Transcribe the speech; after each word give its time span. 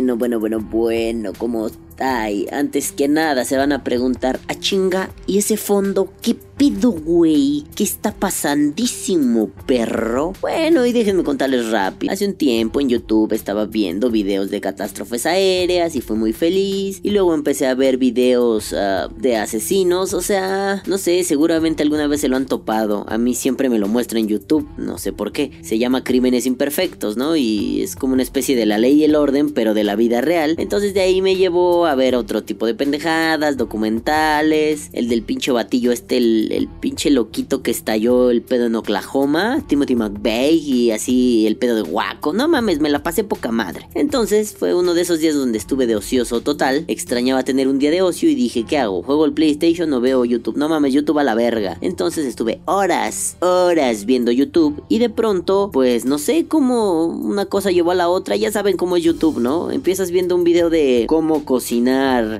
Bueno, 0.00 0.16
bueno, 0.16 0.40
bueno, 0.40 0.60
bueno, 0.60 1.32
¿cómo 1.36 1.68
está? 2.00 2.30
Y 2.30 2.46
antes 2.50 2.92
que 2.92 3.08
nada 3.08 3.44
se 3.44 3.56
van 3.56 3.72
a 3.72 3.84
preguntar, 3.84 4.40
a 4.48 4.54
chinga, 4.54 5.10
¿y 5.26 5.38
ese 5.38 5.56
fondo 5.56 6.12
qué 6.22 6.34
pedo, 6.60 6.90
güey? 6.90 7.64
¿Qué 7.74 7.84
está 7.84 8.12
pasandísimo, 8.12 9.48
perro? 9.66 10.34
Bueno, 10.42 10.84
y 10.84 10.92
déjenme 10.92 11.24
contarles 11.24 11.70
rápido. 11.70 12.12
Hace 12.12 12.26
un 12.26 12.34
tiempo 12.34 12.80
en 12.80 12.90
YouTube 12.90 13.32
estaba 13.32 13.64
viendo 13.64 14.10
videos 14.10 14.50
de 14.50 14.60
catástrofes 14.60 15.24
aéreas 15.24 15.96
y 15.96 16.02
fue 16.02 16.16
muy 16.16 16.34
feliz. 16.34 17.00
Y 17.02 17.10
luego 17.10 17.32
empecé 17.32 17.66
a 17.66 17.74
ver 17.74 17.96
videos 17.96 18.74
ah, 18.74 19.08
de 19.16 19.36
asesinos. 19.36 20.12
O 20.12 20.20
sea, 20.20 20.82
no 20.86 20.98
sé, 20.98 21.24
seguramente 21.24 21.82
alguna 21.82 22.06
vez 22.06 22.20
se 22.20 22.28
lo 22.28 22.36
han 22.36 22.44
topado. 22.44 23.06
A 23.08 23.16
mí 23.16 23.34
siempre 23.34 23.70
me 23.70 23.78
lo 23.78 23.88
muestra 23.88 24.18
en 24.18 24.28
YouTube, 24.28 24.68
no 24.76 24.98
sé 24.98 25.14
por 25.14 25.32
qué. 25.32 25.52
Se 25.62 25.78
llama 25.78 26.04
Crímenes 26.04 26.44
Imperfectos, 26.44 27.16
¿no? 27.16 27.36
Y 27.36 27.80
es 27.80 27.96
como 27.96 28.12
una 28.12 28.22
especie 28.22 28.54
de 28.54 28.66
la 28.66 28.76
ley 28.76 29.00
y 29.00 29.04
el 29.04 29.14
orden, 29.14 29.50
pero 29.50 29.72
de 29.72 29.84
la 29.84 29.96
vida 29.96 30.20
real. 30.20 30.56
Entonces 30.58 30.92
de 30.92 31.00
ahí 31.00 31.22
me 31.22 31.36
llevó 31.36 31.86
a 31.86 31.89
ver 31.94 32.14
otro 32.14 32.42
tipo 32.42 32.66
de 32.66 32.74
pendejadas, 32.74 33.56
documentales. 33.56 34.90
El 34.92 35.08
del 35.08 35.22
pinche 35.22 35.52
batillo 35.52 35.92
este, 35.92 36.16
el 36.16 36.40
el, 36.50 36.68
pinche 36.68 37.10
loquito 37.10 37.62
que 37.62 37.70
estalló 37.70 38.30
el 38.30 38.42
pedo 38.42 38.66
en 38.66 38.74
Oklahoma, 38.74 39.62
Timothy 39.66 39.96
McVeigh 39.96 40.56
y 40.56 40.90
así 40.90 41.46
el 41.46 41.56
pedo 41.56 41.76
de 41.76 41.82
Waco. 41.82 42.32
No 42.32 42.48
mames, 42.48 42.80
me 42.80 42.88
la 42.88 43.02
pasé 43.02 43.24
poca 43.24 43.50
madre. 43.50 43.88
Entonces 43.94 44.54
fue 44.58 44.74
uno 44.74 44.94
de 44.94 45.02
esos 45.02 45.18
días 45.18 45.34
donde 45.34 45.58
estuve 45.58 45.86
de 45.86 45.96
ocioso 45.96 46.40
total. 46.40 46.84
Extrañaba 46.88 47.42
tener 47.42 47.68
un 47.68 47.78
día 47.78 47.90
de 47.90 48.02
ocio 48.02 48.28
y 48.28 48.34
dije, 48.34 48.64
¿qué 48.64 48.78
hago? 48.78 49.02
¿Juego 49.02 49.24
el 49.24 49.32
PlayStation 49.32 49.92
o 49.92 50.00
veo 50.00 50.24
YouTube? 50.24 50.56
No 50.56 50.68
mames, 50.68 50.94
YouTube 50.94 51.18
a 51.18 51.24
la 51.24 51.34
verga. 51.34 51.78
Entonces 51.80 52.26
estuve 52.26 52.60
horas, 52.64 53.36
horas 53.40 54.04
viendo 54.04 54.30
YouTube 54.30 54.82
y 54.88 54.98
de 54.98 55.10
pronto, 55.10 55.70
pues 55.72 56.04
no 56.04 56.18
sé 56.18 56.46
cómo 56.46 57.06
una 57.06 57.46
cosa 57.46 57.70
llevó 57.70 57.90
a 57.90 57.96
la 57.96 58.08
otra. 58.08 58.36
Ya 58.36 58.50
saben 58.50 58.76
cómo 58.76 58.96
es 58.96 59.02
YouTube, 59.02 59.40
¿no? 59.40 59.70
Empiezas 59.70 60.10
viendo 60.10 60.34
un 60.34 60.44
video 60.44 60.70
de 60.70 61.04
cómo 61.08 61.44
cocinar 61.44 61.79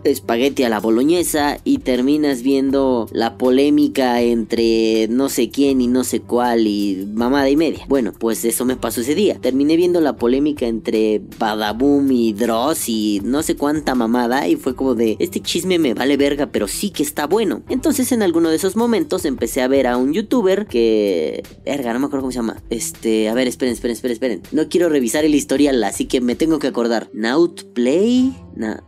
espagueti 0.05 0.65
a 0.65 0.69
la 0.69 0.81
boloñesa 0.81 1.59
y 1.65 1.79
terminas 1.79 2.43
viendo 2.43 3.09
la 3.13 3.39
polémica 3.39 4.21
entre 4.23 5.09
no 5.09 5.29
sé 5.29 5.51
quién 5.51 5.81
y 5.81 5.87
no 5.87 6.05
sé 6.05 6.21
cuál 6.21 6.67
y 6.67 7.09
mamada 7.13 7.49
y 7.51 7.57
media. 7.57 7.85
Bueno, 7.89 8.13
pues 8.13 8.45
eso 8.45 8.65
me 8.65 8.77
pasó 8.77 9.01
ese 9.01 9.15
día. 9.15 9.39
Terminé 9.41 9.77
viendo 9.77 10.01
la 10.01 10.17
polémica 10.17 10.67
entre 10.67 11.23
Badaboom 11.39 12.11
y 12.13 12.33
Dross 12.33 12.89
y 12.89 13.21
no 13.25 13.43
sé 13.43 13.57
cuánta 13.57 13.95
mamada 13.95 14.49
y 14.49 14.57
fue 14.57 14.75
como 14.75 14.95
de 14.95 15.17
este 15.19 15.41
chisme 15.41 15.79
me 15.79 15.95
vale 15.95 16.17
verga, 16.17 16.47
pero 16.47 16.69
sí 16.69 16.91
que 16.91 17.03
está 17.03 17.27
bueno. 17.27 17.63
Entonces 17.69 18.13
en 18.13 18.23
alguno 18.23 18.51
de 18.51 18.57
esos 18.57 18.77
momentos 18.77 19.25
empecé 19.25 19.63
a 19.63 19.69
ver 19.69 19.87
a 19.87 19.97
un 19.97 20.13
youtuber 20.13 20.67
que 20.67 21.43
verga, 21.65 21.93
no 21.93 22.01
me 22.01 22.07
acuerdo 22.07 22.23
cómo 22.23 22.33
se 22.33 22.39
llama. 22.39 22.63
Este, 22.71 23.29
a 23.29 23.35
ver, 23.35 23.49
esperen, 23.49 23.75
esperen, 23.75 23.95
esperen, 23.95 24.13
esperen. 24.13 24.43
No 24.53 24.69
quiero 24.69 24.89
revisar 24.89 25.25
el 25.25 25.35
historial, 25.35 25.83
así 25.85 26.07
que 26.07 26.21
me 26.21 26.35
tengo 26.35 26.59
que 26.59 26.67
acordar. 26.69 27.11
Nautplay, 27.13 28.35
na, 28.55 28.83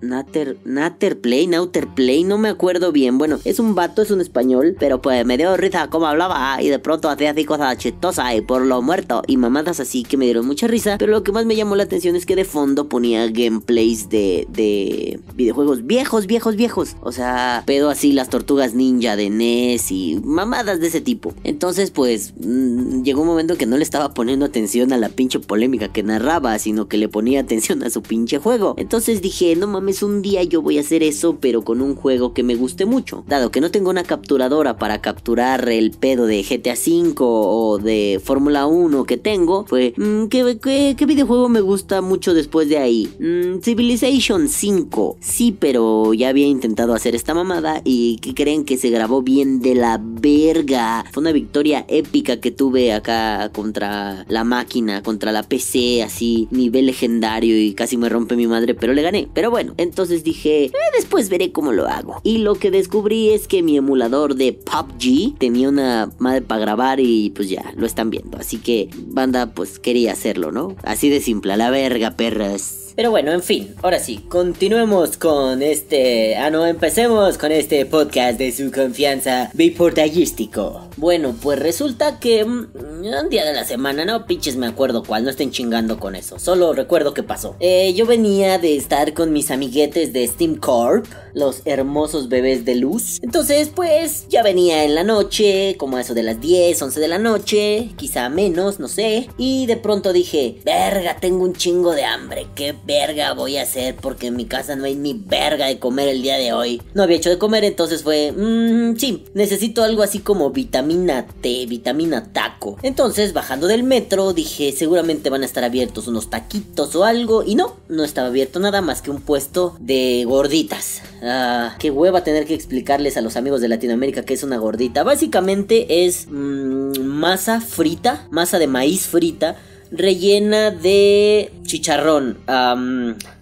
Nater, 0.00 0.56
Nater 0.64 1.20
Play, 1.20 1.46
Nauter 1.46 1.88
Play, 1.88 2.24
no 2.24 2.38
me 2.38 2.48
acuerdo 2.48 2.92
bien. 2.92 3.18
Bueno, 3.18 3.38
es 3.44 3.58
un 3.58 3.74
vato, 3.74 4.02
es 4.02 4.10
un 4.10 4.20
español 4.20 4.50
pero 4.78 5.00
pues 5.00 5.24
me 5.26 5.36
dio 5.36 5.56
risa 5.56 5.88
como 5.88 6.06
hablaba 6.06 6.60
y 6.62 6.68
de 6.68 6.78
pronto 6.78 7.08
hacía 7.08 7.30
así 7.30 7.44
cosas 7.44 7.76
chistosas 7.78 8.34
y 8.34 8.40
por 8.40 8.64
lo 8.64 8.82
muerto 8.82 9.22
y 9.26 9.36
mamadas 9.36 9.80
así 9.80 10.02
que 10.02 10.16
me 10.16 10.24
dieron 10.24 10.46
mucha 10.46 10.66
risa. 10.66 10.96
Pero 10.98 11.12
lo 11.12 11.22
que 11.22 11.32
más 11.32 11.46
me 11.46 11.56
llamó 11.56 11.76
la 11.76 11.84
atención 11.84 12.16
es 12.16 12.26
que 12.26 12.36
de 12.36 12.44
fondo 12.44 12.88
ponía 12.88 13.26
gameplays 13.28 14.08
de, 14.08 14.46
de 14.50 15.20
videojuegos 15.34 15.86
viejos, 15.86 16.26
viejos, 16.26 16.56
viejos. 16.56 16.96
O 17.00 17.12
sea, 17.12 17.62
pedo 17.66 17.90
así 17.90 18.12
las 18.12 18.28
tortugas 18.28 18.74
ninja 18.74 19.16
de 19.16 19.30
NES 19.30 19.92
y 19.92 20.20
mamadas 20.24 20.80
de 20.80 20.88
ese 20.88 21.00
tipo. 21.00 21.34
Entonces, 21.44 21.90
pues 21.90 22.34
mm, 22.40 23.02
llegó 23.02 23.22
un 23.22 23.28
momento 23.28 23.56
que 23.56 23.66
no 23.66 23.76
le 23.76 23.82
estaba 23.82 24.14
poniendo 24.14 24.46
atención 24.46 24.92
a 24.92 24.98
la 24.98 25.08
pinche 25.08 25.40
polémica 25.40 25.92
que 25.92 26.02
narraba, 26.02 26.58
sino 26.58 26.88
que 26.88 26.98
le 26.98 27.08
ponía 27.08 27.40
atención 27.40 27.82
a 27.82 27.90
su 27.90 28.02
pinche 28.02 28.38
juego. 28.38 28.74
Entonces 28.76 29.22
dije, 29.22 29.54
no 29.56 29.66
mames, 29.70 30.02
un 30.02 30.20
día 30.20 30.42
yo 30.42 30.60
voy 30.60 30.76
a 30.76 30.82
hacer 30.82 31.02
eso, 31.02 31.38
pero 31.40 31.62
con 31.62 31.80
un 31.80 31.94
juego 31.94 32.34
que 32.34 32.42
me 32.42 32.56
guste 32.56 32.84
mucho. 32.84 33.24
Dado 33.26 33.50
que 33.50 33.60
no 33.60 33.70
tengo 33.70 33.88
una 33.88 34.04
captura 34.04 34.50
para 34.78 35.00
capturar 35.00 35.68
el 35.68 35.92
pedo 35.92 36.26
de 36.26 36.42
GTA 36.42 36.74
V 36.74 37.14
o 37.20 37.78
de 37.78 38.20
Fórmula 38.22 38.66
1 38.66 39.04
que 39.04 39.16
tengo, 39.16 39.64
fue, 39.66 39.94
mm, 39.96 40.26
¿qué, 40.26 41.06
videojuego 41.06 41.48
me 41.48 41.60
gusta 41.60 42.00
mucho 42.00 42.34
después 42.34 42.68
de 42.68 42.78
ahí? 42.78 43.08
Mm, 43.20 43.60
Civilization 43.60 44.48
5. 44.48 45.16
Sí, 45.20 45.54
pero 45.58 46.14
ya 46.14 46.30
había 46.30 46.46
intentado 46.46 46.94
hacer 46.94 47.14
esta 47.14 47.32
mamada 47.32 47.80
y 47.84 48.16
que 48.18 48.34
creen 48.34 48.64
que 48.64 48.76
se 48.76 48.90
grabó 48.90 49.22
bien 49.22 49.60
de 49.60 49.74
la 49.74 50.00
verga. 50.02 51.04
Fue 51.12 51.20
una 51.20 51.32
victoria 51.32 51.84
épica 51.88 52.40
que 52.40 52.50
tuve 52.50 52.92
acá 52.92 53.50
contra 53.52 54.24
la 54.28 54.42
máquina, 54.44 55.02
contra 55.02 55.32
la 55.32 55.42
PC, 55.42 56.02
así, 56.02 56.48
nivel 56.50 56.86
legendario 56.86 57.56
y 57.56 57.74
casi 57.74 57.96
me 57.96 58.08
rompe 58.08 58.36
mi 58.36 58.46
madre, 58.46 58.74
pero 58.74 58.94
le 58.94 59.02
gané. 59.02 59.28
Pero 59.32 59.50
bueno, 59.50 59.59
entonces 59.76 60.24
dije, 60.24 60.66
eh, 60.66 60.72
después 60.96 61.28
veré 61.28 61.52
cómo 61.52 61.72
lo 61.72 61.86
hago. 61.86 62.20
Y 62.22 62.38
lo 62.38 62.54
que 62.54 62.70
descubrí 62.70 63.30
es 63.30 63.48
que 63.48 63.62
mi 63.62 63.76
emulador 63.76 64.34
de 64.34 64.52
PUBG 64.52 65.38
tenía 65.38 65.68
una 65.68 66.10
madre 66.18 66.42
para 66.42 66.60
grabar 66.60 67.00
y 67.00 67.30
pues 67.30 67.48
ya, 67.48 67.72
lo 67.76 67.86
están 67.86 68.10
viendo. 68.10 68.38
Así 68.38 68.58
que 68.58 68.90
banda 69.06 69.52
pues 69.54 69.78
quería 69.78 70.12
hacerlo, 70.12 70.52
¿no? 70.52 70.76
Así 70.82 71.08
de 71.08 71.20
simple, 71.20 71.52
a 71.52 71.56
la 71.56 71.70
verga, 71.70 72.12
perras. 72.12 72.89
Pero 73.00 73.12
bueno, 73.12 73.32
en 73.32 73.42
fin, 73.42 73.74
ahora 73.80 73.98
sí, 73.98 74.26
continuemos 74.28 75.16
con 75.16 75.62
este... 75.62 76.36
Ah, 76.36 76.50
no, 76.50 76.66
empecemos 76.66 77.38
con 77.38 77.50
este 77.50 77.86
podcast 77.86 78.38
de 78.38 78.52
su 78.52 78.70
confianza 78.70 79.50
biportallístico. 79.54 80.86
Bueno, 80.98 81.34
pues 81.40 81.58
resulta 81.58 82.20
que... 82.20 82.44
Mm, 82.44 82.66
un 83.00 83.30
día 83.30 83.46
de 83.46 83.54
la 83.54 83.64
semana, 83.64 84.04
no 84.04 84.26
pinches 84.26 84.56
me 84.56 84.66
acuerdo 84.66 85.02
cuál, 85.02 85.24
no 85.24 85.30
estén 85.30 85.50
chingando 85.50 85.98
con 85.98 86.14
eso. 86.14 86.38
Solo 86.38 86.74
recuerdo 86.74 87.14
qué 87.14 87.22
pasó. 87.22 87.56
Eh, 87.58 87.94
yo 87.94 88.04
venía 88.04 88.58
de 88.58 88.76
estar 88.76 89.14
con 89.14 89.32
mis 89.32 89.50
amiguetes 89.50 90.12
de 90.12 90.26
Steam 90.26 90.56
Corp, 90.56 91.06
los 91.32 91.62
hermosos 91.64 92.28
bebés 92.28 92.66
de 92.66 92.74
luz. 92.74 93.18
Entonces, 93.22 93.70
pues, 93.74 94.26
ya 94.28 94.42
venía 94.42 94.84
en 94.84 94.94
la 94.94 95.04
noche, 95.04 95.76
como 95.78 95.98
eso 95.98 96.12
de 96.12 96.22
las 96.22 96.38
10, 96.38 96.82
11 96.82 97.00
de 97.00 97.08
la 97.08 97.18
noche, 97.18 97.88
quizá 97.96 98.28
menos, 98.28 98.78
no 98.78 98.88
sé. 98.88 99.30
Y 99.38 99.64
de 99.64 99.78
pronto 99.78 100.12
dije, 100.12 100.58
verga, 100.66 101.16
tengo 101.16 101.44
un 101.44 101.54
chingo 101.54 101.92
de 101.92 102.04
hambre, 102.04 102.46
qué 102.54 102.74
verga 102.90 103.34
voy 103.34 103.56
a 103.56 103.62
hacer 103.62 103.94
porque 103.94 104.26
en 104.26 104.36
mi 104.36 104.46
casa 104.46 104.74
no 104.74 104.84
hay 104.84 104.96
ni 104.96 105.14
verga 105.14 105.66
de 105.66 105.78
comer 105.78 106.08
el 106.08 106.22
día 106.22 106.36
de 106.38 106.52
hoy. 106.52 106.82
No 106.92 107.04
había 107.04 107.18
hecho 107.18 107.30
de 107.30 107.38
comer, 107.38 107.62
entonces 107.62 108.02
fue, 108.02 108.32
mmm, 108.32 108.96
sí, 108.96 109.26
necesito 109.32 109.84
algo 109.84 110.02
así 110.02 110.18
como 110.18 110.50
vitamina 110.50 111.24
T, 111.40 111.66
vitamina 111.66 112.32
taco. 112.32 112.78
Entonces, 112.82 113.32
bajando 113.32 113.68
del 113.68 113.84
metro, 113.84 114.32
dije, 114.32 114.72
seguramente 114.72 115.30
van 115.30 115.42
a 115.42 115.46
estar 115.46 115.62
abiertos 115.62 116.08
unos 116.08 116.30
taquitos 116.30 116.96
o 116.96 117.04
algo. 117.04 117.44
Y 117.44 117.54
no, 117.54 117.76
no 117.88 118.02
estaba 118.02 118.26
abierto 118.26 118.58
nada 118.58 118.80
más 118.80 119.02
que 119.02 119.12
un 119.12 119.20
puesto 119.20 119.76
de 119.78 120.24
gorditas. 120.26 121.00
Ah, 121.22 121.76
qué 121.78 121.92
hueva 121.92 122.24
tener 122.24 122.44
que 122.44 122.54
explicarles 122.54 123.16
a 123.16 123.20
los 123.20 123.36
amigos 123.36 123.60
de 123.60 123.68
Latinoamérica 123.68 124.24
que 124.24 124.34
es 124.34 124.42
una 124.42 124.56
gordita. 124.56 125.04
Básicamente 125.04 126.06
es 126.06 126.26
mmm, 126.28 126.98
masa 127.04 127.60
frita, 127.60 128.26
masa 128.30 128.58
de 128.58 128.66
maíz 128.66 129.06
frita 129.06 129.56
rellena 129.92 130.70
de 130.70 131.50
chicharrón 131.62 132.38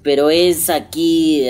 pero 0.03 0.31
es 0.31 0.71
aquí 0.71 1.47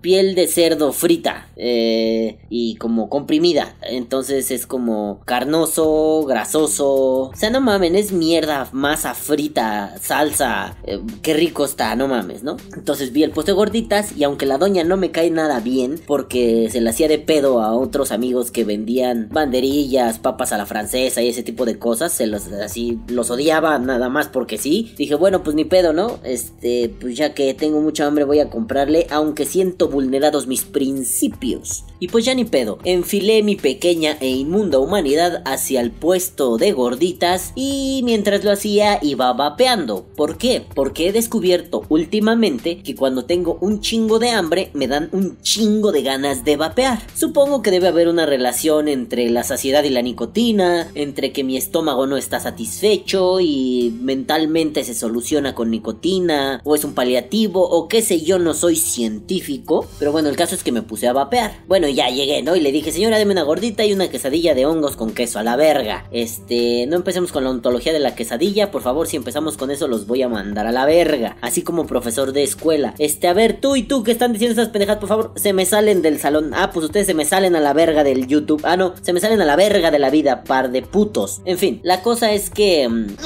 piel 0.00 0.34
de 0.34 0.46
cerdo 0.46 0.92
frita 0.92 1.48
eh, 1.56 2.38
y 2.48 2.76
como 2.76 3.08
comprimida. 3.08 3.74
Entonces 3.82 4.50
es 4.50 4.66
como 4.66 5.20
carnoso, 5.24 6.24
grasoso. 6.24 7.30
O 7.30 7.36
sea, 7.36 7.50
no 7.50 7.60
mamen, 7.60 7.96
es 7.96 8.12
mierda, 8.12 8.68
masa 8.72 9.14
frita, 9.14 9.94
salsa. 10.00 10.76
Eh, 10.84 11.00
qué 11.22 11.34
rico 11.34 11.64
está, 11.64 11.94
no 11.96 12.08
mames, 12.08 12.42
¿no? 12.42 12.56
Entonces 12.76 13.12
vi 13.12 13.22
el 13.22 13.30
puesto 13.30 13.52
de 13.52 13.56
gorditas 13.56 14.16
y 14.16 14.24
aunque 14.24 14.46
la 14.46 14.58
doña 14.58 14.84
no 14.84 14.96
me 14.96 15.10
cae 15.10 15.30
nada 15.30 15.60
bien 15.60 16.00
porque 16.06 16.68
se 16.70 16.80
le 16.80 16.90
hacía 16.90 17.08
de 17.08 17.18
pedo 17.18 17.60
a 17.60 17.74
otros 17.74 18.12
amigos 18.12 18.50
que 18.50 18.64
vendían 18.64 19.28
banderillas, 19.30 20.18
papas 20.18 20.52
a 20.52 20.58
la 20.58 20.66
francesa 20.66 21.22
y 21.22 21.28
ese 21.28 21.42
tipo 21.42 21.64
de 21.64 21.78
cosas, 21.78 22.12
se 22.12 22.26
los 22.26 22.46
así 22.48 22.98
los 23.08 23.30
odiaba 23.30 23.78
nada 23.78 24.08
más 24.08 24.28
porque 24.28 24.58
sí. 24.58 24.94
Dije, 24.96 25.14
bueno, 25.14 25.42
pues 25.42 25.56
ni 25.56 25.64
pedo, 25.64 25.92
¿no? 25.92 26.18
Este, 26.24 26.94
pues 27.00 27.16
ya 27.16 27.34
que 27.34 27.54
tengo 27.54 27.80
mucho 27.84 28.04
hambre 28.04 28.24
voy 28.24 28.40
a 28.40 28.50
comprarle, 28.50 29.06
aunque 29.10 29.46
siento 29.46 29.88
vulnerados 29.88 30.46
mis 30.46 30.64
principios. 30.64 31.84
Y 32.04 32.08
pues 32.08 32.26
ya 32.26 32.34
ni 32.34 32.44
pedo, 32.44 32.78
enfilé 32.84 33.42
mi 33.42 33.56
pequeña 33.56 34.18
e 34.20 34.28
inmunda 34.28 34.78
humanidad 34.78 35.40
hacia 35.46 35.80
el 35.80 35.90
puesto 35.90 36.58
de 36.58 36.72
gorditas 36.72 37.54
y 37.56 38.02
mientras 38.04 38.44
lo 38.44 38.50
hacía 38.52 38.98
iba 39.00 39.32
vapeando. 39.32 40.04
¿Por 40.14 40.36
qué? 40.36 40.66
Porque 40.74 41.08
he 41.08 41.12
descubierto 41.12 41.86
últimamente 41.88 42.82
que 42.82 42.94
cuando 42.94 43.24
tengo 43.24 43.56
un 43.62 43.80
chingo 43.80 44.18
de 44.18 44.28
hambre 44.28 44.70
me 44.74 44.86
dan 44.86 45.08
un 45.12 45.40
chingo 45.40 45.92
de 45.92 46.02
ganas 46.02 46.44
de 46.44 46.58
vapear. 46.58 47.00
Supongo 47.14 47.62
que 47.62 47.70
debe 47.70 47.88
haber 47.88 48.08
una 48.08 48.26
relación 48.26 48.88
entre 48.88 49.30
la 49.30 49.42
saciedad 49.42 49.82
y 49.84 49.88
la 49.88 50.02
nicotina, 50.02 50.90
entre 50.94 51.32
que 51.32 51.42
mi 51.42 51.56
estómago 51.56 52.06
no 52.06 52.18
está 52.18 52.38
satisfecho 52.38 53.40
y 53.40 53.94
me 54.02 54.14
mentalmente 54.14 54.84
se 54.84 54.94
soluciona 54.94 55.54
con 55.54 55.70
nicotina, 55.70 56.60
o 56.64 56.74
es 56.74 56.84
un 56.84 56.92
paliativo, 56.92 57.66
o 57.66 57.88
qué 57.88 58.02
sé 58.02 58.20
yo, 58.20 58.38
no 58.38 58.52
soy 58.52 58.76
científico. 58.76 59.86
Pero 59.98 60.12
bueno, 60.12 60.28
el 60.28 60.36
caso 60.36 60.54
es 60.54 60.62
que 60.62 60.70
me 60.70 60.82
puse 60.82 61.08
a 61.08 61.12
vapear. 61.12 61.64
Bueno, 61.66 61.88
ya 61.94 62.08
llegué, 62.08 62.42
¿no? 62.42 62.56
Y 62.56 62.60
le 62.60 62.72
dije, 62.72 62.92
señora, 62.92 63.18
deme 63.18 63.32
una 63.32 63.42
gordita 63.42 63.84
y 63.84 63.92
una 63.92 64.08
quesadilla 64.08 64.54
de 64.54 64.66
hongos 64.66 64.96
con 64.96 65.12
queso, 65.12 65.38
a 65.38 65.42
la 65.42 65.56
verga. 65.56 66.06
Este, 66.10 66.86
no 66.86 66.96
empecemos 66.96 67.32
con 67.32 67.44
la 67.44 67.50
ontología 67.50 67.92
de 67.92 68.00
la 68.00 68.14
quesadilla, 68.14 68.70
por 68.70 68.82
favor, 68.82 69.06
si 69.06 69.16
empezamos 69.16 69.56
con 69.56 69.70
eso 69.70 69.88
los 69.88 70.06
voy 70.06 70.22
a 70.22 70.28
mandar 70.28 70.66
a 70.66 70.72
la 70.72 70.84
verga. 70.84 71.36
Así 71.40 71.62
como 71.62 71.86
profesor 71.86 72.32
de 72.32 72.42
escuela. 72.42 72.94
Este, 72.98 73.28
a 73.28 73.32
ver, 73.32 73.60
tú 73.60 73.76
y 73.76 73.82
tú 73.84 74.02
que 74.02 74.12
están 74.12 74.32
diciendo 74.32 74.60
esas 74.60 74.72
pendejadas, 74.72 75.00
por 75.00 75.08
favor, 75.08 75.32
se 75.36 75.52
me 75.52 75.66
salen 75.66 76.02
del 76.02 76.18
salón. 76.18 76.52
Ah, 76.54 76.70
pues 76.72 76.86
ustedes 76.86 77.06
se 77.06 77.14
me 77.14 77.24
salen 77.24 77.56
a 77.56 77.60
la 77.60 77.72
verga 77.72 78.04
del 78.04 78.26
YouTube. 78.26 78.62
Ah, 78.64 78.76
no, 78.76 78.94
se 79.00 79.12
me 79.12 79.20
salen 79.20 79.40
a 79.40 79.44
la 79.44 79.56
verga 79.56 79.90
de 79.90 79.98
la 79.98 80.10
vida, 80.10 80.44
par 80.44 80.70
de 80.70 80.82
putos. 80.82 81.40
En 81.44 81.58
fin, 81.58 81.80
la 81.82 82.02
cosa 82.02 82.32
es 82.32 82.50
que... 82.50 82.88
Mm, 82.88 83.16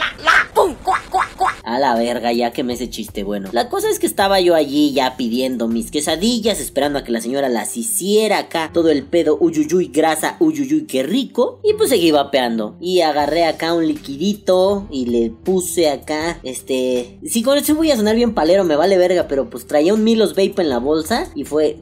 la 1.79 1.95
verga, 1.95 2.33
ya 2.33 2.53
que 2.53 2.65
me 2.65 2.75
ese 2.75 2.91
chiste 2.91 3.25
bueno. 3.25 3.51
La 3.53 3.69
cosa 3.69 3.91
es 3.91 3.99
que 3.99 4.07
estaba 4.07 4.41
yo 4.41 4.55
allí 4.55 4.93
ya 4.93 5.17
pidiendo 5.17 5.69
mis 5.69 5.91
quesadillas, 5.91 6.61
esperando 6.61 6.99
a 6.99 7.05
que 7.05 7.13
la 7.13 7.21
señora 7.21 7.49
las 7.49 7.77
hiciera 7.77 8.39
acá. 8.39 8.71
Todo 8.73 8.91
el 8.91 9.05
pedo, 9.05 9.37
uyuyuy, 9.41 9.89
grasa, 9.89 10.37
uyuyuy, 10.41 10.87
qué 10.87 11.03
rico. 11.03 11.61
Y 11.65 11.75
pues 11.75 11.91
seguí 11.91 12.11
vapeando. 12.11 12.77
Y 12.81 13.01
agarré 13.01 13.45
acá 13.45 13.75
un 13.75 13.87
liquidito 13.87 14.87
y 14.91 15.07
le 15.07 15.31
puse 15.31 15.91
acá, 15.91 16.39
este... 16.43 17.19
Si 17.27 17.43
con 17.43 17.59
eso 17.59 17.75
voy 17.75 17.91
a 17.91 17.97
sonar 17.97 18.17
bien 18.17 18.35
palero, 18.35 18.65
me 18.65 18.77
vale 18.77 18.97
verga, 18.97 19.27
pero 19.29 19.51
pues 19.51 19.67
traía 19.67 19.95
un 19.95 20.05
Milos 20.05 20.31
Vape 20.31 20.63
en 20.63 20.69
la 20.69 20.79
bolsa 20.79 21.31
y 21.35 21.45
fue... 21.45 21.79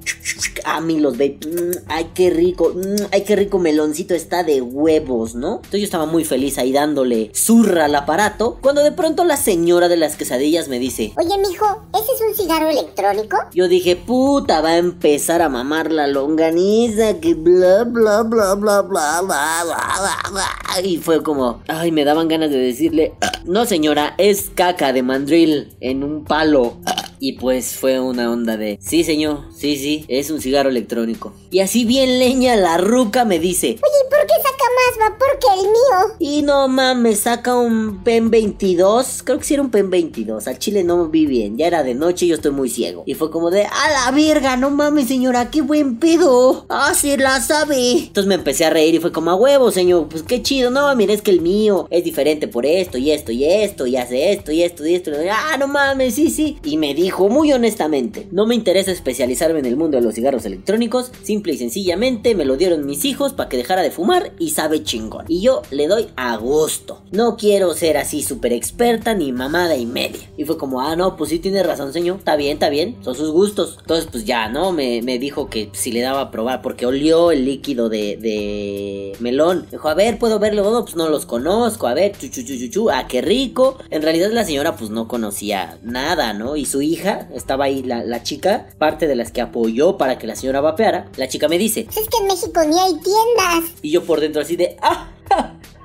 Ah, 0.64 0.81
Milos 0.81 1.14
Vape. 1.14 1.38
Mm, 1.46 1.84
ay, 1.88 2.10
qué 2.14 2.31
rico. 2.31 2.72
Mm, 2.75 3.04
ay, 3.12 3.22
qué 3.22 3.37
rico 3.37 3.58
meloncito 3.58 4.14
está 4.14 4.43
de 4.43 4.60
huevos, 4.62 5.34
¿no? 5.34 5.56
Entonces 5.56 5.81
yo 5.81 5.84
estaba 5.84 6.06
muy 6.06 6.25
feliz 6.25 6.58
ahí 6.58 6.72
dándole 6.72 7.31
zurra 7.34 7.84
al 7.84 7.94
aparato. 7.94 8.58
Cuando 8.60 8.82
de 8.82 8.93
pronto 8.93 9.25
la 9.25 9.37
señora 9.37 9.86
de 9.88 9.97
las 9.97 10.17
quesadillas 10.17 10.69
me 10.69 10.79
dice: 10.79 11.12
Oye, 11.19 11.38
mijo, 11.38 11.87
¿ese 11.94 12.12
es 12.12 12.21
un 12.29 12.35
cigarro 12.35 12.69
electrónico? 12.69 13.37
Yo 13.53 13.69
dije: 13.69 13.97
Puta, 13.97 14.61
va 14.61 14.71
a 14.71 14.79
empezar 14.79 15.43
a 15.43 15.49
mamar 15.49 15.93
la 15.93 16.06
longaniza, 16.06 17.21
que 17.21 17.35
bla, 17.35 17.85
bla, 17.85 18.23
bla, 18.23 18.55
bla, 18.55 18.83
bla, 18.83 19.23
bla, 19.23 19.65
bla, 19.65 20.17
bla. 20.33 20.81
Y 20.83 20.99
fue 20.99 21.23
como: 21.23 21.62
Ay, 21.69 21.93
me 21.93 22.05
daban 22.05 22.29
ganas 22.29 22.50
de 22.50 22.59
decirle: 22.59 23.15
ah, 23.21 23.33
No, 23.44 23.67
señora, 23.67 24.15
es 24.19 24.50
caca 24.55 24.93
de 24.93 25.03
mandril 25.03 25.77
en 25.81 26.05
un 26.05 26.25
palo. 26.25 26.79
Y 27.19 27.32
pues 27.32 27.75
fue 27.75 27.99
una 27.99 28.31
onda 28.31 28.56
de, 28.56 28.79
sí 28.81 29.03
señor, 29.03 29.44
sí, 29.56 29.77
sí, 29.77 30.05
es 30.09 30.31
un 30.31 30.41
cigarro 30.41 30.69
electrónico. 30.69 31.32
Y 31.50 31.61
así 31.61 31.85
bien 31.85 32.19
leña 32.19 32.56
la 32.56 32.77
ruca 32.77 33.25
me 33.25 33.39
dice, 33.39 33.69
oye, 33.69 33.77
¿y 33.77 34.11
por 34.11 34.27
qué 34.27 34.35
saca 34.37 34.65
más 34.77 35.11
vapor 35.11 35.39
que 35.41 35.61
el 35.61 35.67
mío? 35.67 36.17
Y 36.19 36.43
no 36.43 36.69
mames, 36.69 37.21
saca 37.21 37.56
un 37.56 38.05
PEN 38.05 38.31
22, 38.31 39.23
creo 39.25 39.39
que 39.39 39.44
sí 39.44 39.55
era 39.55 39.62
un 39.62 39.71
PEN 39.76 39.90
22, 39.90 40.49
al 40.49 40.58
chile 40.58 40.84
no 40.84 41.11
vi 41.11 41.26
bien, 41.26 41.58
ya 41.58 41.67
era 41.67 41.82
de 41.82 41.93
noche 41.93 42.25
y 42.25 42.28
yo 42.31 42.37
estoy 42.37 42.50
muy 42.50 42.70
ciego. 42.70 43.02
Y 43.05 43.12
fue 43.12 43.31
como 43.31 43.50
de, 43.50 43.64
a 43.64 43.90
la 43.93 44.11
verga, 44.11 44.56
no 44.56 44.70
mames 44.70 45.06
señora, 45.06 45.50
qué 45.50 45.61
buen 45.61 45.99
pedo. 45.99 46.64
Ah, 46.70 46.94
sí 46.94 47.14
la 47.19 47.43
sabe. 47.43 47.93
Entonces 47.93 48.26
me 48.26 48.37
empecé 48.37 48.64
a 48.64 48.70
reír 48.70 48.94
y 48.94 49.00
fue 49.00 49.12
como, 49.12 49.31
a 49.31 49.34
huevo 49.34 49.70
señor, 49.70 50.08
pues 50.08 50.23
qué 50.23 50.40
chido, 50.40 50.70
no, 50.70 50.96
mira, 50.96 51.12
es 51.12 51.20
que 51.20 51.31
el 51.31 51.43
mío 51.43 51.88
es 51.90 52.05
diferente 52.05 52.49
por 52.49 52.64
esto 52.64 52.96
y 52.96 53.11
esto 53.11 53.32
y 53.32 53.44
esto 53.44 53.87
y 53.87 53.96
hace 53.96 54.32
esto 54.32 54.50
y 54.50 54.62
esto 54.62 54.87
y 54.87 54.94
esto. 54.94 55.11
Y 55.11 55.28
ah, 55.28 55.58
no 55.58 55.69
mames, 55.69 56.14
sí, 56.14 56.31
sí. 56.31 56.56
Y 56.64 56.79
me 56.79 56.94
dijo 56.94 57.29
muy 57.29 57.52
honestamente, 57.52 58.29
no 58.31 58.46
me 58.46 58.55
interesa 58.55 58.93
especializarme 58.93 59.58
en 59.58 59.67
el 59.67 59.76
mundo 59.76 59.99
de 59.99 60.05
los 60.05 60.14
cigarros 60.14 60.46
electrónicos, 60.46 61.12
simple 61.22 61.52
y 61.52 61.58
sencillamente 61.58 62.34
me 62.34 62.46
lo 62.46 62.56
dieron 62.56 62.87
mis 62.87 63.05
hijos 63.05 63.34
para 63.34 63.50
que 63.50 63.58
dejara 63.58 63.82
de 63.82 63.90
fumar 63.90 64.32
y 64.38 64.52
sabe 64.52 64.82
chingón. 64.82 65.26
Y 65.29 65.43
yo 65.43 65.61
le 65.70 65.87
doy 65.87 66.08
a 66.17 66.34
gusto. 66.38 67.02
No 67.12 67.37
quiero 67.37 67.75
ser 67.75 67.99
así 67.99 68.22
súper 68.22 68.55
experta 68.55 69.12
ni 69.12 69.32
mamada 69.67 69.77
y 69.77 69.87
media. 69.87 70.21
Y 70.37 70.45
fue 70.45 70.59
como, 70.59 70.81
ah, 70.81 70.97
no, 70.97 71.17
pues 71.17 71.31
sí 71.31 71.39
tiene 71.39 71.63
razón, 71.63 71.93
señor. 71.93 72.19
Está 72.19 72.37
bien, 72.37 72.55
está 72.55 72.69
bien. 72.69 72.97
Son 73.03 73.15
sus 73.15 73.31
gustos. 73.31 73.79
Entonces, 73.81 74.09
pues 74.11 74.25
ya, 74.25 74.49
¿no? 74.49 74.73
Me, 74.73 75.01
dijo 75.19 75.49
que 75.49 75.71
si 75.73 75.93
le 75.93 76.01
daba 76.01 76.21
a 76.21 76.31
probar 76.31 76.63
porque 76.63 76.85
olió 76.85 77.31
el 77.31 77.45
líquido 77.45 77.89
de, 77.89 78.17
de 78.17 79.13
melón. 79.21 79.67
Dijo, 79.71 79.89
a 79.89 79.95
ver, 79.95 80.19
¿puedo 80.19 80.39
verlo? 80.39 80.71
No, 80.71 80.85
pues 80.85 80.95
no 80.95 81.09
los 81.09 81.27
conozco. 81.27 81.87
A 81.87 81.95
ver, 81.95 82.17
chu, 82.17 82.29
chu, 82.29 82.43
chu, 82.43 82.69
chu. 82.69 82.91
Ah, 82.91 83.07
qué 83.09 83.23
rico. 83.23 83.79
En 83.91 84.03
realidad 84.03 84.31
la 84.31 84.45
señora 84.45 84.77
pues 84.77 84.91
no 84.91 85.09
conocía 85.09 85.79
nada, 85.83 86.33
¿no? 86.33 86.57
Y 86.57 86.67
su 86.67 86.83
hija 86.83 87.29
estaba 87.35 87.65
ahí 87.65 87.83
la, 87.83 88.23
chica, 88.23 88.69
parte 88.79 89.07
de 89.07 89.17
las 89.17 89.33
que 89.33 89.41
apoyó 89.41 89.97
para 89.97 90.19
que 90.19 90.27
la 90.27 90.37
señora 90.37 90.61
vapeara. 90.61 91.11
La 91.17 91.29
chica 91.29 91.49
me 91.49 91.59
dice: 91.59 91.87
Es 91.97 92.09
que 92.09 92.19
en 92.21 92.27
México 92.27 92.61
ni 92.67 92.79
hay 92.79 92.93
tiendas. 92.93 93.73
Y 93.83 93.91
yo 93.91 94.05
por 94.05 94.21
dentro 94.21 94.43
así 94.43 94.57
de: 94.57 94.77
¡Ah! 94.83 95.13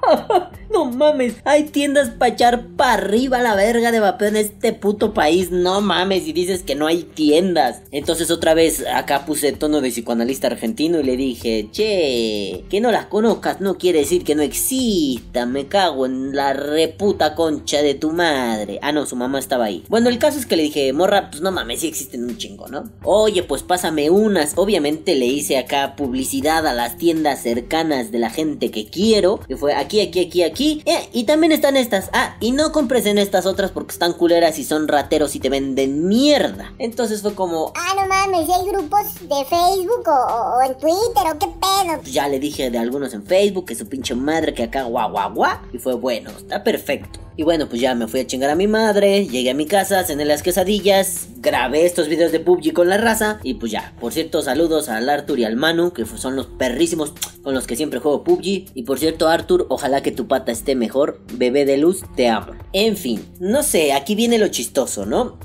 No 0.71 0.85
mames, 0.85 1.35
hay 1.43 1.65
tiendas 1.65 2.11
para 2.11 2.31
echar 2.31 2.67
para 2.77 2.93
arriba 2.93 3.41
la 3.41 3.55
verga 3.55 3.91
de 3.91 3.99
vapeo 3.99 4.29
en 4.29 4.37
este 4.37 4.71
puto 4.71 5.13
país. 5.13 5.51
No 5.51 5.81
mames, 5.81 6.25
y 6.27 6.33
dices 6.33 6.63
que 6.63 6.75
no 6.75 6.87
hay 6.87 7.03
tiendas. 7.03 7.81
Entonces 7.91 8.31
otra 8.31 8.53
vez 8.53 8.85
acá 8.87 9.25
puse 9.25 9.51
tono 9.51 9.81
de 9.81 9.89
psicoanalista 9.89 10.47
argentino 10.47 10.99
y 10.99 11.03
le 11.03 11.17
dije, 11.17 11.67
che, 11.71 12.63
que 12.69 12.79
no 12.79 12.89
las 12.91 13.07
conozcas 13.07 13.59
no 13.59 13.77
quiere 13.77 13.99
decir 13.99 14.23
que 14.23 14.33
no 14.33 14.43
existan. 14.43 15.51
Me 15.51 15.67
cago 15.67 16.05
en 16.05 16.33
la 16.33 16.53
reputa 16.53 17.35
concha 17.35 17.81
de 17.81 17.95
tu 17.95 18.11
madre. 18.11 18.79
Ah, 18.81 18.93
no, 18.93 19.05
su 19.05 19.17
mamá 19.17 19.39
estaba 19.39 19.65
ahí. 19.65 19.83
Bueno, 19.89 20.07
el 20.07 20.19
caso 20.19 20.39
es 20.39 20.45
que 20.45 20.55
le 20.55 20.63
dije, 20.63 20.93
morra, 20.93 21.29
pues 21.29 21.41
no 21.41 21.51
mames, 21.51 21.81
sí 21.81 21.87
existen 21.87 22.23
un 22.23 22.37
chingo, 22.37 22.69
¿no? 22.69 22.85
Oye, 23.03 23.43
pues 23.43 23.63
pásame 23.63 24.09
unas. 24.09 24.53
Obviamente 24.55 25.15
le 25.15 25.25
hice 25.25 25.57
acá 25.57 25.97
publicidad 25.97 26.65
a 26.65 26.73
las 26.73 26.95
tiendas 26.95 27.43
cercanas 27.43 28.11
de 28.11 28.19
la 28.19 28.29
gente 28.29 28.71
que 28.71 28.85
quiero. 28.85 29.41
Que 29.41 29.57
fue 29.57 29.73
aquí, 29.73 29.90
aquí, 29.99 30.21
aquí, 30.21 30.43
aquí 30.43 30.83
eh, 30.85 31.09
y 31.11 31.25
también 31.25 31.51
están 31.51 31.75
estas. 31.75 32.09
Ah, 32.13 32.37
y 32.39 32.51
no 32.51 32.71
compres 32.71 33.05
en 33.05 33.17
estas 33.17 33.45
otras 33.45 33.71
porque 33.71 33.91
están 33.91 34.13
culeras 34.13 34.57
y 34.59 34.63
son 34.63 34.87
rateros 34.87 35.35
y 35.35 35.39
te 35.39 35.49
venden 35.49 36.07
mierda. 36.07 36.73
Entonces 36.77 37.21
fue 37.21 37.35
como. 37.35 37.73
Ah, 37.75 37.93
no 37.95 38.07
mames, 38.07 38.49
hay 38.49 38.65
grupos 38.67 39.15
de 39.21 39.45
Facebook 39.45 40.07
o, 40.07 40.61
en 40.65 40.77
Twitter 40.77 41.33
o 41.33 41.39
qué 41.39 41.47
pedo. 41.47 41.99
Pues 42.01 42.13
ya 42.13 42.27
le 42.27 42.39
dije 42.39 42.69
de 42.69 42.77
algunos 42.77 43.13
en 43.13 43.25
Facebook 43.25 43.65
que 43.65 43.75
su 43.75 43.87
pinche 43.87 44.15
madre 44.15 44.53
que 44.53 44.63
acá 44.63 44.83
guau 44.83 45.11
guau 45.11 45.33
guau. 45.33 45.57
Y 45.73 45.77
fue 45.77 45.95
bueno, 45.95 46.29
está 46.29 46.63
perfecto. 46.63 47.19
Y 47.37 47.43
bueno, 47.43 47.67
pues 47.69 47.81
ya 47.81 47.95
me 47.95 48.07
fui 48.07 48.19
a 48.19 48.27
chingar 48.27 48.49
a 48.49 48.55
mi 48.55 48.67
madre, 48.67 49.27
llegué 49.27 49.49
a 49.51 49.55
mi 49.55 49.65
casa, 49.65 50.03
cené 50.03 50.25
las 50.25 50.43
quesadillas, 50.43 51.27
grabé 51.37 51.85
estos 51.85 52.07
videos 52.07 52.31
de 52.31 52.39
PUBG 52.39 52.73
con 52.73 52.89
la 52.89 52.97
raza 52.97 53.39
y 53.43 53.55
pues 53.55 53.71
ya. 53.71 53.93
Por 53.99 54.13
cierto, 54.13 54.41
saludos 54.41 54.89
al 54.89 55.09
Arthur 55.09 55.39
y 55.39 55.45
al 55.45 55.55
Manu, 55.55 55.91
que 55.93 56.05
son 56.05 56.35
los 56.35 56.47
perrísimos 56.47 57.13
con 57.41 57.53
los 57.53 57.67
que 57.67 57.75
siempre 57.75 57.99
juego 57.99 58.23
PUBG. 58.23 58.65
Y 58.73 58.83
por 58.83 58.99
cierto, 58.99 59.27
Arthur, 59.27 59.65
ojalá 59.69 60.01
que 60.01 60.11
tu 60.11 60.27
pata 60.27 60.51
esté 60.51 60.75
mejor. 60.75 61.21
Bebé 61.33 61.65
de 61.65 61.77
luz, 61.77 62.01
te 62.15 62.29
amo. 62.29 62.53
En 62.73 62.97
fin, 62.97 63.25
no 63.39 63.63
sé, 63.63 63.93
aquí 63.93 64.15
viene 64.15 64.37
lo 64.37 64.47
chistoso, 64.49 65.05
¿no? 65.05 65.39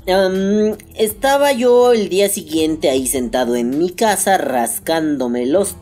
estaba 0.95 1.51
yo 1.51 1.93
el 1.93 2.09
día 2.09 2.29
siguiente 2.29 2.89
ahí 2.89 3.07
sentado 3.07 3.55
en 3.55 3.77
mi 3.77 3.89
casa 3.91 4.37
rascándome 4.37 5.45
los 5.45 5.75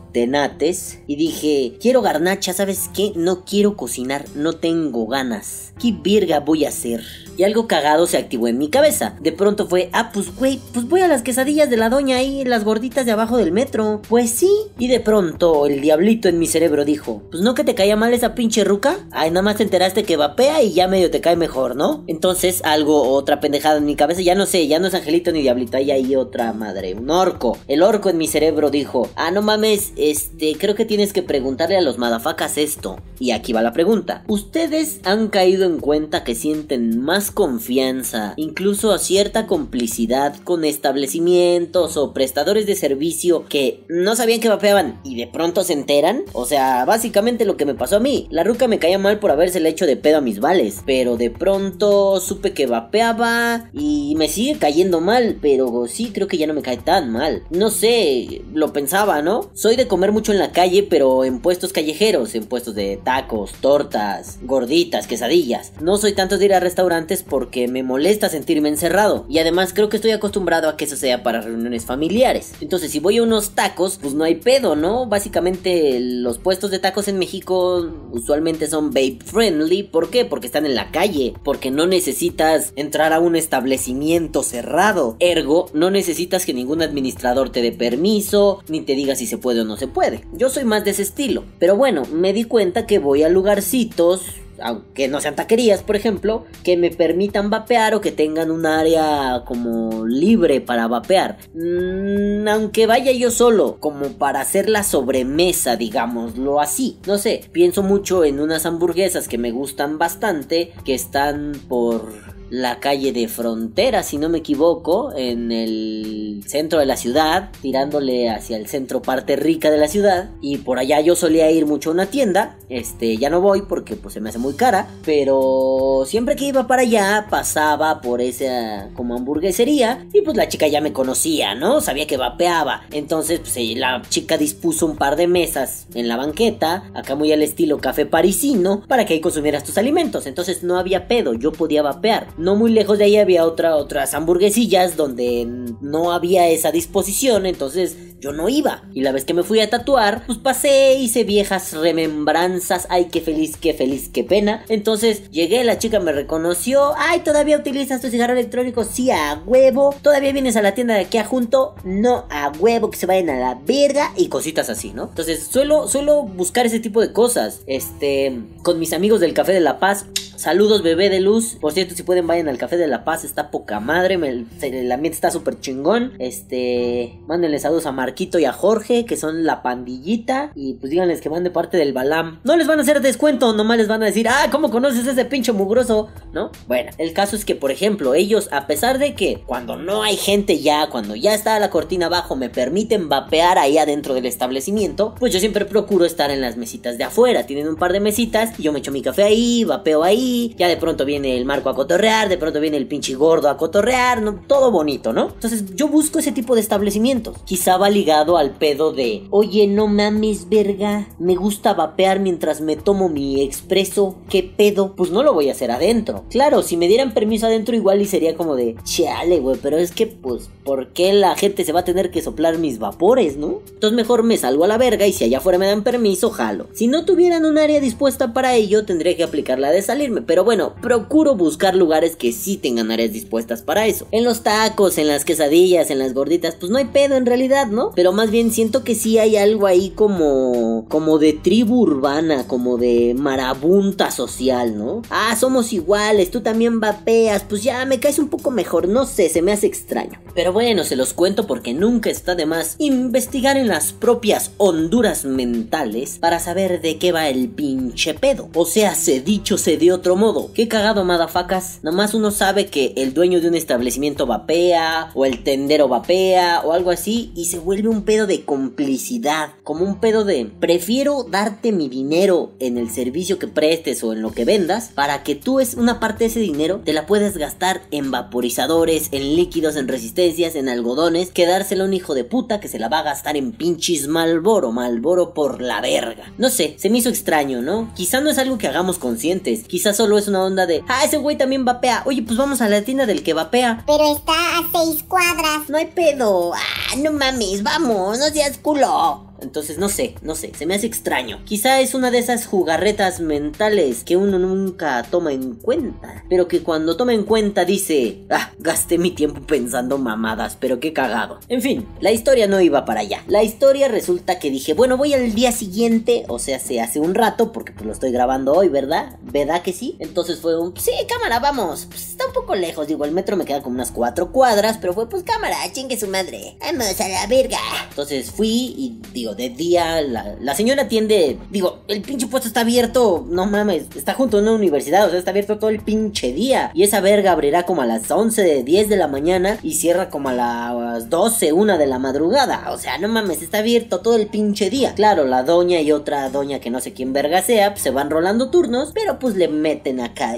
y 1.06 1.16
dije, 1.16 1.76
quiero 1.80 2.00
garnacha, 2.00 2.52
¿sabes 2.52 2.88
qué? 2.94 3.12
No 3.14 3.44
quiero 3.44 3.76
cocinar, 3.76 4.24
no 4.34 4.54
tengo 4.54 5.06
ganas. 5.06 5.74
¿Qué 5.78 5.92
virga 5.92 6.40
voy 6.40 6.64
a 6.64 6.70
hacer? 6.70 7.02
y 7.36 7.44
algo 7.44 7.66
cagado 7.66 8.06
se 8.06 8.16
activó 8.16 8.48
en 8.48 8.58
mi 8.58 8.68
cabeza. 8.68 9.16
De 9.20 9.32
pronto 9.32 9.66
fue, 9.66 9.90
ah, 9.92 10.10
pues 10.12 10.34
güey, 10.34 10.60
pues 10.72 10.88
voy 10.88 11.00
a 11.02 11.08
las 11.08 11.22
quesadillas 11.22 11.70
de 11.70 11.76
la 11.76 11.90
doña 11.90 12.16
ahí, 12.16 12.44
las 12.44 12.64
gorditas 12.64 13.04
de 13.06 13.12
abajo 13.12 13.36
del 13.36 13.52
metro. 13.52 14.00
Pues 14.08 14.30
sí. 14.30 14.50
Y 14.78 14.88
de 14.88 15.00
pronto 15.00 15.66
el 15.66 15.80
diablito 15.80 16.28
en 16.28 16.38
mi 16.38 16.46
cerebro 16.46 16.84
dijo, 16.84 17.22
pues 17.30 17.42
no 17.42 17.54
que 17.54 17.64
te 17.64 17.74
caía 17.74 17.96
mal 17.96 18.14
esa 18.14 18.34
pinche 18.34 18.64
ruca. 18.64 19.06
Ay, 19.10 19.30
nada 19.30 19.42
más 19.42 19.56
te 19.56 19.64
enteraste 19.64 20.04
que 20.04 20.16
vapea 20.16 20.62
y 20.62 20.72
ya 20.72 20.88
medio 20.88 21.10
te 21.10 21.20
cae 21.20 21.36
mejor, 21.36 21.76
¿no? 21.76 22.04
Entonces 22.06 22.62
algo, 22.64 23.10
otra 23.10 23.40
pendejada 23.40 23.78
en 23.78 23.86
mi 23.86 23.96
cabeza, 23.96 24.22
ya 24.22 24.34
no 24.34 24.46
sé, 24.46 24.66
ya 24.66 24.78
no 24.78 24.86
es 24.86 24.94
angelito 24.94 25.32
ni 25.32 25.42
diablito, 25.42 25.76
ahí 25.76 25.90
hay 25.90 26.16
otra 26.16 26.52
madre, 26.52 26.94
un 26.94 27.10
orco. 27.10 27.58
El 27.68 27.82
orco 27.82 28.08
en 28.08 28.18
mi 28.18 28.28
cerebro 28.28 28.70
dijo, 28.70 29.10
ah, 29.16 29.30
no 29.30 29.42
mames, 29.42 29.92
este, 30.10 30.56
creo 30.56 30.74
que 30.74 30.84
tienes 30.84 31.12
que 31.12 31.22
preguntarle 31.22 31.76
a 31.76 31.82
los 31.82 31.98
madafacas 31.98 32.58
esto. 32.58 32.98
Y 33.18 33.30
aquí 33.30 33.52
va 33.52 33.62
la 33.62 33.72
pregunta. 33.72 34.24
¿Ustedes 34.28 35.00
han 35.04 35.28
caído 35.28 35.64
en 35.64 35.78
cuenta 35.78 36.24
que 36.24 36.34
sienten 36.34 37.00
más 37.00 37.30
confianza, 37.30 38.34
incluso 38.36 38.92
a 38.92 38.98
cierta 38.98 39.46
complicidad 39.46 40.36
con 40.44 40.64
establecimientos 40.64 41.96
o 41.96 42.12
prestadores 42.12 42.66
de 42.66 42.74
servicio 42.74 43.46
que 43.48 43.84
no 43.88 44.16
sabían 44.16 44.40
que 44.40 44.48
vapeaban 44.48 45.00
y 45.04 45.16
de 45.16 45.26
pronto 45.26 45.64
se 45.64 45.72
enteran. 45.72 46.24
O 46.32 46.44
sea, 46.44 46.84
básicamente 46.84 47.44
lo 47.44 47.56
que 47.56 47.66
me 47.66 47.74
pasó 47.74 47.96
a 47.96 48.00
mí. 48.00 48.26
La 48.30 48.44
ruca 48.44 48.68
me 48.68 48.78
caía 48.78 48.98
mal 48.98 49.18
por 49.18 49.30
haberse 49.30 49.60
le 49.60 49.68
hecho 49.68 49.86
de 49.86 49.96
pedo 49.96 50.18
a 50.18 50.22
mis 50.22 50.40
vales, 50.40 50.82
pero 50.84 51.16
de 51.16 51.30
pronto 51.30 52.20
supe 52.20 52.52
que 52.52 52.66
vapeaba 52.66 53.70
y 53.72 54.14
me 54.16 54.28
sigue 54.28 54.58
cayendo 54.58 55.00
mal, 55.00 55.38
pero 55.40 55.86
sí 55.86 56.10
creo 56.12 56.28
que 56.28 56.38
ya 56.38 56.46
no 56.46 56.54
me 56.54 56.62
cae 56.62 56.78
tan 56.78 57.10
mal. 57.10 57.42
No 57.50 57.70
sé, 57.70 58.42
lo 58.52 58.72
pensaba, 58.72 59.22
¿no? 59.22 59.50
Soy 59.54 59.76
de 59.76 59.86
comer 59.96 60.12
mucho 60.12 60.30
en 60.30 60.38
la 60.38 60.52
calle, 60.52 60.82
pero 60.82 61.24
en 61.24 61.40
puestos 61.40 61.72
callejeros, 61.72 62.34
en 62.34 62.44
puestos 62.44 62.74
de 62.74 63.00
tacos, 63.02 63.52
tortas, 63.62 64.38
gorditas, 64.42 65.06
quesadillas. 65.06 65.72
No 65.80 65.96
soy 65.96 66.12
tanto 66.12 66.36
de 66.36 66.44
ir 66.44 66.52
a 66.52 66.60
restaurantes 66.60 67.22
porque 67.22 67.66
me 67.66 67.82
molesta 67.82 68.28
sentirme 68.28 68.68
encerrado. 68.68 69.24
Y 69.26 69.38
además 69.38 69.72
creo 69.72 69.88
que 69.88 69.96
estoy 69.96 70.10
acostumbrado 70.10 70.68
a 70.68 70.76
que 70.76 70.84
eso 70.84 70.96
sea 70.96 71.22
para 71.22 71.40
reuniones 71.40 71.86
familiares. 71.86 72.52
Entonces 72.60 72.90
si 72.90 73.00
voy 73.00 73.16
a 73.16 73.22
unos 73.22 73.52
tacos, 73.52 73.98
pues 73.98 74.12
no 74.12 74.24
hay 74.24 74.34
pedo, 74.34 74.76
¿no? 74.76 75.06
Básicamente 75.06 75.98
los 75.98 76.36
puestos 76.36 76.70
de 76.70 76.78
tacos 76.78 77.08
en 77.08 77.18
México 77.18 77.90
usualmente 78.10 78.66
son 78.66 78.90
babe 78.90 79.16
friendly. 79.24 79.82
¿Por 79.84 80.10
qué? 80.10 80.26
Porque 80.26 80.46
están 80.46 80.66
en 80.66 80.74
la 80.74 80.90
calle 80.90 81.32
porque 81.42 81.70
no 81.70 81.86
necesitas 81.86 82.74
entrar 82.76 83.14
a 83.14 83.20
un 83.20 83.34
establecimiento 83.34 84.42
cerrado. 84.42 85.16
Ergo, 85.20 85.70
no 85.72 85.90
necesitas 85.90 86.44
que 86.44 86.52
ningún 86.52 86.82
administrador 86.82 87.48
te 87.48 87.62
dé 87.62 87.72
permiso, 87.72 88.62
ni 88.68 88.82
te 88.82 88.94
diga 88.94 89.16
si 89.16 89.26
se 89.26 89.38
puede 89.38 89.62
o 89.62 89.64
no 89.64 89.78
se 89.78 89.85
puede. 89.88 90.24
Yo 90.32 90.48
soy 90.48 90.64
más 90.64 90.84
de 90.84 90.90
ese 90.90 91.02
estilo. 91.02 91.44
Pero 91.58 91.76
bueno, 91.76 92.02
me 92.12 92.32
di 92.32 92.44
cuenta 92.44 92.86
que 92.86 92.98
voy 92.98 93.22
a 93.22 93.28
lugarcitos 93.28 94.36
aunque 94.60 95.08
no 95.08 95.20
sean 95.20 95.36
taquerías, 95.36 95.82
por 95.82 95.96
ejemplo, 95.96 96.44
que 96.64 96.76
me 96.76 96.90
permitan 96.90 97.50
vapear 97.50 97.94
o 97.94 98.00
que 98.00 98.12
tengan 98.12 98.50
un 98.50 98.66
área 98.66 99.42
como 99.44 100.06
libre 100.06 100.60
para 100.60 100.88
vapear. 100.88 101.38
Mm, 101.54 102.46
aunque 102.48 102.86
vaya 102.86 103.12
yo 103.12 103.30
solo, 103.30 103.78
como 103.80 104.12
para 104.12 104.40
hacer 104.40 104.68
la 104.68 104.82
sobremesa, 104.82 105.76
digámoslo 105.76 106.60
así. 106.60 106.98
No 107.06 107.18
sé, 107.18 107.42
pienso 107.52 107.82
mucho 107.82 108.24
en 108.24 108.40
unas 108.40 108.66
hamburguesas 108.66 109.28
que 109.28 109.38
me 109.38 109.50
gustan 109.50 109.98
bastante, 109.98 110.72
que 110.84 110.94
están 110.94 111.52
por 111.68 112.35
la 112.50 112.80
calle 112.80 113.12
de 113.12 113.28
Frontera, 113.28 114.02
si 114.02 114.18
no 114.18 114.28
me 114.28 114.38
equivoco, 114.38 115.12
en 115.16 115.50
el 115.52 116.42
centro 116.46 116.78
de 116.78 116.86
la 116.86 116.96
ciudad, 116.96 117.50
tirándole 117.60 118.30
hacia 118.30 118.56
el 118.56 118.66
centro 118.66 119.02
parte 119.02 119.36
rica 119.36 119.70
de 119.70 119.78
la 119.78 119.88
ciudad. 119.88 120.30
Y 120.40 120.58
por 120.58 120.78
allá 120.78 121.00
yo 121.00 121.16
solía 121.16 121.50
ir 121.50 121.66
mucho 121.66 121.90
a 121.90 121.94
una 121.94 122.06
tienda. 122.06 122.56
Este, 122.68 123.16
ya 123.16 123.30
no 123.30 123.40
voy 123.40 123.62
porque 123.62 123.96
pues 123.96 124.14
se 124.14 124.20
me 124.20 124.28
hace 124.28 124.38
muy 124.38 124.54
cara. 124.54 124.88
Pero 125.04 126.04
siempre 126.06 126.36
que 126.36 126.46
iba 126.46 126.66
para 126.66 126.82
allá 126.82 127.26
pasaba 127.30 128.00
por 128.00 128.20
esa 128.20 128.90
como 128.94 129.16
hamburguesería. 129.16 130.06
Y 130.12 130.22
pues 130.22 130.36
la 130.36 130.48
chica 130.48 130.68
ya 130.68 130.80
me 130.80 130.92
conocía, 130.92 131.54
¿no? 131.54 131.80
Sabía 131.80 132.06
que 132.06 132.16
vapeaba. 132.16 132.82
Entonces 132.92 133.40
pues 133.40 133.56
la 133.76 134.02
chica 134.08 134.38
dispuso 134.38 134.86
un 134.86 134.96
par 134.96 135.16
de 135.16 135.26
mesas 135.26 135.86
en 135.94 136.08
la 136.08 136.16
banqueta. 136.16 136.90
Acá 136.94 137.14
muy 137.14 137.32
al 137.32 137.42
estilo 137.42 137.78
café 137.78 138.06
parisino. 138.06 138.82
Para 138.86 139.04
que 139.04 139.14
ahí 139.14 139.20
consumieras 139.20 139.64
tus 139.64 139.78
alimentos. 139.78 140.26
Entonces 140.26 140.62
no 140.62 140.78
había 140.78 141.08
pedo, 141.08 141.34
yo 141.34 141.52
podía 141.52 141.82
vapear. 141.82 142.28
No 142.38 142.54
muy 142.54 142.70
lejos 142.70 142.98
de 142.98 143.04
ahí 143.04 143.16
había 143.16 143.44
otra, 143.44 143.76
otras 143.76 144.14
hamburguesillas 144.14 144.96
donde 144.96 145.46
no 145.80 146.12
había 146.12 146.48
esa 146.48 146.70
disposición, 146.72 147.46
entonces 147.46 148.15
yo 148.20 148.32
no 148.32 148.48
iba. 148.48 148.82
Y 148.92 149.02
la 149.02 149.12
vez 149.12 149.24
que 149.24 149.34
me 149.34 149.42
fui 149.42 149.60
a 149.60 149.70
tatuar, 149.70 150.24
pues 150.26 150.38
pasé, 150.38 150.94
hice 150.94 151.24
viejas 151.24 151.72
remembranzas. 151.72 152.86
Ay, 152.90 153.06
qué 153.06 153.20
feliz, 153.20 153.56
qué 153.56 153.74
feliz, 153.74 154.08
qué 154.12 154.24
pena. 154.24 154.64
Entonces 154.68 155.30
llegué, 155.30 155.64
la 155.64 155.78
chica 155.78 156.00
me 156.00 156.12
reconoció. 156.12 156.92
Ay, 156.96 157.20
¿todavía 157.20 157.58
utilizas 157.58 158.00
tu 158.00 158.08
cigarro 158.08 158.32
electrónico? 158.32 158.84
Sí, 158.84 159.10
a 159.10 159.42
huevo. 159.46 159.94
¿Todavía 160.02 160.32
vienes 160.32 160.56
a 160.56 160.62
la 160.62 160.74
tienda 160.74 160.94
de 160.94 161.00
aquí 161.00 161.18
a 161.18 161.24
junto? 161.24 161.74
No, 161.84 162.26
a 162.30 162.52
huevo, 162.58 162.90
que 162.90 162.98
se 162.98 163.06
vayan 163.06 163.30
a 163.30 163.38
la 163.38 163.54
verga. 163.54 164.12
Y 164.16 164.28
cositas 164.28 164.70
así, 164.70 164.92
¿no? 164.92 165.04
Entonces 165.04 165.46
suelo, 165.50 165.88
suelo 165.88 166.22
buscar 166.22 166.66
ese 166.66 166.80
tipo 166.80 167.00
de 167.00 167.12
cosas. 167.12 167.60
Este, 167.66 168.40
con 168.62 168.78
mis 168.78 168.92
amigos 168.92 169.20
del 169.20 169.34
Café 169.34 169.52
de 169.52 169.60
la 169.60 169.78
Paz. 169.78 170.06
Saludos, 170.36 170.82
bebé 170.82 171.08
de 171.08 171.20
luz. 171.20 171.56
Por 171.60 171.72
cierto, 171.72 171.94
si 171.94 172.02
pueden, 172.02 172.26
vayan 172.26 172.48
al 172.48 172.58
Café 172.58 172.76
de 172.76 172.86
la 172.86 173.04
Paz. 173.04 173.24
Está 173.24 173.50
poca 173.50 173.80
madre. 173.80 174.14
el 174.14 174.92
ambiente 174.92 175.16
está 175.16 175.30
súper 175.30 175.60
chingón. 175.60 176.12
Este, 176.18 177.18
mándenle 177.26 177.58
saludos 177.58 177.86
a 177.86 177.92
Marquito 178.06 178.38
y 178.38 178.44
a 178.44 178.52
Jorge, 178.52 179.04
que 179.04 179.16
son 179.16 179.44
la 179.44 179.62
pandillita. 179.62 180.52
Y 180.54 180.74
pues 180.74 180.90
díganles 180.90 181.20
que 181.20 181.28
van 181.28 181.42
de 181.42 181.50
parte 181.50 181.76
del 181.76 181.92
Balam. 181.92 182.40
No 182.44 182.56
les 182.56 182.68
van 182.68 182.78
a 182.78 182.82
hacer 182.82 183.00
descuento, 183.00 183.52
nomás 183.52 183.78
les 183.78 183.88
van 183.88 184.02
a 184.02 184.06
decir, 184.06 184.28
ah, 184.28 184.48
¿cómo 184.52 184.70
conoces 184.70 185.06
ese 185.06 185.24
pinche 185.24 185.52
mugroso? 185.52 186.08
¿No? 186.32 186.52
Bueno, 186.68 186.92
el 186.98 187.12
caso 187.12 187.34
es 187.34 187.44
que, 187.44 187.56
por 187.56 187.72
ejemplo, 187.72 188.14
ellos, 188.14 188.48
a 188.52 188.68
pesar 188.68 188.98
de 188.98 189.14
que 189.14 189.42
cuando 189.44 189.76
no 189.76 190.04
hay 190.04 190.16
gente 190.16 190.60
ya, 190.60 190.88
cuando 190.88 191.16
ya 191.16 191.34
está 191.34 191.58
la 191.58 191.70
cortina 191.70 192.06
abajo, 192.06 192.36
me 192.36 192.48
permiten 192.48 193.08
vapear 193.08 193.58
ahí 193.58 193.76
adentro 193.78 194.14
del 194.14 194.26
establecimiento, 194.26 195.14
pues 195.18 195.32
yo 195.32 195.40
siempre 195.40 195.64
procuro 195.64 196.04
estar 196.04 196.30
en 196.30 196.40
las 196.40 196.56
mesitas 196.56 196.96
de 196.98 197.04
afuera. 197.04 197.46
Tienen 197.46 197.66
un 197.66 197.76
par 197.76 197.92
de 197.92 198.00
mesitas 198.00 198.58
y 198.58 198.62
yo 198.62 198.72
me 198.72 198.78
echo 198.78 198.92
mi 198.92 199.02
café 199.02 199.24
ahí, 199.24 199.64
vapeo 199.64 200.02
ahí 200.02 200.54
ya 200.56 200.68
de 200.68 200.76
pronto 200.76 201.04
viene 201.04 201.36
el 201.36 201.44
Marco 201.44 201.68
a 201.68 201.74
cotorrear, 201.74 202.28
de 202.28 202.38
pronto 202.38 202.60
viene 202.60 202.76
el 202.76 202.86
pinche 202.86 203.14
gordo 203.14 203.48
a 203.48 203.56
cotorrear, 203.56 204.22
¿no? 204.22 204.40
todo 204.46 204.70
bonito, 204.70 205.12
¿no? 205.12 205.28
Entonces 205.28 205.74
yo 205.74 205.88
busco 205.88 206.18
ese 206.18 206.32
tipo 206.32 206.54
de 206.54 206.60
establecimientos. 206.60 207.38
Quizá 207.44 207.76
va 207.76 207.90
ligado 207.96 208.36
al 208.36 208.52
pedo 208.52 208.92
de, 208.92 209.24
oye, 209.30 209.66
no 209.66 209.86
mames, 209.86 210.48
verga, 210.48 211.08
me 211.18 211.34
gusta 211.34 211.74
vapear 211.74 212.20
mientras 212.20 212.60
me 212.60 212.76
tomo 212.76 213.08
mi 213.08 213.42
expreso, 213.42 214.16
¿qué 214.28 214.42
pedo? 214.42 214.94
Pues 214.94 215.10
no 215.10 215.22
lo 215.22 215.32
voy 215.32 215.48
a 215.48 215.52
hacer 215.52 215.70
adentro. 215.70 216.24
Claro, 216.30 216.62
si 216.62 216.76
me 216.76 216.88
dieran 216.88 217.14
permiso 217.14 217.46
adentro 217.46 217.74
igual 217.74 218.02
y 218.02 218.06
sería 218.06 218.36
como 218.36 218.54
de, 218.54 218.76
chale, 218.84 219.40
güey, 219.40 219.58
pero 219.62 219.78
es 219.78 219.92
que 219.92 220.06
pues, 220.06 220.50
¿por 220.64 220.88
qué 220.88 221.12
la 221.12 221.34
gente 221.36 221.64
se 221.64 221.72
va 221.72 221.80
a 221.80 221.84
tener 221.84 222.10
que 222.10 222.22
soplar 222.22 222.58
mis 222.58 222.78
vapores, 222.78 223.36
no? 223.36 223.60
Entonces 223.68 223.96
mejor 223.96 224.22
me 224.22 224.36
salgo 224.36 224.64
a 224.64 224.68
la 224.68 224.78
verga 224.78 225.06
y 225.06 225.12
si 225.12 225.24
allá 225.24 225.38
afuera 225.38 225.58
me 225.58 225.66
dan 225.66 225.82
permiso, 225.82 226.30
jalo. 226.30 226.66
Si 226.74 226.86
no 226.86 227.04
tuvieran 227.04 227.44
un 227.44 227.58
área 227.58 227.80
dispuesta 227.80 228.32
para 228.32 228.54
ello, 228.54 228.84
tendría 228.84 229.16
que 229.16 229.24
aplicar 229.24 229.58
la 229.58 229.70
de 229.70 229.82
salirme 229.82 230.16
pero 230.26 230.44
bueno, 230.44 230.74
procuro 230.82 231.36
buscar 231.36 231.74
lugares 231.74 232.16
que 232.16 232.32
sí 232.32 232.56
tengan 232.56 232.90
áreas 232.90 233.12
dispuestas 233.12 233.62
para 233.62 233.86
eso. 233.86 234.06
En 234.10 234.24
los 234.24 234.42
tacos, 234.42 234.98
en 234.98 235.08
las 235.08 235.24
quesadillas, 235.24 235.90
en 235.90 235.98
las 235.98 236.14
gorditas, 236.14 236.56
pues 236.56 236.70
no 236.70 236.78
hay 236.78 236.86
pedo 236.86 237.16
en 237.16 237.26
realidad, 237.26 237.68
¿no? 237.68 237.85
Pero 237.94 238.12
más 238.12 238.30
bien 238.30 238.50
siento 238.52 238.84
que 238.84 238.94
sí 238.94 239.18
hay 239.18 239.36
algo 239.36 239.66
ahí 239.66 239.90
como 239.90 240.86
como 240.88 241.18
de 241.18 241.32
tribu 241.32 241.80
urbana, 241.80 242.46
como 242.46 242.78
de 242.78 243.14
marabunta 243.14 244.10
social, 244.10 244.76
¿no? 244.76 245.02
Ah, 245.10 245.34
somos 245.38 245.72
iguales, 245.72 246.30
tú 246.30 246.40
también 246.40 246.80
vapeas, 246.80 247.44
pues 247.48 247.62
ya 247.62 247.84
me 247.84 248.00
caes 248.00 248.18
un 248.18 248.28
poco 248.28 248.50
mejor, 248.50 248.88
no 248.88 249.06
sé, 249.06 249.28
se 249.28 249.42
me 249.42 249.52
hace 249.52 249.66
extraño. 249.66 250.20
Pero 250.34 250.52
bueno, 250.52 250.84
se 250.84 250.96
los 250.96 251.14
cuento 251.14 251.46
porque 251.46 251.74
nunca 251.74 252.10
está 252.10 252.34
de 252.34 252.46
más 252.46 252.76
investigar 252.78 253.56
en 253.56 253.68
las 253.68 253.92
propias 253.92 254.52
honduras 254.58 255.24
mentales 255.24 256.18
para 256.18 256.38
saber 256.38 256.80
de 256.80 256.98
qué 256.98 257.12
va 257.12 257.28
el 257.28 257.48
pinche 257.48 258.14
pedo. 258.14 258.48
O 258.54 258.66
sea, 258.66 258.94
se 258.94 259.20
dicho 259.20 259.58
se 259.58 259.76
dio 259.76 259.94
otro 259.94 260.16
modo. 260.16 260.50
Qué 260.52 260.68
cagado, 260.68 261.04
madafacas. 261.04 261.80
Nomás 261.82 262.14
uno 262.14 262.30
sabe 262.30 262.66
que 262.66 262.92
el 262.96 263.14
dueño 263.14 263.40
de 263.40 263.48
un 263.48 263.54
establecimiento 263.54 264.26
vapea, 264.26 265.10
o 265.14 265.24
el 265.24 265.42
tendero 265.42 265.88
vapea, 265.88 266.62
o 266.64 266.72
algo 266.72 266.90
así, 266.90 267.32
y 267.34 267.46
se 267.46 267.58
vuelve 267.58 267.75
un 267.84 268.02
pedo 268.02 268.26
de 268.26 268.44
complicidad. 268.44 269.50
Como 269.62 269.84
un 269.84 270.00
pedo 270.00 270.24
de 270.24 270.46
prefiero 270.46 271.24
darte 271.24 271.72
mi 271.72 271.88
dinero 271.88 272.52
en 272.58 272.78
el 272.78 272.90
servicio 272.90 273.38
que 273.38 273.48
prestes 273.48 274.02
o 274.02 274.12
en 274.12 274.22
lo 274.22 274.32
que 274.32 274.44
vendas, 274.44 274.90
para 274.94 275.22
que 275.22 275.34
tú 275.34 275.60
es 275.60 275.74
una 275.74 276.00
parte 276.00 276.24
de 276.24 276.30
ese 276.30 276.40
dinero 276.40 276.80
te 276.84 276.92
la 276.92 277.06
puedas 277.06 277.36
gastar 277.36 277.82
en 277.90 278.10
vaporizadores, 278.10 279.08
en 279.12 279.36
líquidos, 279.36 279.76
en 279.76 279.88
resistencias, 279.88 280.54
en 280.54 280.68
algodones, 280.68 281.30
que 281.30 281.46
dársela 281.46 281.84
a 281.84 281.86
un 281.86 281.94
hijo 281.94 282.14
de 282.14 282.24
puta 282.24 282.60
que 282.60 282.68
se 282.68 282.78
la 282.78 282.88
va 282.88 283.00
a 283.00 283.04
gastar 283.04 283.36
en 283.36 283.52
pinches 283.52 284.08
Malboro, 284.08 284.72
Malboro 284.72 285.34
por 285.34 285.60
la 285.60 285.80
verga. 285.80 286.32
No 286.38 286.48
sé, 286.50 286.76
se 286.78 286.90
me 286.90 286.98
hizo 286.98 287.08
extraño, 287.08 287.62
¿no? 287.62 287.92
Quizá 287.94 288.20
no 288.20 288.30
es 288.30 288.38
algo 288.38 288.58
que 288.58 288.68
hagamos 288.68 288.98
conscientes, 288.98 289.64
quizá 289.64 289.92
solo 289.92 290.18
es 290.18 290.28
una 290.28 290.44
onda 290.44 290.66
de, 290.66 290.82
ah, 290.88 291.04
ese 291.04 291.18
güey 291.18 291.36
también 291.36 291.64
vapea. 291.64 292.02
Oye, 292.06 292.22
pues 292.22 292.38
vamos 292.38 292.60
a 292.60 292.68
la 292.68 292.82
tienda 292.82 293.06
del 293.06 293.22
que 293.22 293.34
vapea. 293.34 293.84
Pero 293.86 294.16
está 294.16 294.32
a 294.32 294.62
seis 294.72 295.02
cuadras. 295.02 295.68
No 295.68 295.78
hay 295.78 295.86
pedo. 295.86 296.52
Ah, 296.54 296.96
no 296.98 297.12
mames, 297.12 297.62
vamos, 297.66 298.18
no 298.20 298.26
seas 298.28 298.58
culo. 298.58 299.25
Entonces 299.40 299.78
no 299.78 299.88
sé, 299.88 300.14
no 300.22 300.34
sé, 300.34 300.52
se 300.56 300.66
me 300.66 300.74
hace 300.74 300.86
extraño. 300.86 301.40
Quizá 301.44 301.80
es 301.80 301.94
una 301.94 302.10
de 302.10 302.18
esas 302.18 302.46
jugarretas 302.46 303.20
mentales 303.20 304.04
que 304.04 304.16
uno 304.16 304.38
nunca 304.38 305.02
toma 305.10 305.32
en 305.32 305.54
cuenta. 305.54 306.24
Pero 306.28 306.48
que 306.48 306.62
cuando 306.62 306.96
toma 306.96 307.14
en 307.14 307.24
cuenta 307.24 307.64
dice, 307.64 308.24
ah, 308.30 308.52
gasté 308.58 308.98
mi 308.98 309.10
tiempo 309.10 309.42
pensando 309.46 309.98
mamadas, 309.98 310.56
pero 310.58 310.80
qué 310.80 310.92
cagado. 310.92 311.38
En 311.48 311.62
fin, 311.62 311.86
la 312.00 312.12
historia 312.12 312.46
no 312.46 312.60
iba 312.60 312.84
para 312.84 313.00
allá. 313.00 313.22
La 313.28 313.42
historia 313.42 313.88
resulta 313.88 314.38
que 314.38 314.50
dije, 314.50 314.74
bueno, 314.74 314.96
voy 314.96 315.14
al 315.14 315.34
día 315.34 315.52
siguiente, 315.52 316.24
o 316.28 316.38
sea, 316.38 316.58
se 316.58 316.80
hace 316.80 317.00
un 317.00 317.14
rato, 317.14 317.52
porque 317.52 317.72
pues 317.72 317.86
lo 317.86 317.92
estoy 317.92 318.12
grabando 318.12 318.52
hoy, 318.52 318.68
¿verdad? 318.68 319.16
¿Verdad 319.22 319.62
que 319.62 319.72
sí? 319.72 319.96
Entonces 319.98 320.38
fue 320.38 320.58
un, 320.58 320.76
sí, 320.76 320.92
cámara, 321.08 321.38
vamos. 321.40 321.86
Pues 321.88 322.10
está 322.10 322.26
un 322.26 322.32
poco 322.32 322.54
lejos, 322.54 322.86
digo, 322.86 323.04
el 323.04 323.12
metro 323.12 323.36
me 323.36 323.44
queda 323.44 323.62
como 323.62 323.74
unas 323.74 323.90
cuatro 323.90 324.32
cuadras, 324.32 324.78
pero 324.78 324.92
fue 324.94 325.08
pues 325.08 325.22
cámara, 325.22 325.56
chingue 325.72 325.98
su 325.98 326.08
madre. 326.08 326.56
Vamos 326.60 327.00
a 327.00 327.08
la 327.08 327.26
verga. 327.26 327.58
Entonces 327.88 328.30
fui 328.30 328.74
y 328.76 329.00
digo, 329.12 329.25
de 329.34 329.48
día, 329.48 330.02
la, 330.02 330.54
señora 330.54 330.82
atiende, 330.82 331.38
digo, 331.50 331.78
el 331.88 332.02
pinche 332.02 332.26
puesto 332.26 332.48
está 332.48 332.60
abierto, 332.60 333.24
no 333.28 333.46
mames, 333.46 333.84
está 333.94 334.14
junto 334.14 334.38
a 334.38 334.40
una 334.40 334.52
universidad, 334.52 335.06
o 335.06 335.10
sea, 335.10 335.18
está 335.18 335.30
abierto 335.30 335.58
todo 335.58 335.70
el 335.70 335.80
pinche 335.80 336.32
día. 336.32 336.70
Y 336.74 336.82
esa 336.82 337.00
verga 337.00 337.32
abrirá 337.32 337.64
como 337.64 337.82
a 337.82 337.86
las 337.86 338.10
11 338.10 338.42
de 338.42 338.62
10 338.62 338.88
de 338.88 338.96
la 338.96 339.08
mañana 339.08 339.58
y 339.62 339.74
cierra 339.74 340.10
como 340.10 340.28
a 340.28 340.32
las 340.32 341.08
12, 341.08 341.52
1 341.52 341.78
de 341.78 341.86
la 341.86 341.98
madrugada. 341.98 342.70
O 342.72 342.78
sea, 342.78 342.98
no 342.98 343.08
mames, 343.08 343.42
está 343.42 343.58
abierto 343.58 344.00
todo 344.00 344.16
el 344.16 344.26
pinche 344.26 344.70
día. 344.70 344.94
Claro, 344.94 345.24
la 345.24 345.42
doña 345.42 345.80
y 345.80 345.92
otra 345.92 346.28
doña 346.30 346.60
que 346.60 346.70
no 346.70 346.80
sé 346.80 346.92
quién 346.92 347.12
verga 347.12 347.42
sea, 347.42 347.72
pues, 347.72 347.82
se 347.82 347.90
van 347.90 348.10
rolando 348.10 348.50
turnos, 348.50 348.90
pero 348.92 349.18
pues 349.18 349.36
le 349.36 349.48
meten 349.48 350.00
acá 350.00 350.36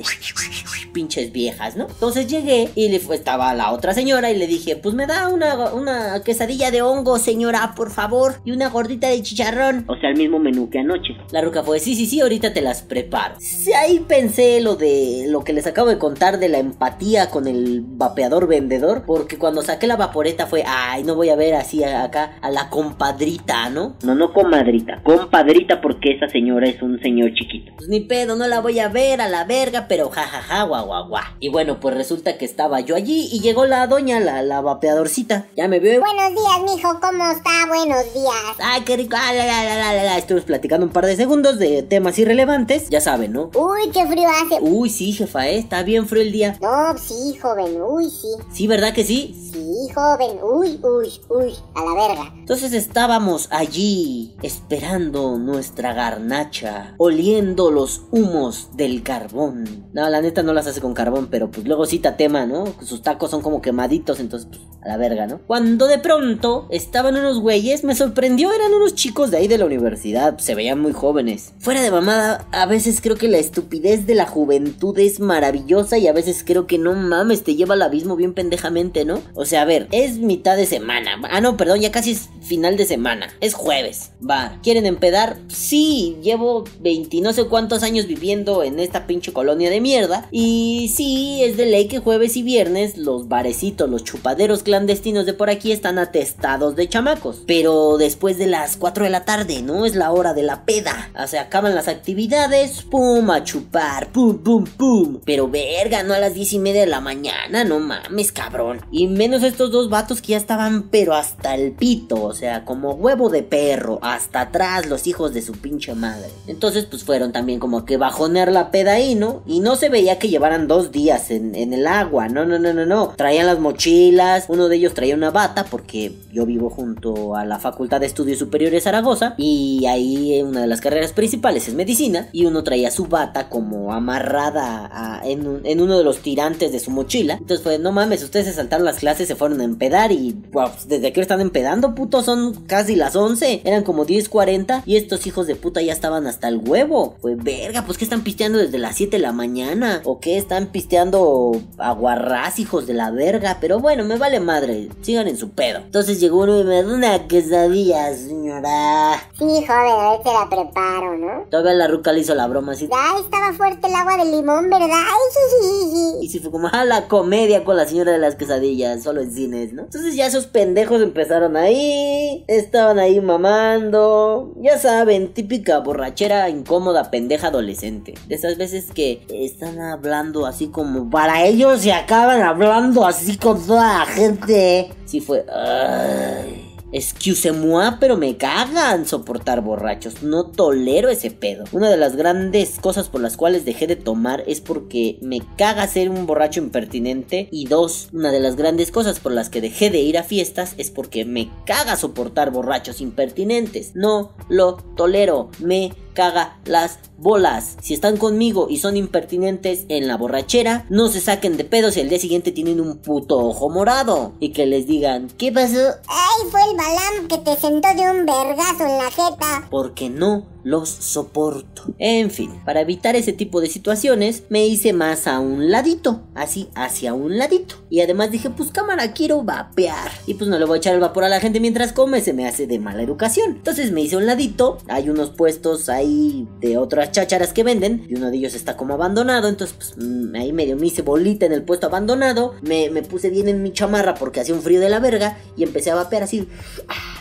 pinches 0.92 1.32
viejas, 1.32 1.76
¿no? 1.76 1.86
Entonces 1.86 2.26
llegué 2.26 2.70
y 2.74 2.88
le, 2.88 2.96
estaba 2.96 3.54
la 3.54 3.72
otra 3.72 3.94
señora 3.94 4.30
y 4.30 4.36
le 4.36 4.46
dije, 4.46 4.76
pues 4.76 4.94
me 4.94 5.06
da 5.06 5.28
una, 5.28 5.72
una 5.72 6.22
quesadilla 6.22 6.70
de 6.70 6.82
hongo, 6.82 7.18
señor 7.18 7.38
señora, 7.38 7.72
por 7.76 7.92
favor, 7.92 8.40
y 8.44 8.50
una 8.50 8.68
gordita 8.78 9.08
de 9.08 9.20
chicharrón. 9.22 9.84
O 9.88 9.96
sea, 9.96 10.10
el 10.10 10.16
mismo 10.16 10.38
menú 10.38 10.70
que 10.70 10.78
anoche. 10.78 11.16
La 11.32 11.40
ruca 11.40 11.64
fue, 11.64 11.80
sí, 11.80 11.96
sí, 11.96 12.06
sí, 12.06 12.20
ahorita 12.20 12.52
te 12.52 12.60
las 12.60 12.82
preparo. 12.82 13.34
Sí, 13.40 13.72
ahí 13.72 13.98
pensé 14.06 14.60
lo 14.60 14.76
de 14.76 15.24
lo 15.28 15.42
que 15.42 15.52
les 15.52 15.66
acabo 15.66 15.88
de 15.88 15.98
contar 15.98 16.38
de 16.38 16.48
la 16.48 16.58
empatía 16.58 17.28
con 17.28 17.48
el 17.48 17.82
vapeador 17.84 18.46
vendedor, 18.46 19.02
porque 19.04 19.36
cuando 19.36 19.62
saqué 19.62 19.88
la 19.88 19.96
vaporeta 19.96 20.46
fue, 20.46 20.62
ay, 20.64 21.02
no 21.02 21.16
voy 21.16 21.30
a 21.30 21.34
ver 21.34 21.54
así 21.54 21.82
acá 21.82 22.38
a 22.40 22.50
la 22.52 22.70
compadrita, 22.70 23.68
¿no? 23.68 23.96
No, 24.04 24.14
no 24.14 24.32
comadrita, 24.32 25.02
compadrita 25.02 25.80
porque 25.80 26.12
esa 26.12 26.28
señora 26.28 26.68
es 26.68 26.80
un 26.80 27.00
señor 27.00 27.32
chiquito. 27.34 27.72
Pues 27.76 27.88
ni 27.88 28.00
pedo, 28.02 28.36
no 28.36 28.46
la 28.46 28.60
voy 28.60 28.78
a 28.78 28.88
ver 28.88 29.20
a 29.20 29.28
la 29.28 29.42
verga, 29.42 29.86
pero 29.88 30.08
jajaja, 30.08 30.62
guau, 30.62 30.86
guau, 30.86 31.08
guau. 31.08 31.24
Y 31.40 31.48
bueno, 31.48 31.80
pues 31.80 31.96
resulta 31.96 32.38
que 32.38 32.44
estaba 32.44 32.78
yo 32.80 32.94
allí 32.94 33.28
y 33.32 33.40
llegó 33.40 33.66
la 33.66 33.88
doña, 33.88 34.20
la, 34.20 34.42
la 34.42 34.60
vapeadorcita. 34.60 35.46
Ya 35.56 35.66
me 35.66 35.80
veo. 35.80 36.00
Buenos 36.00 36.30
días, 36.30 36.76
mijo, 36.76 37.00
¿cómo 37.00 37.28
está? 37.32 37.66
Buenos 37.66 38.14
días. 38.14 38.67
Ay, 38.70 38.82
qué 38.82 38.98
rico. 38.98 39.16
Ah, 39.18 39.32
la, 39.32 39.46
la, 39.46 39.64
la, 39.64 39.94
la, 39.94 40.04
la. 40.04 40.18
Estuvimos 40.18 40.44
platicando 40.44 40.84
un 40.84 40.92
par 40.92 41.06
de 41.06 41.16
segundos 41.16 41.58
de 41.58 41.82
temas 41.82 42.18
irrelevantes. 42.18 42.90
Ya 42.90 43.00
saben, 43.00 43.32
¿no? 43.32 43.50
Uy, 43.54 43.90
qué 43.94 44.06
frío 44.06 44.28
hace. 44.28 44.60
Uy, 44.60 44.90
sí, 44.90 45.12
jefa, 45.12 45.48
¿eh? 45.48 45.56
Está 45.56 45.82
bien 45.82 46.06
frío 46.06 46.20
el 46.20 46.32
día. 46.32 46.58
No, 46.60 46.98
sí, 46.98 47.38
joven, 47.40 47.80
uy, 47.80 48.10
sí. 48.10 48.28
Sí, 48.52 48.66
¿verdad 48.66 48.92
que 48.92 49.04
sí? 49.04 49.34
Sí, 49.50 49.88
joven, 49.94 50.38
uy, 50.42 50.78
uy, 50.82 51.10
uy, 51.30 51.54
a 51.74 51.82
la 51.82 51.94
verga. 51.94 52.34
Entonces 52.36 52.74
estábamos 52.74 53.48
allí 53.50 54.36
esperando 54.42 55.38
nuestra 55.38 55.94
garnacha, 55.94 56.94
oliendo 56.98 57.70
los 57.70 58.02
humos 58.10 58.68
del 58.74 59.02
carbón. 59.02 59.88
No, 59.94 60.10
la 60.10 60.20
neta 60.20 60.42
no 60.42 60.52
las 60.52 60.66
hace 60.66 60.82
con 60.82 60.92
carbón, 60.92 61.28
pero 61.30 61.50
pues 61.50 61.66
luego 61.66 61.86
cita 61.86 62.18
tema, 62.18 62.44
¿no? 62.44 62.66
Sus 62.82 63.00
tacos 63.00 63.30
son 63.30 63.40
como 63.40 63.62
quemaditos, 63.62 64.20
entonces 64.20 64.48
pues 64.50 64.60
a 64.82 64.88
la 64.88 64.96
verga, 64.96 65.26
¿no? 65.26 65.40
Cuando 65.46 65.86
de 65.86 65.98
pronto 65.98 66.66
estaban 66.70 67.16
unos 67.16 67.40
güeyes, 67.40 67.82
me 67.82 67.94
sorprendió, 67.94 68.50
eran 68.58 68.74
unos 68.74 68.94
chicos 68.94 69.30
de 69.30 69.38
ahí 69.38 69.48
de 69.48 69.58
la 69.58 69.66
universidad, 69.66 70.38
se 70.38 70.54
veían 70.54 70.80
muy 70.80 70.92
jóvenes. 70.92 71.52
Fuera 71.58 71.82
de 71.82 71.90
mamada, 71.90 72.46
a 72.52 72.66
veces 72.66 73.00
creo 73.00 73.16
que 73.16 73.28
la 73.28 73.38
estupidez 73.38 74.06
de 74.06 74.14
la 74.14 74.26
juventud 74.26 74.98
es 74.98 75.18
maravillosa 75.18 75.98
y 75.98 76.06
a 76.06 76.12
veces 76.12 76.44
creo 76.44 76.66
que 76.66 76.78
no 76.78 76.94
mames, 76.94 77.42
te 77.42 77.56
lleva 77.56 77.74
al 77.74 77.82
abismo 77.82 78.16
bien 78.16 78.34
pendejamente, 78.34 79.04
¿no? 79.04 79.20
O 79.34 79.44
sea, 79.44 79.62
a 79.62 79.64
ver, 79.64 79.88
es 79.92 80.18
mitad 80.18 80.56
de 80.56 80.66
semana. 80.66 81.20
Ah, 81.30 81.40
no, 81.40 81.56
perdón, 81.56 81.80
ya 81.80 81.90
casi 81.90 82.12
es 82.12 82.28
final 82.42 82.76
de 82.76 82.84
semana. 82.84 83.28
Es 83.40 83.54
jueves. 83.54 84.12
Va, 84.28 84.58
¿quieren 84.62 84.86
empedar? 84.86 85.38
Sí, 85.48 86.16
llevo 86.22 86.64
20 86.80 87.08
no 87.20 87.32
sé 87.32 87.44
cuántos 87.44 87.82
años 87.82 88.06
viviendo 88.06 88.62
en 88.62 88.78
esta 88.78 89.06
pinche 89.06 89.32
colonia 89.32 89.70
de 89.70 89.80
mierda. 89.80 90.28
Y 90.30 90.92
sí, 90.94 91.42
es 91.42 91.56
de 91.56 91.66
ley 91.66 91.88
que 91.88 91.98
jueves 91.98 92.36
y 92.36 92.42
viernes 92.42 92.96
los 92.98 93.28
barecitos, 93.28 93.88
los 93.88 94.04
chupaderos 94.04 94.62
clandestinos 94.62 95.26
de 95.26 95.34
por 95.34 95.50
aquí 95.50 95.72
están 95.72 95.98
atestados 95.98 96.76
de 96.76 96.88
chamacos. 96.88 97.42
Pero 97.46 97.96
después 97.96 98.38
de 98.38 98.46
las 98.50 98.76
4 98.76 99.04
de 99.04 99.10
la 99.10 99.24
tarde, 99.24 99.62
¿no? 99.62 99.86
Es 99.86 99.94
la 99.94 100.10
hora 100.12 100.34
de 100.34 100.42
la 100.42 100.64
peda. 100.64 101.10
O 101.22 101.26
sea, 101.26 101.42
acaban 101.42 101.74
las 101.74 101.88
actividades, 101.88 102.82
pum, 102.82 103.30
a 103.30 103.44
chupar, 103.44 104.08
pum, 104.08 104.38
pum, 104.38 104.64
pum. 104.64 105.20
Pero 105.24 105.48
verga, 105.48 106.02
no 106.02 106.14
a 106.14 106.18
las 106.18 106.34
10 106.34 106.54
y 106.54 106.58
media 106.58 106.80
de 106.80 106.86
la 106.86 107.00
mañana, 107.00 107.64
no 107.64 107.78
mames, 107.78 108.32
cabrón. 108.32 108.80
Y 108.90 109.06
menos 109.06 109.42
estos 109.42 109.70
dos 109.70 109.90
vatos 109.90 110.20
que 110.20 110.28
ya 110.28 110.36
estaban, 110.36 110.88
pero 110.90 111.14
hasta 111.14 111.54
el 111.54 111.72
pito, 111.72 112.22
o 112.22 112.34
sea, 112.34 112.64
como 112.64 112.92
huevo 112.92 113.28
de 113.28 113.42
perro, 113.42 113.98
hasta 114.02 114.42
atrás 114.42 114.86
los 114.86 115.06
hijos 115.06 115.34
de 115.34 115.42
su 115.42 115.52
pinche 115.52 115.94
madre. 115.94 116.28
Entonces, 116.46 116.86
pues 116.86 117.04
fueron 117.04 117.32
también 117.32 117.60
como 117.60 117.84
que 117.84 117.96
bajonear 117.96 118.50
la 118.50 118.70
peda 118.70 118.92
ahí, 118.92 119.14
¿no? 119.14 119.42
Y 119.46 119.60
no 119.60 119.76
se 119.76 119.88
veía 119.88 120.18
que 120.18 120.28
llevaran 120.28 120.68
dos 120.68 120.92
días 120.92 121.30
en, 121.30 121.54
en 121.54 121.72
el 121.72 121.86
agua, 121.86 122.28
no, 122.28 122.44
no, 122.44 122.58
no, 122.58 122.72
no, 122.72 122.86
no. 122.86 123.14
Traían 123.16 123.46
las 123.46 123.58
mochilas, 123.58 124.46
uno 124.48 124.68
de 124.68 124.76
ellos 124.76 124.94
traía 124.94 125.14
una 125.14 125.30
bata, 125.30 125.64
porque 125.64 126.12
yo 126.32 126.46
vivo 126.46 126.70
junto 126.70 127.36
a 127.36 127.44
la 127.44 127.58
Facultad 127.58 128.00
de 128.00 128.06
Estudios 128.06 128.37
Superiores 128.38 128.84
Zaragoza, 128.84 129.34
y 129.36 129.86
ahí 129.86 130.40
una 130.42 130.62
de 130.62 130.66
las 130.66 130.80
carreras 130.80 131.12
principales 131.12 131.68
es 131.68 131.74
medicina, 131.74 132.28
y 132.32 132.46
uno 132.46 132.64
traía 132.64 132.90
su 132.90 133.06
bata 133.06 133.48
como 133.48 133.92
amarrada 133.92 135.20
en, 135.24 135.60
en 135.64 135.80
uno 135.80 135.98
de 135.98 136.04
los 136.04 136.18
tirantes 136.18 136.72
de 136.72 136.80
su 136.80 136.90
mochila. 136.90 137.34
Entonces 137.34 137.62
fue, 137.62 137.78
no 137.78 137.92
mames, 137.92 138.22
ustedes 138.22 138.46
se 138.46 138.52
saltaron 138.52 138.84
las 138.84 138.98
clases, 138.98 139.28
se 139.28 139.36
fueron 139.36 139.60
a 139.60 139.64
empedar 139.64 140.12
y, 140.12 140.32
wow, 140.52 140.70
pues, 140.70 140.88
desde 140.88 141.12
que 141.12 141.20
están 141.20 141.40
empedando, 141.40 141.94
puto, 141.94 142.22
son 142.22 142.54
casi 142.66 142.96
las 142.96 143.16
11, 143.16 143.62
eran 143.64 143.82
como 143.84 144.06
10.40 144.06 144.82
y 144.86 144.96
estos 144.96 145.26
hijos 145.26 145.46
de 145.46 145.56
puta 145.56 145.82
ya 145.82 145.92
estaban 145.92 146.26
hasta 146.26 146.48
el 146.48 146.58
huevo. 146.58 147.16
Fue, 147.20 147.34
verga, 147.34 147.84
pues 147.84 147.98
que 147.98 148.04
están 148.04 148.22
pisteando 148.22 148.58
desde 148.58 148.78
las 148.78 148.96
7 148.96 149.16
de 149.16 149.22
la 149.22 149.32
mañana, 149.32 150.00
o 150.04 150.20
que 150.20 150.36
están 150.36 150.68
pisteando 150.68 151.52
aguarrás, 151.78 152.58
hijos 152.58 152.86
de 152.86 152.94
la 152.94 153.10
verga, 153.10 153.58
pero 153.60 153.80
bueno, 153.80 154.04
me 154.04 154.16
vale 154.16 154.40
madre, 154.40 154.88
sigan 155.02 155.28
en 155.28 155.36
su 155.36 155.50
pedo. 155.50 155.80
Entonces 155.80 156.20
llegó 156.20 156.42
uno 156.42 156.60
y 156.60 156.64
me 156.64 156.82
dio 156.82 156.94
una 156.94 157.26
quesadilla, 157.28 158.10
señora. 158.28 159.22
Sí, 159.38 159.44
joven, 159.44 159.70
a 159.70 160.10
ver 160.10 160.22
te 160.22 160.32
la 160.32 160.48
preparo, 160.48 161.16
¿no? 161.16 161.46
Todavía 161.50 161.74
la 161.74 161.88
ruca 161.88 162.12
le 162.12 162.20
hizo 162.20 162.34
la 162.34 162.46
broma 162.46 162.72
así. 162.72 162.88
Ay, 162.92 163.22
estaba 163.22 163.52
fuerte 163.52 163.88
el 163.88 163.94
agua 163.94 164.16
de 164.16 164.30
limón, 164.30 164.70
¿verdad? 164.70 164.88
Ay, 164.90 165.30
sí, 165.32 165.40
sí, 165.50 165.68
sí, 165.68 165.90
sí. 165.90 166.26
Y 166.26 166.28
si 166.28 166.38
fue 166.38 166.50
como, 166.50 166.68
ah, 166.72 166.84
la 166.84 167.08
comedia 167.08 167.64
con 167.64 167.76
la 167.76 167.86
señora 167.86 168.12
de 168.12 168.18
las 168.18 168.36
quesadillas, 168.36 169.02
solo 169.02 169.20
en 169.20 169.32
cines, 169.32 169.72
¿no? 169.72 169.82
Entonces 169.82 170.14
ya 170.14 170.26
esos 170.26 170.46
pendejos 170.46 171.02
empezaron 171.02 171.56
ahí, 171.56 172.44
estaban 172.46 172.98
ahí 172.98 173.20
mamando, 173.20 174.52
ya 174.56 174.78
saben, 174.78 175.32
típica 175.32 175.78
borrachera 175.78 176.48
incómoda, 176.50 177.10
pendeja 177.10 177.48
adolescente. 177.48 178.14
De 178.28 178.34
esas 178.34 178.58
veces 178.58 178.92
que 178.92 179.26
están 179.30 179.80
hablando 179.80 180.46
así 180.46 180.68
como 180.68 181.08
para 181.10 181.44
ellos 181.44 181.84
y 181.84 181.90
acaban 181.90 182.42
hablando 182.42 183.06
así 183.06 183.36
con 183.36 183.64
toda 183.66 183.98
la 184.00 184.06
gente. 184.06 184.90
Sí 185.04 185.20
fue, 185.20 185.44
ay. 185.50 186.57
Excuse-moi, 186.92 187.98
pero 188.00 188.16
me 188.16 188.36
cagan 188.36 189.06
soportar 189.06 189.62
borrachos. 189.62 190.22
No 190.22 190.46
tolero 190.46 191.08
ese 191.08 191.30
pedo. 191.30 191.64
Una 191.72 191.90
de 191.90 191.96
las 191.96 192.16
grandes 192.16 192.78
cosas 192.80 193.08
por 193.08 193.20
las 193.20 193.36
cuales 193.36 193.64
dejé 193.64 193.86
de 193.86 193.96
tomar 193.96 194.42
es 194.46 194.60
porque 194.60 195.18
me 195.20 195.40
caga 195.56 195.86
ser 195.86 196.10
un 196.10 196.26
borracho 196.26 196.60
impertinente. 196.60 197.48
Y 197.50 197.66
dos, 197.66 198.08
una 198.12 198.32
de 198.32 198.40
las 198.40 198.56
grandes 198.56 198.90
cosas 198.90 199.20
por 199.20 199.32
las 199.32 199.50
que 199.50 199.60
dejé 199.60 199.90
de 199.90 200.00
ir 200.00 200.18
a 200.18 200.22
fiestas 200.22 200.74
es 200.78 200.90
porque 200.90 201.24
me 201.24 201.50
caga 201.66 201.96
soportar 201.96 202.50
borrachos 202.50 203.00
impertinentes. 203.00 203.94
No 203.94 204.32
lo 204.48 204.76
tolero. 204.96 205.50
Me 205.60 205.92
caga 206.18 206.58
las 206.64 206.98
bolas. 207.16 207.76
Si 207.80 207.94
están 207.94 208.16
conmigo 208.16 208.66
y 208.68 208.78
son 208.78 208.96
impertinentes 208.96 209.84
en 209.88 210.08
la 210.08 210.16
borrachera, 210.16 210.84
no 210.90 211.06
se 211.06 211.20
saquen 211.20 211.56
de 211.56 211.62
pedos 211.62 211.96
y 211.96 212.00
al 212.00 212.08
día 212.08 212.18
siguiente 212.18 212.50
tienen 212.50 212.80
un 212.80 212.98
puto 212.98 213.38
ojo 213.38 213.70
morado. 213.70 214.32
Y 214.40 214.48
que 214.48 214.66
les 214.66 214.88
digan, 214.88 215.28
¿qué 215.38 215.52
pasó? 215.52 215.78
Ay, 216.08 216.50
fue 216.50 216.60
el 216.68 216.76
balam 216.76 217.28
que 217.28 217.38
te 217.38 217.54
sentó 217.54 217.86
de 217.94 218.10
un 218.10 218.26
vergazo 218.26 218.84
en 218.84 218.98
la 218.98 219.10
jeta. 219.12 219.68
porque 219.70 220.10
no 220.10 220.44
los 220.68 220.88
soporto. 220.88 221.94
En 221.98 222.30
fin, 222.30 222.50
para 222.64 222.80
evitar 222.80 223.16
ese 223.16 223.32
tipo 223.32 223.60
de 223.60 223.68
situaciones, 223.68 224.42
me 224.50 224.66
hice 224.66 224.92
más 224.92 225.26
a 225.26 225.40
un 225.40 225.70
ladito, 225.70 226.22
así 226.34 226.68
hacia 226.74 227.14
un 227.14 227.38
ladito. 227.38 227.76
Y 227.88 228.00
además 228.00 228.30
dije, 228.30 228.50
pues 228.50 228.70
cámara, 228.70 229.12
quiero 229.12 229.42
vapear. 229.42 230.10
Y 230.26 230.34
pues 230.34 230.50
no 230.50 230.58
le 230.58 230.66
voy 230.66 230.76
a 230.76 230.78
echar 230.78 230.94
el 230.94 231.00
vapor 231.00 231.24
a 231.24 231.28
la 231.28 231.40
gente 231.40 231.58
mientras 231.60 231.92
come, 231.92 232.20
se 232.20 232.34
me 232.34 232.46
hace 232.46 232.66
de 232.66 232.78
mala 232.78 233.02
educación. 233.02 233.56
Entonces 233.56 233.92
me 233.92 234.02
hice 234.02 234.16
a 234.16 234.18
un 234.18 234.26
ladito, 234.26 234.78
hay 234.88 235.08
unos 235.08 235.30
puestos 235.30 235.88
ahí 235.88 236.46
de 236.60 236.76
otras 236.76 237.12
chácharas 237.12 237.52
que 237.52 237.64
venden, 237.64 238.04
y 238.08 238.16
uno 238.16 238.30
de 238.30 238.36
ellos 238.36 238.54
está 238.54 238.76
como 238.76 238.94
abandonado, 238.94 239.48
entonces 239.48 239.74
pues 239.76 239.94
mm, 239.96 240.34
ahí 240.36 240.52
medio 240.52 240.76
me 240.76 240.86
hice 240.86 241.02
bolita 241.02 241.46
en 241.46 241.52
el 241.52 241.62
puesto 241.62 241.86
abandonado, 241.86 242.54
me, 242.62 242.90
me 242.90 243.02
puse 243.02 243.30
bien 243.30 243.48
en 243.48 243.62
mi 243.62 243.72
chamarra 243.72 244.14
porque 244.14 244.40
hacía 244.40 244.54
un 244.54 244.62
frío 244.62 244.80
de 244.80 244.90
la 244.90 245.00
verga, 245.00 245.38
y 245.56 245.62
empecé 245.62 245.90
a 245.90 245.94
vapear 245.94 246.24
así. 246.24 246.46
Ah, 246.88 247.17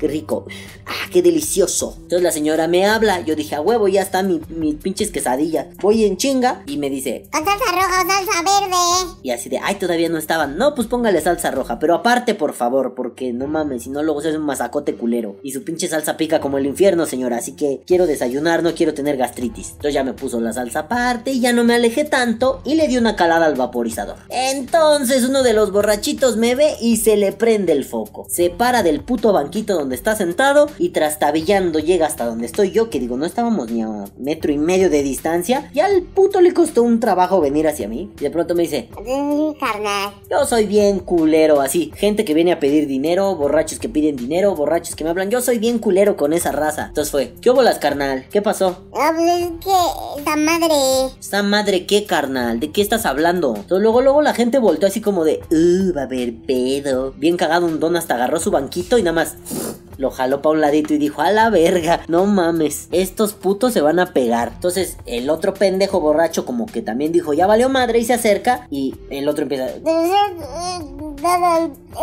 qué 0.00 0.08
rico, 0.08 0.46
ah, 0.86 1.08
qué 1.12 1.22
delicioso. 1.22 1.94
Entonces 1.98 2.22
la 2.22 2.32
señora 2.32 2.66
me 2.66 2.86
habla, 2.86 3.20
yo 3.20 3.36
dije, 3.36 3.54
a 3.54 3.60
huevo, 3.60 3.86
ya 3.86 4.02
está 4.02 4.22
mi, 4.22 4.40
mis 4.48 4.76
pinches 4.76 5.10
quesadillas. 5.10 5.66
Voy 5.80 6.04
en 6.04 6.16
chinga 6.16 6.62
y 6.66 6.78
me 6.78 6.88
dice, 6.90 7.26
Con 7.30 7.44
salsa 7.44 7.64
roja 7.70 8.02
o 8.02 8.08
salsa 8.08 8.42
verde. 8.42 9.14
y 9.22 9.30
así 9.30 9.48
de, 9.50 9.58
ay, 9.62 9.74
todavía 9.76 10.08
no 10.08 10.18
estaban. 10.18 10.56
No, 10.56 10.74
pues 10.74 10.88
póngale 10.88 11.20
salsa 11.20 11.50
roja, 11.50 11.78
pero 11.78 11.94
aparte, 11.94 12.34
por 12.34 12.54
favor, 12.54 12.94
porque 12.94 13.32
no 13.32 13.46
mames, 13.46 13.82
si 13.84 13.90
no 13.90 14.02
luego 14.02 14.22
se 14.22 14.28
hace 14.28 14.38
un 14.38 14.44
masacote 14.46 14.94
culero. 14.94 15.36
Y 15.42 15.52
su 15.52 15.62
pinche 15.62 15.86
salsa 15.86 16.16
pica 16.16 16.40
como 16.40 16.56
el 16.58 16.66
infierno, 16.66 17.04
señora, 17.06 17.36
así 17.36 17.52
que 17.52 17.82
quiero 17.86 18.06
desayunar, 18.06 18.62
no 18.62 18.74
quiero 18.74 18.94
tener 18.94 19.16
gastritis. 19.18 19.68
Entonces 19.72 19.94
ya 19.94 20.02
me 20.04 20.14
puso 20.14 20.40
la 20.40 20.52
salsa 20.54 20.80
aparte 20.80 21.32
y 21.32 21.40
ya 21.40 21.52
no 21.52 21.62
me 21.64 21.74
alejé 21.74 22.04
tanto 22.04 22.62
y 22.64 22.74
le 22.74 22.88
di 22.88 22.96
una 22.96 23.16
calada 23.16 23.44
al 23.46 23.54
vaporizador. 23.54 24.16
Entonces 24.30 25.24
uno 25.24 25.42
de 25.42 25.52
los 25.52 25.72
borrachitos 25.72 26.36
me 26.36 26.54
ve 26.54 26.74
y 26.80 26.96
se 26.96 27.16
le 27.16 27.32
prende 27.32 27.72
el 27.72 27.84
foco. 27.84 28.26
Se 28.28 28.48
para 28.50 28.82
del 28.82 29.00
puto 29.02 29.32
banquito 29.32 29.74
donde 29.74 29.89
está 29.94 30.14
sentado 30.16 30.68
y 30.78 30.90
trastabillando 30.90 31.78
llega 31.78 32.06
hasta 32.06 32.26
donde 32.26 32.46
estoy 32.46 32.70
yo, 32.70 32.90
que 32.90 33.00
digo, 33.00 33.16
no 33.16 33.26
estábamos 33.26 33.70
ni 33.70 33.82
a 33.82 34.04
metro 34.18 34.52
y 34.52 34.58
medio 34.58 34.90
de 34.90 35.02
distancia, 35.02 35.70
y 35.72 35.80
al 35.80 36.02
puto 36.02 36.40
le 36.40 36.52
costó 36.54 36.82
un 36.82 37.00
trabajo 37.00 37.40
venir 37.40 37.66
hacia 37.68 37.88
mí. 37.88 38.10
Y 38.18 38.22
de 38.22 38.30
pronto 38.30 38.54
me 38.54 38.62
dice, 38.62 38.88
carnal. 39.60 40.12
yo 40.30 40.44
soy 40.46 40.66
bien 40.66 41.00
culero, 41.00 41.60
así. 41.60 41.92
Gente 41.96 42.24
que 42.24 42.34
viene 42.34 42.52
a 42.52 42.60
pedir 42.60 42.86
dinero, 42.86 43.34
borrachos 43.36 43.78
que 43.78 43.88
piden 43.88 44.16
dinero, 44.16 44.54
borrachos 44.54 44.94
que 44.94 45.04
me 45.04 45.10
hablan. 45.10 45.30
Yo 45.30 45.40
soy 45.40 45.58
bien 45.58 45.78
culero 45.78 46.16
con 46.16 46.32
esa 46.32 46.52
raza. 46.52 46.86
Entonces 46.88 47.10
fue, 47.10 47.34
¿qué 47.40 47.50
bolas, 47.50 47.78
carnal? 47.78 48.26
¿Qué 48.30 48.42
pasó? 48.42 48.84
No, 48.92 49.16
pues 49.16 49.42
es 49.42 49.50
que 49.64 50.20
esa 50.20 50.36
madre. 50.36 51.14
¿Esta 51.18 51.42
madre 51.42 51.86
qué, 51.86 52.04
carnal? 52.04 52.60
¿De 52.60 52.70
qué 52.70 52.82
estás 52.82 53.06
hablando? 53.06 53.54
Entonces 53.56 53.82
luego, 53.82 54.02
luego 54.02 54.22
la 54.22 54.34
gente 54.34 54.58
volteó 54.58 54.88
así 54.88 55.00
como 55.00 55.24
de, 55.24 55.40
uh, 55.50 55.96
va 55.96 56.02
a 56.02 56.04
haber 56.04 56.34
pedo. 56.34 57.12
Bien 57.16 57.36
cagado 57.36 57.66
un 57.66 57.80
don 57.80 57.96
hasta 57.96 58.14
agarró 58.14 58.40
su 58.40 58.50
banquito 58.50 58.98
y 58.98 59.02
nada 59.02 59.14
más 59.14 59.36
lo 59.98 60.10
jaló 60.10 60.42
pa' 60.42 60.50
un 60.50 60.60
ladito 60.60 60.94
y 60.94 60.98
dijo, 60.98 61.22
a 61.22 61.30
la 61.30 61.50
verga, 61.50 62.02
no 62.08 62.26
mames, 62.26 62.88
estos 62.92 63.34
putos 63.34 63.72
se 63.72 63.80
van 63.80 63.98
a 63.98 64.12
pegar. 64.12 64.52
Entonces 64.54 64.96
el 65.06 65.30
otro 65.30 65.54
pendejo 65.54 66.00
borracho 66.00 66.44
como 66.46 66.66
que 66.66 66.82
también 66.82 67.12
dijo, 67.12 67.32
ya 67.32 67.46
valió 67.46 67.68
madre 67.68 67.98
y 67.98 68.04
se 68.04 68.14
acerca 68.14 68.66
y 68.70 68.94
el 69.10 69.28
otro 69.28 69.42
empieza, 69.42 69.66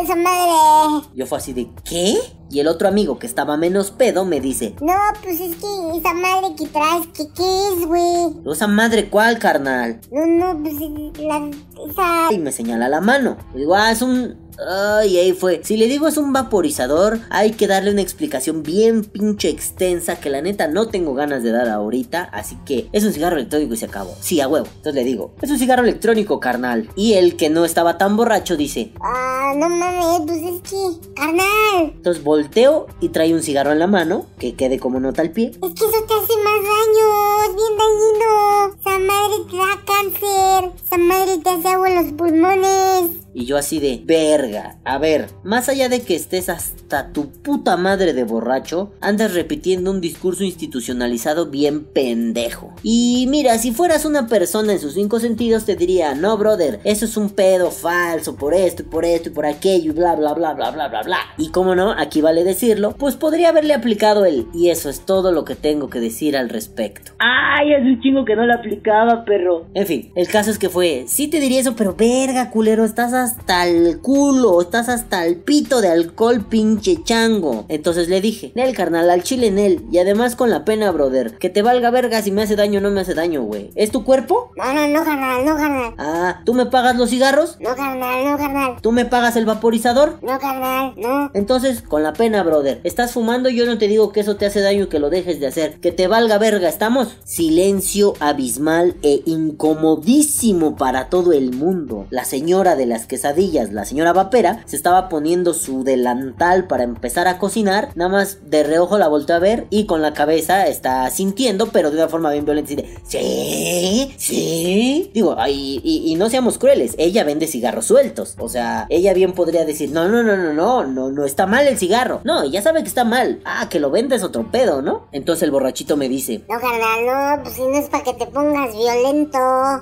esa 0.02 0.15
madre. 0.15 1.08
yo 1.15 1.26
fue 1.26 1.38
así 1.38 1.54
de, 1.54 1.69
¿qué? 1.84 2.17
Y 2.50 2.60
el 2.62 2.67
otro 2.67 2.88
amigo 2.88 3.19
que 3.19 3.28
estaba 3.28 3.58
menos 3.58 3.91
pedo 3.91 4.23
me 4.23 4.39
dice, 4.39 4.76
No, 4.80 4.95
pues 5.21 5.39
es 5.41 5.56
que 5.58 5.97
esa 5.97 6.13
madre 6.13 6.56
que 6.58 6.65
traes, 6.67 7.08
¿qué, 7.13 7.28
qué 7.36 7.67
es, 7.73 7.86
güey? 7.86 8.54
¿esa 8.54 8.67
madre 8.67 9.10
cuál, 9.10 9.38
carnal? 9.38 10.00
No, 10.12 10.26
no, 10.26 10.58
pues 10.62 10.76
la, 11.19 11.50
esa... 11.89 12.34
Y 12.34 12.38
me 12.38 12.52
señala 12.52 12.88
la 12.88 13.02
mano. 13.02 13.38
Le 13.54 13.60
digo, 13.60 13.76
ah, 13.76 13.91
es 13.91 14.02
un... 14.02 14.47
Ay, 14.65 15.17
ahí 15.17 15.34
fue. 15.34 15.62
Si 15.63 15.78
le 15.78 15.88
digo 15.88 16.08
es 16.08 16.17
un 16.17 16.34
vaporizador, 16.34 17.20
hay 17.30 17.52
que 17.52 17.67
darle 17.67 17.91
una 17.91 18.02
explicación 18.02 18.63
bien 18.63 19.04
pinche 19.04 19.50
extensa 19.50 20.20
que 20.20 20.30
la 20.30 20.41
neta 20.41 20.67
no 20.67 20.88
tengo 20.88 21.13
ganas 21.13 21.43
de 21.43 21.52
dar 21.52 21.70
ahorita. 21.70 22.24
Así 22.24 22.58
que 22.65 22.89
es 22.91 23.04
un 23.04 23.13
cigarro 23.13 23.36
electrónico 23.38 23.74
y 23.74 23.78
se 23.78 23.86
acabó. 23.86 24.15
Sí, 24.20 24.41
a 24.41 24.48
huevo. 24.48 24.67
Entonces 24.67 24.96
le 24.96 25.04
digo, 25.04 25.34
es 25.41 25.52
un 25.52 25.60
cigarro 25.60 25.84
electrónico, 25.84 26.39
carnal. 26.39 26.89
Y 26.96 27.13
el 27.13 27.36
que 27.38 27.50
no 27.50 27.65
estaba 27.65 27.98
tan 27.98 28.17
borracho 28.17 28.58
dice, 28.58 28.91
Ah, 29.02 29.54
no 29.56 29.70
mames, 29.70 30.22
pues 30.26 30.38
es 30.39 30.62
que... 30.70 31.13
Carnal, 31.15 31.93
entonces 31.96 32.24
volteo 32.24 32.88
y 33.00 33.10
trae 33.10 33.34
un 33.34 33.41
cigarro 33.43 33.72
en 33.72 33.80
la 33.80 33.88
mano, 33.88 34.26
que 34.39 34.56
quede 34.56 34.80
como 34.80 35.00
nota 35.00 35.22
al 35.22 35.32
pie. 35.32 35.52
es 35.52 35.60
que 35.60 35.67
eso 35.67 36.06
te 36.08 36.13
hace 36.13 36.34
más 36.43 36.62
daño, 36.63 37.43
es 37.48 37.56
bien 37.56 37.78
dañino. 37.78 38.76
Esa 38.80 39.00
madre 39.00 39.36
te 39.50 39.58
da 39.58 39.84
cáncer, 39.86 40.72
esa 40.86 40.98
madre 40.98 41.38
te 41.43 41.50
hace 41.50 41.67
agua 41.67 41.89
en 41.89 41.96
los 41.96 42.13
pulmones. 42.13 43.27
Y 43.38 43.45
yo 43.45 43.56
así 43.56 43.80
de 43.80 44.02
verga. 44.04 44.78
A 44.84 44.97
ver, 44.97 45.28
más 45.43 45.69
allá 45.69 45.89
de 45.89 46.02
que 46.02 46.15
estés 46.15 46.50
hasta 46.50 47.13
tu 47.13 47.30
puta 47.30 47.78
madre 47.78 48.13
de 48.13 48.23
borracho, 48.23 48.93
andas 49.00 49.36
repitiendo 49.36 49.91
un 49.91 50.02
discurso 50.02 50.43
institucionalizado 50.43 51.45
bien 51.45 51.84
pendejo. 51.86 52.73
Y 52.82 53.28
mira, 53.30 53.60
si 53.60 53.71
fueras 53.71 54.06
una 54.06 54.26
persona 54.26 54.73
en 54.73 54.80
sus 54.80 54.95
cinco 54.95 55.19
sentidos, 55.19 55.65
te 55.65 55.76
diría, 55.76 56.15
no, 56.15 56.36
brother, 56.36 56.80
eso 56.84 57.06
es 57.06 57.15
un 57.15 57.30
pedo 57.30 57.69
falso 57.69 58.36
por 58.36 58.56
esto 58.56 58.82
y 58.82 58.86
por 58.88 59.06
esto 59.06 59.30
y 59.30 59.34
por 59.34 59.45
aquello 59.45 59.91
y 59.91 59.93
bla 59.93 60.15
bla 60.15 60.34
bla 60.34 60.56
bla 60.56 60.71
bla 60.71 60.88
bla 60.88 61.04
bla. 61.04 61.19
Y 61.38 61.52
como 61.52 61.76
no, 61.76 61.91
aquí 61.91 62.21
vale 62.21 62.43
decirlo, 62.43 62.95
pues 62.97 63.17
podría 63.17 63.50
haberle 63.50 63.76
aplicado 63.76 64.26
el 64.26 64.47
y 64.52 64.69
eso 64.69 64.89
es 64.89 65.02
todo 65.02 65.32
lo 65.32 65.45
que 65.45 65.54
tengo 65.54 65.91
que 65.91 66.00
decir 66.00 66.36
al 66.36 66.50
respecto. 66.50 67.12
Ay, 67.19 67.71
es 67.71 67.84
un 67.84 68.02
chingo 68.02 68.26
que 68.26 68.36
no 68.36 68.47
le 68.47 68.54
aplicaba, 68.54 69.26
perro. 69.26 69.67
En 69.76 69.86
fin, 69.86 70.12
el 70.15 70.28
caso 70.28 70.50
es 70.50 70.58
que 70.58 70.69
fue, 70.69 71.04
sí 71.06 71.28
te 71.28 71.39
diría 71.39 71.60
eso, 71.60 71.76
pero 71.76 71.93
verga, 71.93 72.50
culero, 72.50 72.84
estás 72.84 73.27
hasta 73.28 73.68
el 73.68 74.00
culo, 74.00 74.62
estás 74.62 74.88
hasta 74.88 75.26
el 75.26 75.36
pito 75.36 75.82
de 75.82 75.90
alcohol, 75.90 76.46
pinche 76.48 77.04
chango. 77.04 77.66
Entonces 77.68 78.08
le 78.08 78.22
dije, 78.22 78.54
Nel, 78.56 78.74
carnal, 78.74 79.10
al 79.10 79.24
chile 79.24 79.52
Nel, 79.52 79.86
y 79.92 79.98
además 79.98 80.38
con 80.38 80.50
la 80.50 80.63
pena, 80.63 80.92
brother, 80.92 81.38
que 81.38 81.50
te 81.50 81.62
valga 81.62 81.90
verga 81.90 82.22
si 82.22 82.32
me 82.32 82.44
hace 82.44 82.56
daño 82.56 82.80
o 82.80 82.82
no 82.82 82.90
me 82.90 83.02
hace 83.02 83.13
daño, 83.13 83.44
güey. 83.44 83.72
¿Es 83.76 83.92
tu 83.92 84.06
cuerpo? 84.06 84.52
No, 84.56 84.74
no, 84.74 84.88
no, 84.88 85.04
carnal, 85.04 85.46
no, 85.46 85.58
carnal. 85.58 85.94
Ah, 85.98 86.42
¿tú 86.46 86.54
me 86.54 86.68
pagas 86.68 86.96
los 86.96 87.10
cigarros? 87.10 87.58
No, 87.60 87.76
carnal, 87.76 88.24
no, 88.24 88.38
carnal. 88.38 88.82
¿Tú 88.82 88.94
me 88.94 89.06
pagas 89.06 89.36
el 89.36 89.46
vaporizador? 89.46 90.20
No, 90.22 90.40
carnal, 90.40 90.94
no. 90.96 91.30
Entonces, 91.34 91.82
con 91.82 92.04
la 92.04 92.13
pena, 92.13 92.44
brother, 92.44 92.80
estás 92.86 93.12
fumando 93.12 93.50
y 93.50 93.58
yo 93.58 93.66
no 93.66 93.78
te 93.78 93.90
digo 93.90 94.13
que 94.13 94.22
eso 94.22 94.38
te 94.38 94.46
hace 94.46 94.62
daño 94.62 94.86
y 94.86 94.88
que 94.88 95.00
lo 95.00 95.10
dejes 95.10 95.42
de 95.42 95.48
hacer. 95.48 95.82
Que 95.82 95.92
te 95.92 96.08
valga 96.08 96.38
verga, 96.38 96.70
¿estamos? 96.70 97.18
Silencio 97.26 98.13
abismal 98.22 98.96
e 99.02 99.22
incomodísimo 99.26 100.78
para 100.78 101.10
todo 101.10 101.34
el 101.34 101.54
mundo. 101.54 102.08
La 102.10 102.24
señora 102.24 102.76
de 102.76 102.86
las 102.86 103.06
quesadillas, 103.17 103.73
la 103.73 103.84
señora 103.84 104.13
vapera, 104.13 104.62
se 104.65 104.75
estaba 104.75 105.10
poniendo 105.10 105.56
su 105.56 105.84
delantal 105.84 106.67
para 106.67 106.84
empezar 106.84 107.27
a 107.27 107.39
cocinar. 107.39 107.89
Nada 107.95 108.12
más 108.12 108.38
de 108.47 108.62
reojo 108.62 108.99
la 108.99 109.08
volteó 109.08 109.36
a 109.36 109.39
ver 109.39 109.65
y 109.71 109.88
con 109.88 110.03
la 110.03 110.13
cabeza 110.13 110.67
está 110.67 111.10
sintiendo, 111.10 111.69
pero 111.71 111.89
de 111.89 111.97
una 111.97 112.10
forma 112.10 112.32
bien 112.32 112.45
violenta. 112.45 112.73
Y 112.73 112.75
de, 112.75 112.99
sí, 113.08 114.13
sí. 114.19 115.12
Digo, 115.15 115.34
ay, 115.39 115.82
y, 115.84 116.12
y 116.12 116.15
no 116.15 116.30
seamos 116.30 116.60
crueles, 116.60 116.93
ella 116.99 117.23
vende 117.23 117.47
cigarros 117.47 117.86
sueltos. 117.86 118.36
O 118.38 118.49
sea, 118.49 118.86
ella 118.89 119.15
bien 119.15 119.34
podría 119.34 119.65
decir, 119.65 119.89
no, 119.89 120.08
no, 120.08 120.21
no, 120.21 120.38
no, 120.38 120.53
no, 120.53 120.84
no, 120.86 121.10
no 121.10 121.25
está 121.25 121.47
mal 121.47 121.67
el 121.67 121.80
cigarro. 121.80 122.21
No, 122.23 122.45
ya 122.45 122.62
sabe 122.62 122.84
que 122.84 122.89
está 122.89 123.03
mal. 123.03 123.41
Ah, 123.45 123.67
que 123.67 123.80
lo 123.80 123.89
vendes 123.89 124.23
otro 124.23 124.51
pedo, 124.51 124.84
¿no? 124.84 125.08
Entonces 125.12 125.41
el 125.41 125.49
borrachito 125.51 125.97
me 125.97 126.08
dice, 126.08 126.43
No, 126.47 126.60
carnal, 126.60 127.38
no, 127.38 127.43
pues 127.43 127.56
si 127.56 127.62
no 127.62 127.80
es 127.80 127.89
para 127.89 128.03
que 128.03 128.13
te 128.13 128.27
pongas 128.27 128.75
violento. 128.75 129.39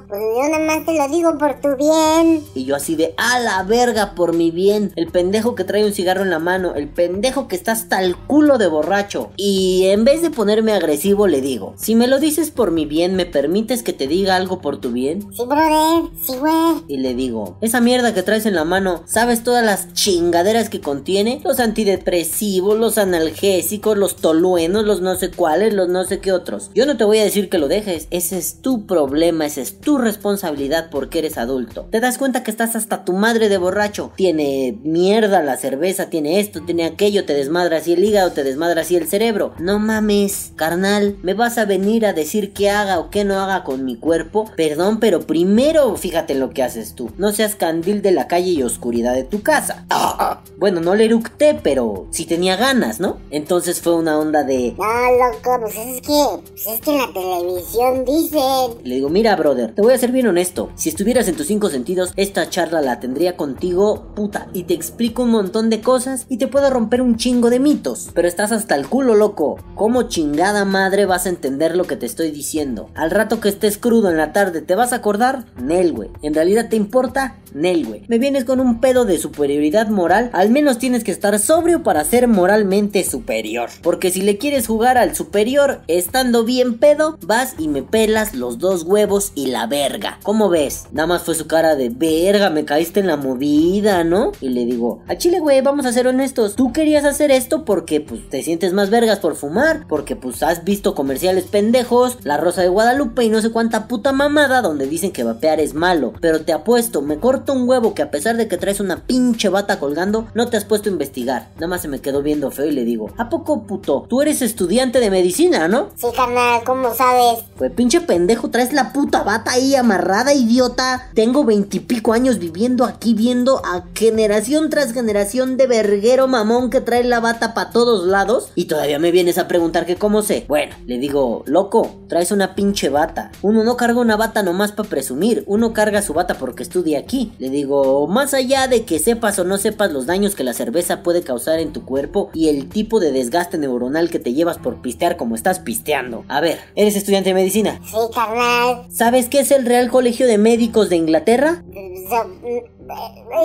Pues 0.07 0.21
yo 0.21 0.49
nada 0.49 0.65
más 0.65 0.85
te 0.85 0.97
lo 0.97 1.07
digo 1.09 1.37
por 1.37 1.59
tu 1.59 1.75
bien. 1.75 2.45
Y 2.53 2.63
yo 2.63 2.77
así 2.77 2.95
de, 2.95 3.13
a 3.25 3.39
la 3.39 3.63
verga 3.63 4.13
por 4.13 4.33
mi 4.33 4.51
bien. 4.51 4.93
El 4.95 5.07
pendejo 5.07 5.55
que 5.55 5.63
trae 5.63 5.83
un 5.83 5.93
cigarro 5.93 6.21
en 6.21 6.29
la 6.29 6.37
mano. 6.37 6.75
El 6.75 6.87
pendejo 6.87 7.47
que 7.47 7.55
está 7.55 7.71
hasta 7.71 8.03
el 8.03 8.15
culo 8.15 8.59
de 8.59 8.67
borracho. 8.67 9.31
Y 9.35 9.85
en 9.85 10.05
vez 10.05 10.21
de 10.21 10.29
ponerme 10.29 10.73
agresivo 10.73 11.25
le 11.25 11.41
digo, 11.41 11.73
si 11.75 11.95
me 11.95 12.07
lo 12.07 12.19
dices 12.19 12.51
por 12.51 12.69
mi 12.69 12.85
bien, 12.85 13.15
¿me 13.15 13.25
permites 13.25 13.81
que 13.81 13.93
te 13.93 14.07
diga 14.07 14.35
algo 14.35 14.61
por 14.61 14.79
tu 14.79 14.91
bien? 14.91 15.23
Sí, 15.33 15.43
brother, 15.43 16.11
sí, 16.21 16.33
güey. 16.37 16.83
Y 16.87 16.97
le 16.97 17.15
digo, 17.15 17.57
esa 17.61 17.81
mierda 17.81 18.13
que 18.13 18.21
traes 18.21 18.45
en 18.45 18.53
la 18.53 18.63
mano, 18.63 19.01
¿sabes 19.07 19.43
todas 19.43 19.65
las 19.65 19.93
chingaderas 19.93 20.69
que 20.69 20.81
contiene? 20.81 21.41
Los 21.43 21.59
antidepresivos, 21.59 22.77
los 22.77 22.99
analgésicos, 22.99 23.97
los 23.97 24.17
toluenos, 24.17 24.85
los 24.85 25.01
no 25.01 25.15
sé 25.15 25.31
cuáles, 25.31 25.73
los 25.73 25.89
no 25.89 26.03
sé 26.03 26.19
qué 26.19 26.31
otros. 26.31 26.69
Yo 26.75 26.85
no 26.85 26.95
te 26.95 27.03
voy 27.03 27.17
a 27.17 27.23
decir 27.23 27.49
que 27.49 27.57
lo 27.57 27.67
dejes, 27.67 28.07
ese 28.11 28.37
es 28.37 28.61
tu 28.61 28.85
problema, 28.85 29.47
esa 29.47 29.61
es 29.61 29.79
tu 29.79 29.97
responsabilidad 29.97 30.89
porque 30.91 31.19
eres 31.19 31.39
adulto. 31.39 31.87
Te 31.89 31.99
das 31.99 32.19
cuenta 32.19 32.43
que 32.43 32.51
estás 32.51 32.75
hasta 32.75 33.03
tu 33.05 33.13
madre 33.13 33.49
de 33.49 33.57
borracho. 33.57 34.11
Tiene 34.15 34.77
mierda 34.83 35.41
la 35.41 35.57
cerveza, 35.57 36.09
tiene 36.09 36.39
esto, 36.39 36.61
tiene 36.61 36.85
aquello, 36.85 37.25
te 37.25 37.33
desmadra 37.33 37.77
así 37.77 37.93
el 37.93 38.03
hígado, 38.03 38.31
te 38.31 38.43
desmadra 38.43 38.81
así 38.81 38.95
el 38.95 39.07
cerebro. 39.07 39.53
No 39.59 39.79
mames, 39.79 40.51
carnal, 40.55 41.17
me 41.21 41.33
vas 41.33 41.57
a 41.57 41.65
venir 41.65 42.05
a 42.05 42.13
decir 42.13 42.53
qué 42.53 42.69
haga 42.69 42.99
o 42.99 43.09
qué 43.09 43.23
no 43.23 43.39
haga 43.39 43.63
con 43.63 43.85
mi 43.85 43.95
cuerpo. 43.95 44.51
Perdón, 44.55 44.99
pero 44.99 45.21
primero 45.21 45.95
fíjate 45.95 46.33
en 46.33 46.39
lo 46.39 46.49
que 46.49 46.63
haces 46.63 46.95
tú. 46.95 47.11
No 47.17 47.31
seas 47.31 47.55
candil 47.55 48.01
de 48.01 48.11
la 48.11 48.27
calle 48.27 48.51
y 48.51 48.63
oscuridad 48.63 49.13
de 49.13 49.23
tu 49.23 49.41
casa. 49.41 49.85
Bueno, 50.57 50.79
no 50.79 50.95
le 50.95 51.05
eructé, 51.05 51.59
pero 51.61 52.07
sí 52.11 52.25
tenía 52.25 52.55
ganas, 52.55 53.01
¿no? 53.01 53.17
Entonces 53.29 53.81
fue 53.81 53.93
una 53.95 54.17
onda 54.17 54.43
de... 54.43 54.73
No, 54.77 54.85
loco, 54.85 55.59
pues 55.61 55.75
es 55.75 56.01
que, 56.01 56.41
pues 56.49 56.67
es 56.67 56.81
que 56.81 56.91
en 56.91 56.97
la 56.97 57.13
televisión 57.13 58.05
dicen. 58.05 58.83
Le 58.83 58.95
digo, 58.95 59.09
mira, 59.09 59.35
brother, 59.35 59.75
te 59.75 59.81
voy 59.81 59.93
a 59.93 59.97
ser 59.97 60.11
bien 60.11 60.27
honesto. 60.27 60.71
Si 60.75 60.89
estuvieras 60.89 61.27
en 61.27 61.35
tus 61.35 61.47
cinco 61.47 61.69
sentidos, 61.69 62.13
esta 62.15 62.49
charla 62.49 62.81
la 62.81 62.94
tendría 62.99 63.37
contigo, 63.37 64.07
puta, 64.15 64.47
y 64.53 64.63
te 64.63 64.73
explico 64.73 65.23
un 65.23 65.31
montón 65.31 65.69
de 65.69 65.81
cosas 65.81 66.25
y 66.29 66.37
te 66.37 66.47
puedo 66.47 66.69
romper 66.69 67.01
un 67.01 67.17
chingo 67.17 67.49
de 67.49 67.59
mitos. 67.59 68.09
Pero 68.13 68.27
estás 68.27 68.51
hasta 68.51 68.75
el 68.75 68.87
culo, 68.87 69.15
loco. 69.15 69.57
¿Cómo 69.75 70.03
chingada 70.03 70.65
madre 70.65 71.05
vas 71.05 71.25
a 71.25 71.29
entender 71.29 71.75
lo 71.75 71.85
que 71.85 71.95
te 71.95 72.05
estoy 72.05 72.31
diciendo? 72.31 72.89
Al 72.95 73.11
rato 73.11 73.39
que 73.39 73.49
estés 73.49 73.77
crudo 73.77 74.09
en 74.09 74.17
la 74.17 74.33
tarde, 74.33 74.61
¿te 74.61 74.75
vas 74.75 74.93
a 74.93 74.97
acordar? 74.97 75.45
Nel. 75.61 75.95
¿En 76.21 76.33
realidad 76.33 76.67
te 76.69 76.75
importa? 76.75 77.37
Nel. 77.53 78.03
¿Me 78.07 78.17
vienes 78.17 78.43
con 78.43 78.59
un 78.59 78.79
pedo 78.79 79.05
de 79.05 79.17
superioridad 79.17 79.87
moral? 79.87 80.29
Al 80.33 80.49
menos 80.49 80.77
tienes 80.77 81.03
que 81.03 81.11
estar 81.11 81.37
sobrio 81.39 81.83
para 81.83 82.03
ser 82.03 82.27
moralmente 82.27 83.03
superior. 83.03 83.69
Porque 83.81 84.11
si 84.11 84.21
le 84.21 84.37
quieres 84.37 84.67
jugar 84.67 84.97
al 84.97 85.15
superior 85.15 85.81
estando 85.87 86.43
bien 86.43 86.77
pedo, 86.79 87.17
vas 87.25 87.55
y 87.57 87.67
me 87.67 87.83
pelas 87.83 88.33
los 88.33 88.59
dos 88.59 88.83
huevos 88.83 89.31
y 89.35 89.47
la 89.47 89.67
verga. 89.67 90.19
¿Cómo 90.23 90.49
ves? 90.49 90.87
Nada 90.91 91.07
más 91.07 91.21
fue 91.23 91.35
su 91.35 91.47
cara 91.47 91.75
de 91.75 91.89
verga, 91.89 92.49
me 92.49 92.65
caíste 92.85 92.99
en 92.99 93.07
la 93.07 93.17
movida, 93.17 94.03
¿no? 94.03 94.31
Y 94.41 94.49
le 94.49 94.63
digo, 94.63 95.01
a 95.07 95.17
Chile, 95.17 95.39
güey, 95.39 95.59
vamos 95.61 95.87
a 95.87 95.91
ser 95.91 96.05
honestos. 96.05 96.55
Tú 96.55 96.71
querías 96.71 97.03
hacer 97.03 97.31
esto 97.31 97.65
porque 97.65 97.99
pues 97.99 98.29
te 98.29 98.43
sientes 98.43 98.73
más 98.73 98.91
vergas 98.91 99.17
por 99.17 99.35
fumar, 99.35 99.87
porque 99.87 100.15
pues 100.15 100.43
has 100.43 100.63
visto 100.63 100.93
comerciales 100.93 101.45
pendejos, 101.45 102.19
La 102.21 102.37
Rosa 102.37 102.61
de 102.61 102.67
Guadalupe 102.67 103.23
y 103.23 103.29
no 103.29 103.41
sé 103.41 103.49
cuánta 103.49 103.87
puta 103.87 104.11
mamada 104.11 104.61
donde 104.61 104.85
dicen 104.85 105.11
que 105.11 105.23
vapear 105.23 105.59
es 105.59 105.73
malo. 105.73 106.13
Pero 106.21 106.41
te 106.41 106.53
apuesto, 106.53 107.01
me 107.01 107.17
corto 107.17 107.53
un 107.53 107.67
huevo 107.67 107.95
que 107.95 108.03
a 108.03 108.11
pesar 108.11 108.37
de 108.37 108.47
que 108.47 108.57
traes 108.57 108.79
una 108.79 109.07
pinche 109.07 109.49
bata 109.49 109.79
colgando, 109.79 110.27
no 110.35 110.47
te 110.47 110.57
has 110.57 110.65
puesto 110.65 110.87
a 110.87 110.91
investigar. 110.91 111.49
Nada 111.55 111.67
más 111.67 111.81
se 111.81 111.87
me 111.87 112.01
quedó 112.01 112.21
viendo 112.21 112.51
feo 112.51 112.67
y 112.67 112.71
le 112.71 112.83
digo, 112.83 113.09
¿a 113.17 113.29
poco 113.29 113.63
puto? 113.63 114.05
Tú 114.07 114.21
eres 114.21 114.43
estudiante 114.43 114.99
de 114.99 115.09
medicina, 115.09 115.67
¿no? 115.67 115.89
Sí, 115.95 116.05
carnal, 116.15 116.61
¿cómo 116.63 116.93
sabes? 116.93 117.45
Pues 117.57 117.71
pinche 117.71 118.01
pendejo, 118.01 118.51
traes 118.51 118.73
la 118.73 118.93
puta 118.93 119.23
bata 119.23 119.53
ahí 119.53 119.73
amarrada, 119.73 120.35
idiota. 120.35 121.09
Tengo 121.15 121.45
veintipico 121.45 122.13
años 122.13 122.37
viviendo 122.37 122.74
aquí 122.83 123.13
viendo 123.13 123.61
a 123.65 123.85
generación 123.93 124.69
tras 124.69 124.91
generación 124.91 125.55
de 125.55 125.67
verguero 125.67 126.27
mamón 126.27 126.69
que 126.69 126.81
trae 126.81 127.03
la 127.03 127.21
bata 127.21 127.53
para 127.53 127.69
todos 127.69 128.05
lados 128.05 128.49
y 128.55 128.65
todavía 128.65 128.99
me 128.99 129.11
vienes 129.11 129.37
a 129.37 129.47
preguntar 129.47 129.85
que 129.85 129.95
cómo 129.95 130.21
sé. 130.21 130.45
Bueno, 130.47 130.75
le 130.85 130.97
digo, 130.97 131.43
loco, 131.45 131.95
traes 132.09 132.31
una 132.31 132.55
pinche 132.55 132.89
bata. 132.89 133.31
Uno 133.41 133.63
no 133.63 133.77
carga 133.77 134.01
una 134.01 134.17
bata 134.17 134.43
nomás 134.43 134.73
para 134.73 134.89
presumir, 134.89 135.43
uno 135.47 135.71
carga 135.71 136.01
su 136.01 136.13
bata 136.13 136.33
porque 136.33 136.63
estudia 136.63 136.99
aquí. 136.99 137.31
Le 137.39 137.49
digo, 137.49 138.07
más 138.07 138.33
allá 138.33 138.67
de 138.67 138.83
que 138.83 138.99
sepas 138.99 139.39
o 139.39 139.45
no 139.45 139.57
sepas 139.57 139.93
los 139.93 140.05
daños 140.05 140.35
que 140.35 140.43
la 140.43 140.53
cerveza 140.53 141.03
puede 141.03 141.21
causar 141.21 141.59
en 141.59 141.71
tu 141.71 141.85
cuerpo 141.85 142.29
y 142.33 142.49
el 142.49 142.67
tipo 142.67 142.99
de 142.99 143.11
desgaste 143.11 143.57
neuronal 143.57 144.09
que 144.09 144.19
te 144.19 144.33
llevas 144.33 144.57
por 144.57 144.81
pistear 144.81 145.15
como 145.15 145.35
estás 145.35 145.59
pisteando. 145.59 146.25
A 146.27 146.41
ver, 146.41 146.59
¿eres 146.75 146.95
estudiante 146.95 147.29
de 147.29 147.35
medicina? 147.35 147.79
Sí, 147.85 147.95
carnal. 148.13 148.87
¿Sabes 148.89 149.29
qué 149.29 149.39
es 149.39 149.51
el 149.51 149.65
Real 149.65 149.89
Colegio 149.89 150.27
de 150.27 150.37
Médicos 150.37 150.89
de 150.89 150.95
Inglaterra? 150.95 151.63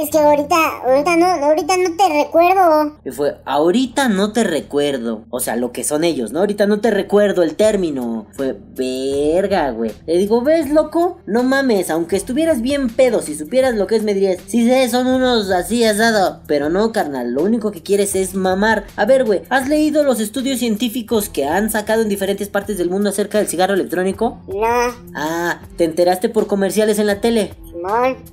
Es 0.03 0.11
que 0.11 0.19
ahorita, 0.19 0.57
ahorita 0.85 1.17
no, 1.17 1.27
ahorita 1.27 1.77
no 1.77 1.97
te 1.97 2.09
recuerdo. 2.25 2.97
Y 3.05 3.11
fue, 3.11 3.37
ahorita 3.45 4.09
no 4.09 4.33
te 4.33 4.45
recuerdo. 4.45 5.25
O 5.31 5.41
sea, 5.41 5.57
lo 5.57 5.73
que 5.73 5.85
son 5.85 6.05
ellos, 6.05 6.33
¿no? 6.33 6.41
Ahorita 6.41 6.67
no 6.67 6.81
te 6.81 6.91
recuerdo 6.91 7.43
el 7.43 7.57
término. 7.57 8.27
Fue, 8.33 8.57
verga, 8.77 9.71
güey. 9.71 9.93
Le 10.07 10.19
digo, 10.19 10.43
¿ves, 10.43 10.71
loco? 10.71 11.19
No 11.27 11.43
mames, 11.43 11.91
aunque 11.91 12.17
estuvieras 12.17 12.61
bien 12.63 12.89
pedo, 12.91 13.23
si 13.23 13.35
supieras 13.35 13.75
lo 13.75 13.87
que 13.87 13.97
es, 13.97 14.03
me 14.03 14.15
dirías, 14.15 14.39
sí 14.47 14.69
sé, 14.69 14.89
son 14.89 15.07
unos 15.07 15.51
así 15.51 15.85
asado. 15.85 16.41
Pero 16.47 16.69
no, 16.69 16.93
carnal, 16.93 17.33
lo 17.33 17.43
único 17.43 17.71
que 17.71 17.83
quieres 17.83 18.15
es 18.15 18.35
mamar. 18.35 18.85
A 18.97 19.05
ver, 19.05 19.25
güey, 19.25 19.43
¿has 19.49 19.69
leído 19.69 20.03
los 20.03 20.21
estudios 20.21 20.59
científicos 20.59 21.29
que 21.29 21.47
han 21.47 21.71
sacado 21.71 22.03
en 22.03 22.09
diferentes 22.09 22.49
partes 22.49 22.79
del 22.79 22.91
mundo 22.91 23.11
acerca 23.11 23.39
del 23.39 23.49
cigarro 23.49 23.75
electrónico? 23.75 24.39
No, 24.49 24.95
Ah, 25.15 25.61
¿te 25.77 25.85
enteraste 25.85 26.29
por 26.29 26.47
comerciales 26.47 26.99
en 26.99 27.07
la 27.07 27.21
tele? 27.21 27.55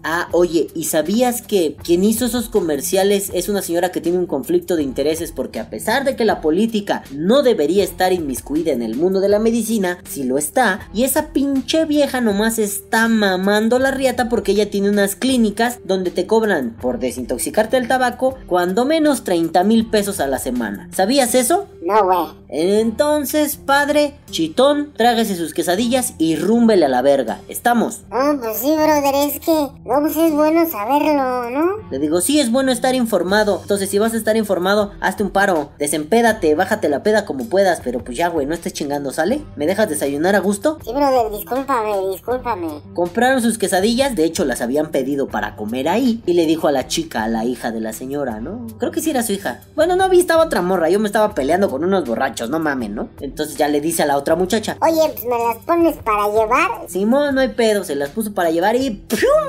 Ah, 0.03 0.27
oye, 0.31 0.67
¿y 0.73 0.85
sabías 0.85 1.41
que 1.41 1.75
quien 1.83 2.03
hizo 2.03 2.25
esos 2.25 2.49
comerciales 2.49 3.31
es 3.33 3.49
una 3.49 3.61
señora 3.61 3.91
que 3.91 4.01
tiene 4.01 4.17
un 4.17 4.25
conflicto 4.25 4.75
de 4.75 4.83
intereses 4.83 5.31
porque 5.31 5.59
a 5.59 5.69
pesar 5.69 6.03
de 6.03 6.15
que 6.15 6.25
la 6.25 6.41
política 6.41 7.03
no 7.11 7.43
debería 7.43 7.83
estar 7.83 8.13
inmiscuida 8.13 8.71
en 8.71 8.81
el 8.81 8.95
mundo 8.95 9.19
de 9.19 9.29
la 9.29 9.39
medicina, 9.39 9.99
sí 10.09 10.23
lo 10.23 10.37
está, 10.37 10.89
y 10.93 11.03
esa 11.03 11.29
pinche 11.29 11.85
vieja 11.85 12.21
nomás 12.21 12.59
está 12.59 13.07
mamando 13.07 13.79
la 13.79 13.91
riata 13.91 14.29
porque 14.29 14.51
ella 14.51 14.69
tiene 14.69 14.89
unas 14.89 15.15
clínicas 15.15 15.79
donde 15.83 16.11
te 16.11 16.27
cobran 16.27 16.75
por 16.81 16.99
desintoxicarte 16.99 17.77
del 17.77 17.87
tabaco 17.87 18.35
cuando 18.47 18.85
menos 18.85 19.23
30 19.23 19.63
mil 19.63 19.89
pesos 19.89 20.19
a 20.19 20.27
la 20.27 20.39
semana. 20.39 20.89
¿Sabías 20.93 21.35
eso? 21.35 21.67
No, 21.83 22.03
güey. 22.03 22.27
Entonces, 22.49 23.55
padre, 23.57 24.15
chitón, 24.29 24.93
trágase 24.95 25.35
sus 25.35 25.53
quesadillas 25.53 26.13
y 26.17 26.35
rúmbele 26.35 26.85
a 26.85 26.89
la 26.89 27.01
verga. 27.01 27.39
¿Estamos? 27.47 28.01
No, 28.09 28.39
pues 28.39 28.57
sí, 28.59 28.73
brother, 28.73 29.15
es 29.15 29.36
que, 29.39 29.51
no, 29.85 30.01
pues 30.01 30.15
es 30.17 30.31
bueno 30.33 30.65
saberlo, 30.69 31.49
¿no? 31.49 31.67
Le 31.91 31.99
digo, 31.99 32.21
sí, 32.21 32.39
es 32.39 32.51
bueno 32.51 32.71
estar 32.71 32.95
informado. 32.95 33.59
Entonces, 33.61 33.89
si 33.89 33.99
vas 33.99 34.13
a 34.13 34.17
estar 34.17 34.37
informado, 34.37 34.91
hazte 35.01 35.23
un 35.23 35.29
paro. 35.29 35.71
Desempédate, 35.79 36.55
bájate 36.55 36.89
la 36.89 37.03
peda 37.03 37.25
como 37.25 37.45
puedas. 37.49 37.81
Pero 37.83 38.03
pues 38.03 38.17
ya, 38.17 38.29
güey, 38.29 38.45
no 38.45 38.53
estés 38.53 38.73
chingando, 38.73 39.11
¿sale? 39.11 39.41
¿Me 39.55 39.67
dejas 39.67 39.89
desayunar 39.89 40.35
a 40.35 40.39
gusto? 40.39 40.77
Sí, 40.83 40.91
brother, 40.91 41.31
discúlpame, 41.31 42.09
discúlpame. 42.11 42.81
Compraron 42.93 43.41
sus 43.41 43.57
quesadillas, 43.57 44.15
de 44.15 44.25
hecho 44.25 44.45
las 44.45 44.61
habían 44.61 44.91
pedido 44.91 45.27
para 45.27 45.55
comer 45.55 45.89
ahí. 45.89 46.21
Y 46.25 46.33
le 46.33 46.45
dijo 46.45 46.67
a 46.67 46.71
la 46.71 46.87
chica, 46.87 47.23
a 47.23 47.27
la 47.27 47.45
hija 47.45 47.71
de 47.71 47.81
la 47.81 47.93
señora, 47.93 48.39
¿no? 48.39 48.67
Creo 48.79 48.91
que 48.91 49.01
sí 49.01 49.09
era 49.09 49.23
su 49.23 49.33
hija. 49.33 49.61
Bueno, 49.75 49.95
no 49.95 50.09
vi, 50.09 50.19
estaba 50.19 50.43
otra 50.43 50.61
morra. 50.61 50.89
Yo 50.89 50.99
me 50.99 51.07
estaba 51.07 51.33
peleando 51.33 51.69
con 51.69 51.83
unos 51.83 52.05
borrachos, 52.05 52.49
no 52.49 52.59
mamen, 52.59 52.95
¿no? 52.95 53.09
Entonces 53.21 53.57
ya 53.57 53.67
le 53.67 53.81
dice 53.81 54.03
a 54.03 54.05
la 54.05 54.17
otra 54.17 54.35
muchacha. 54.35 54.77
Oye, 54.81 55.01
pues 55.13 55.25
me 55.25 55.37
las 55.37 55.57
pones 55.65 55.95
para 55.97 56.27
llevar. 56.27 56.87
Simón, 56.87 57.35
no 57.35 57.41
hay 57.41 57.49
pedo, 57.49 57.83
se 57.83 57.95
las 57.95 58.09
puso 58.09 58.33
para 58.33 58.51
llevar 58.51 58.75
y 58.75 58.91